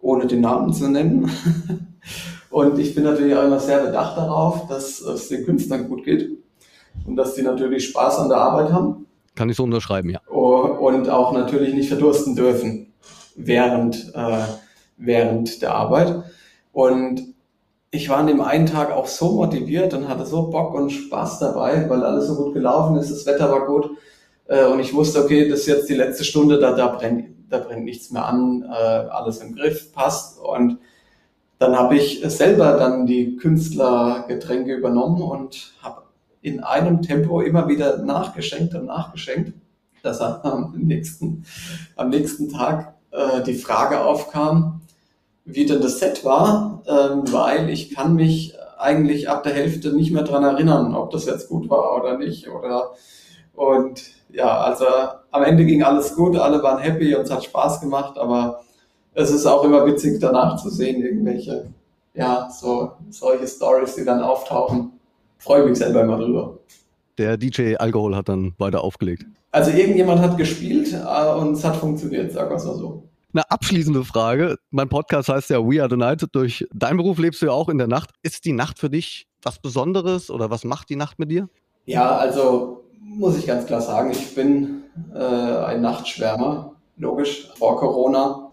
ohne 0.00 0.26
den 0.26 0.40
Namen 0.40 0.72
zu 0.72 0.88
nennen. 0.88 1.30
Und 2.50 2.78
ich 2.78 2.94
bin 2.94 3.04
natürlich 3.04 3.34
auch 3.34 3.44
immer 3.44 3.60
sehr 3.60 3.78
bedacht 3.84 4.16
darauf, 4.18 4.66
dass 4.68 5.00
es 5.00 5.28
den 5.28 5.44
Künstlern 5.46 5.88
gut 5.88 6.04
geht 6.04 6.28
und 7.06 7.16
dass 7.16 7.34
die 7.34 7.40
natürlich 7.40 7.88
Spaß 7.88 8.18
an 8.18 8.28
der 8.28 8.36
Arbeit 8.36 8.70
haben 8.70 9.06
Kann 9.34 9.48
ich 9.48 9.56
so 9.56 9.62
unterschreiben, 9.64 10.10
ja. 10.10 10.20
und 10.28 11.08
auch 11.08 11.32
natürlich 11.32 11.72
nicht 11.72 11.88
verdursten 11.88 12.36
dürfen 12.36 12.92
während, 13.36 14.12
äh, 14.14 14.44
während 14.98 15.62
der 15.62 15.74
Arbeit. 15.74 16.22
Und 16.72 17.31
ich 17.94 18.08
war 18.08 18.16
an 18.16 18.26
dem 18.26 18.40
einen 18.40 18.66
Tag 18.66 18.90
auch 18.90 19.06
so 19.06 19.32
motiviert 19.32 19.92
und 19.92 20.08
hatte 20.08 20.24
so 20.24 20.48
Bock 20.48 20.74
und 20.74 20.90
Spaß 20.90 21.38
dabei, 21.40 21.88
weil 21.90 22.02
alles 22.02 22.26
so 22.26 22.36
gut 22.36 22.54
gelaufen 22.54 22.96
ist, 22.96 23.10
das 23.10 23.26
Wetter 23.26 23.52
war 23.52 23.66
gut. 23.66 23.90
Äh, 24.46 24.64
und 24.64 24.80
ich 24.80 24.94
wusste, 24.94 25.22
okay, 25.22 25.48
das 25.48 25.60
ist 25.60 25.66
jetzt 25.66 25.88
die 25.90 25.94
letzte 25.94 26.24
Stunde, 26.24 26.58
da, 26.58 26.72
da, 26.72 26.88
brennt, 26.88 27.26
da 27.50 27.58
brennt 27.58 27.84
nichts 27.84 28.10
mehr 28.10 28.24
an, 28.24 28.62
äh, 28.62 28.74
alles 28.74 29.38
im 29.38 29.54
Griff, 29.54 29.92
passt. 29.92 30.40
Und 30.40 30.78
dann 31.58 31.76
habe 31.76 31.96
ich 31.96 32.22
selber 32.26 32.78
dann 32.78 33.04
die 33.04 33.36
Künstlergetränke 33.36 34.74
übernommen 34.74 35.20
und 35.20 35.74
habe 35.82 36.02
in 36.40 36.60
einem 36.60 37.02
Tempo 37.02 37.42
immer 37.42 37.68
wieder 37.68 37.98
nachgeschenkt 37.98 38.74
und 38.74 38.86
nachgeschenkt, 38.86 39.52
dass 40.02 40.20
am 40.22 40.72
nächsten, 40.78 41.44
am 41.96 42.08
nächsten 42.08 42.48
Tag 42.48 42.94
äh, 43.10 43.42
die 43.42 43.54
Frage 43.54 44.00
aufkam, 44.00 44.81
wie 45.44 45.66
denn 45.66 45.80
das 45.80 45.98
Set 45.98 46.24
war, 46.24 46.82
ähm, 46.86 47.32
weil 47.32 47.68
ich 47.70 47.94
kann 47.94 48.14
mich 48.14 48.54
eigentlich 48.78 49.28
ab 49.28 49.42
der 49.42 49.54
Hälfte 49.54 49.92
nicht 49.92 50.12
mehr 50.12 50.24
dran 50.24 50.44
erinnern, 50.44 50.94
ob 50.94 51.10
das 51.10 51.26
jetzt 51.26 51.48
gut 51.48 51.70
war 51.70 51.96
oder 51.96 52.18
nicht. 52.18 52.48
Oder 52.48 52.92
und 53.54 54.02
ja, 54.30 54.60
also 54.60 54.84
am 55.30 55.42
Ende 55.42 55.64
ging 55.64 55.82
alles 55.82 56.14
gut, 56.14 56.36
alle 56.36 56.62
waren 56.62 56.78
happy 56.78 57.14
und 57.14 57.22
es 57.22 57.30
hat 57.30 57.44
Spaß 57.44 57.80
gemacht, 57.80 58.18
aber 58.18 58.60
es 59.14 59.30
ist 59.30 59.46
auch 59.46 59.64
immer 59.64 59.86
witzig 59.86 60.20
danach 60.20 60.56
zu 60.56 60.70
sehen, 60.70 61.02
irgendwelche, 61.02 61.70
ja, 62.14 62.48
so 62.50 62.92
solche 63.10 63.46
Stories, 63.46 63.94
die 63.94 64.04
dann 64.04 64.22
auftauchen. 64.22 64.92
Freue 65.38 65.66
mich 65.66 65.78
selber 65.78 66.02
immer 66.02 66.18
drüber. 66.18 66.58
Der 67.18 67.36
DJ 67.36 67.76
Alkohol 67.76 68.16
hat 68.16 68.28
dann 68.28 68.54
weiter 68.58 68.82
aufgelegt. 68.82 69.26
Also 69.50 69.70
irgendjemand 69.70 70.20
hat 70.20 70.38
gespielt 70.38 70.94
äh, 70.94 71.34
und 71.34 71.52
es 71.54 71.64
hat 71.64 71.76
funktioniert, 71.76 72.30
es 72.30 72.36
mal 72.36 72.58
so. 72.58 73.02
Eine 73.34 73.50
abschließende 73.50 74.04
Frage. 74.04 74.58
Mein 74.70 74.90
Podcast 74.90 75.30
heißt 75.30 75.48
ja 75.48 75.58
We 75.58 75.80
Are 75.80 75.88
the 75.88 75.96
Night. 75.96 76.26
Durch 76.32 76.66
deinen 76.74 76.98
Beruf 76.98 77.18
lebst 77.18 77.40
du 77.40 77.46
ja 77.46 77.52
auch 77.52 77.70
in 77.70 77.78
der 77.78 77.86
Nacht. 77.86 78.10
Ist 78.22 78.44
die 78.44 78.52
Nacht 78.52 78.78
für 78.78 78.90
dich 78.90 79.26
was 79.40 79.58
Besonderes 79.58 80.30
oder 80.30 80.50
was 80.50 80.64
macht 80.64 80.90
die 80.90 80.96
Nacht 80.96 81.18
mit 81.18 81.30
dir? 81.30 81.48
Ja, 81.86 82.14
also 82.16 82.84
muss 83.00 83.38
ich 83.38 83.46
ganz 83.46 83.64
klar 83.64 83.80
sagen, 83.80 84.10
ich 84.10 84.34
bin 84.34 84.82
äh, 85.14 85.18
ein 85.18 85.80
Nachtschwärmer, 85.80 86.74
logisch, 86.98 87.48
vor 87.56 87.78
Corona. 87.78 88.52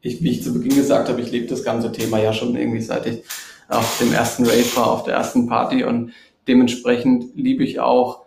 Ich, 0.00 0.22
wie 0.22 0.30
ich 0.30 0.44
zu 0.44 0.54
Beginn 0.54 0.76
gesagt 0.76 1.08
habe, 1.08 1.20
ich 1.20 1.32
lebe 1.32 1.48
das 1.48 1.64
ganze 1.64 1.90
Thema 1.90 2.20
ja 2.20 2.32
schon 2.32 2.54
irgendwie 2.54 2.80
seit 2.80 3.06
ich 3.06 3.24
auf 3.68 3.98
dem 3.98 4.12
ersten 4.12 4.44
Rave 4.44 4.76
war, 4.76 4.92
auf 4.92 5.02
der 5.02 5.14
ersten 5.14 5.48
Party 5.48 5.82
und 5.82 6.12
dementsprechend 6.46 7.34
liebe 7.34 7.64
ich 7.64 7.80
auch 7.80 8.22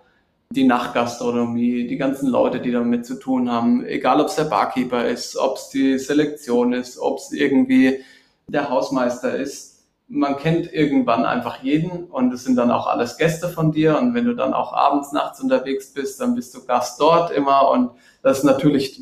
die 0.54 0.66
Nachtgastronomie, 0.66 1.88
die 1.88 1.98
ganzen 1.98 2.30
Leute, 2.30 2.60
die 2.60 2.72
damit 2.72 3.06
zu 3.08 3.16
tun 3.16 3.52
haben, 3.52 3.86
egal 3.86 4.22
ob 4.22 4.28
es 4.28 4.36
der 4.36 4.44
Barkeeper 4.44 5.08
ist, 5.08 5.36
ob 5.36 5.58
es 5.58 5.70
die 5.70 5.98
Selektion 5.98 6.74
ist, 6.74 7.00
ob 7.00 7.18
es 7.18 7.32
irgendwie 7.32 8.04
der 8.48 8.70
Hausmeister 8.70 9.36
ist. 9.36 9.84
Man 10.08 10.38
kennt 10.38 10.72
irgendwann 10.72 11.26
einfach 11.26 11.64
jeden 11.64 12.06
und 12.06 12.32
es 12.34 12.44
sind 12.44 12.56
dann 12.56 12.70
auch 12.70 12.86
alles 12.86 13.18
Gäste 13.18 13.50
von 13.50 13.72
dir. 13.72 13.98
Und 13.98 14.14
wenn 14.14 14.26
du 14.26 14.36
dann 14.36 14.54
auch 14.54 14.74
abends, 14.74 15.12
nachts 15.12 15.42
unterwegs 15.42 15.92
bist, 15.92 16.22
dann 16.22 16.36
bist 16.36 16.54
du 16.54 16.64
Gast 16.66 17.02
dort 17.02 17.32
immer. 17.32 17.72
Und 17.72 17.92
das 18.22 18.40
ist 18.40 18.44
natürlich, 18.44 19.02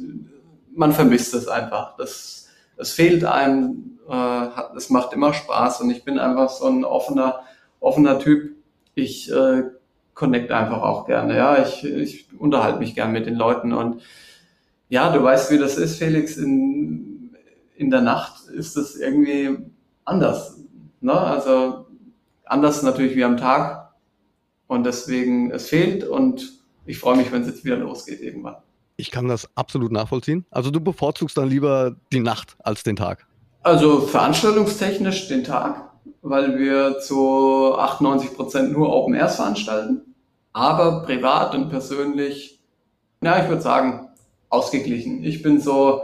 man 0.73 0.93
vermisst 0.93 1.33
es 1.33 1.49
einfach. 1.49 1.97
Das, 1.97 2.47
das 2.77 2.91
fehlt 2.91 3.25
einem. 3.25 3.99
Äh, 4.09 4.47
es 4.77 4.89
macht 4.89 5.11
immer 5.11 5.33
Spaß 5.33 5.81
und 5.81 5.89
ich 5.89 6.05
bin 6.05 6.17
einfach 6.17 6.49
so 6.49 6.67
ein 6.67 6.85
offener, 6.85 7.41
offener 7.81 8.19
Typ. 8.19 8.55
Ich 8.95 9.29
äh, 9.31 9.63
connect 10.21 10.51
einfach 10.51 10.83
auch 10.83 11.07
gerne. 11.07 11.35
Ja, 11.35 11.63
ich, 11.63 11.83
ich 11.83 12.27
unterhalte 12.37 12.77
mich 12.77 12.93
gern 12.93 13.11
mit 13.11 13.25
den 13.25 13.33
Leuten 13.33 13.73
und 13.73 14.03
ja, 14.87 15.11
du 15.11 15.23
weißt, 15.23 15.49
wie 15.49 15.57
das 15.57 15.77
ist, 15.77 15.97
Felix. 15.97 16.37
In, 16.37 17.35
in 17.75 17.89
der 17.89 18.01
Nacht 18.01 18.47
ist 18.49 18.77
es 18.77 18.95
irgendwie 18.97 19.57
anders. 20.05 20.59
Ne? 20.99 21.13
Also 21.13 21.87
anders 22.45 22.83
natürlich 22.83 23.15
wie 23.15 23.23
am 23.23 23.37
Tag. 23.37 23.93
Und 24.67 24.85
deswegen, 24.85 25.49
es 25.49 25.69
fehlt 25.69 26.03
und 26.03 26.51
ich 26.85 26.99
freue 26.99 27.17
mich, 27.17 27.31
wenn 27.31 27.41
es 27.41 27.47
jetzt 27.47 27.65
wieder 27.65 27.77
losgeht 27.77 28.21
irgendwann. 28.21 28.57
Ich 28.97 29.09
kann 29.09 29.27
das 29.27 29.49
absolut 29.55 29.91
nachvollziehen. 29.91 30.45
Also 30.51 30.69
du 30.69 30.81
bevorzugst 30.81 31.35
dann 31.35 31.49
lieber 31.49 31.95
die 32.13 32.19
Nacht 32.19 32.57
als 32.59 32.83
den 32.83 32.95
Tag. 32.95 33.25
Also 33.63 34.01
veranstaltungstechnisch 34.01 35.29
den 35.29 35.43
Tag, 35.43 35.89
weil 36.21 36.59
wir 36.59 36.99
zu 36.99 37.73
98 37.75 38.35
Prozent 38.35 38.71
nur 38.71 38.93
Open 38.93 39.15
Airs 39.15 39.37
veranstalten. 39.37 40.10
Aber 40.53 41.03
privat 41.03 41.55
und 41.55 41.69
persönlich, 41.69 42.59
ja, 43.23 43.41
ich 43.41 43.49
würde 43.49 43.61
sagen, 43.61 44.09
ausgeglichen. 44.49 45.23
Ich 45.23 45.41
bin 45.41 45.59
so, 45.59 46.01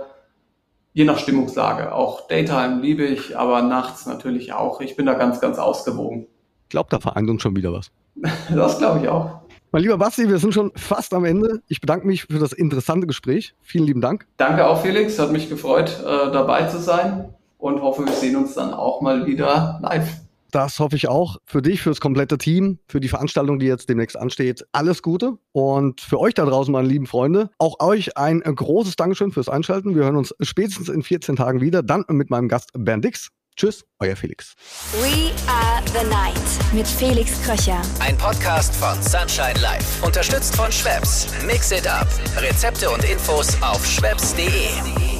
je 0.93 1.03
nach 1.03 1.19
Stimmungslage, 1.19 1.93
auch 1.93 2.27
Daytime 2.27 2.81
liebe 2.81 3.03
ich, 3.03 3.37
aber 3.37 3.61
nachts 3.61 4.05
natürlich 4.05 4.53
auch. 4.53 4.81
Ich 4.81 4.95
bin 4.95 5.05
da 5.05 5.13
ganz, 5.13 5.41
ganz 5.41 5.57
ausgewogen. 5.57 6.27
Ich 6.63 6.69
glaube, 6.69 6.89
da 6.89 6.99
vereint 6.99 7.29
uns 7.29 7.41
schon 7.41 7.55
wieder 7.55 7.73
was. 7.73 7.91
das 8.53 8.77
glaube 8.77 9.01
ich 9.01 9.09
auch. 9.09 9.41
Mein 9.71 9.81
lieber 9.81 9.97
Basti, 9.97 10.29
wir 10.29 10.39
sind 10.39 10.53
schon 10.53 10.71
fast 10.75 11.13
am 11.13 11.25
Ende. 11.25 11.61
Ich 11.67 11.81
bedanke 11.81 12.07
mich 12.07 12.23
für 12.23 12.39
das 12.39 12.53
interessante 12.53 13.05
Gespräch. 13.05 13.53
Vielen 13.61 13.85
lieben 13.85 14.01
Dank. 14.01 14.25
Danke 14.37 14.65
auch, 14.65 14.81
Felix. 14.81 15.19
Hat 15.19 15.31
mich 15.31 15.49
gefreut, 15.49 16.01
äh, 16.03 16.31
dabei 16.31 16.67
zu 16.67 16.79
sein 16.79 17.33
und 17.57 17.81
hoffe, 17.81 18.05
wir 18.05 18.13
sehen 18.13 18.37
uns 18.37 18.53
dann 18.53 18.73
auch 18.73 19.01
mal 19.01 19.25
wieder 19.25 19.79
live. 19.81 20.21
Das 20.51 20.79
hoffe 20.79 20.95
ich 20.95 21.07
auch 21.07 21.37
für 21.45 21.61
dich, 21.61 21.81
für 21.81 21.89
das 21.89 21.99
komplette 21.99 22.37
Team, 22.37 22.79
für 22.87 22.99
die 22.99 23.09
Veranstaltung, 23.09 23.59
die 23.59 23.65
jetzt 23.65 23.89
demnächst 23.89 24.17
ansteht. 24.17 24.65
Alles 24.71 25.01
Gute. 25.01 25.37
Und 25.51 26.01
für 26.01 26.19
euch 26.19 26.33
da 26.33 26.45
draußen, 26.45 26.71
meine 26.71 26.87
lieben 26.87 27.07
Freunde, 27.07 27.49
auch 27.57 27.79
euch 27.79 28.17
ein 28.17 28.41
großes 28.41 28.95
Dankeschön 28.95 29.31
fürs 29.31 29.49
Einschalten. 29.49 29.95
Wir 29.95 30.03
hören 30.03 30.15
uns 30.15 30.33
spätestens 30.41 30.89
in 30.89 31.03
14 31.03 31.35
Tagen 31.35 31.61
wieder, 31.61 31.83
dann 31.83 32.05
mit 32.09 32.29
meinem 32.29 32.47
Gast 32.47 32.69
Bernd 32.73 33.05
Dix. 33.05 33.29
Tschüss, 33.57 33.83
euer 33.99 34.15
Felix. 34.15 34.53
We 35.01 35.31
are 35.49 35.81
the 35.87 36.07
night 36.07 36.35
mit 36.73 36.87
Felix 36.87 37.41
Kröcher. 37.41 37.81
Ein 37.99 38.15
Podcast 38.17 38.75
von 38.75 39.01
Sunshine 39.01 39.59
Life. 39.61 40.05
Unterstützt 40.05 40.55
von 40.55 40.71
Schwebs. 40.71 41.27
Mix 41.43 41.71
it 41.71 41.87
up. 41.87 42.07
Rezepte 42.37 42.87
und 42.89 43.03
Infos 43.03 43.59
auf 43.63 43.83
schwebs.de. 43.83 45.16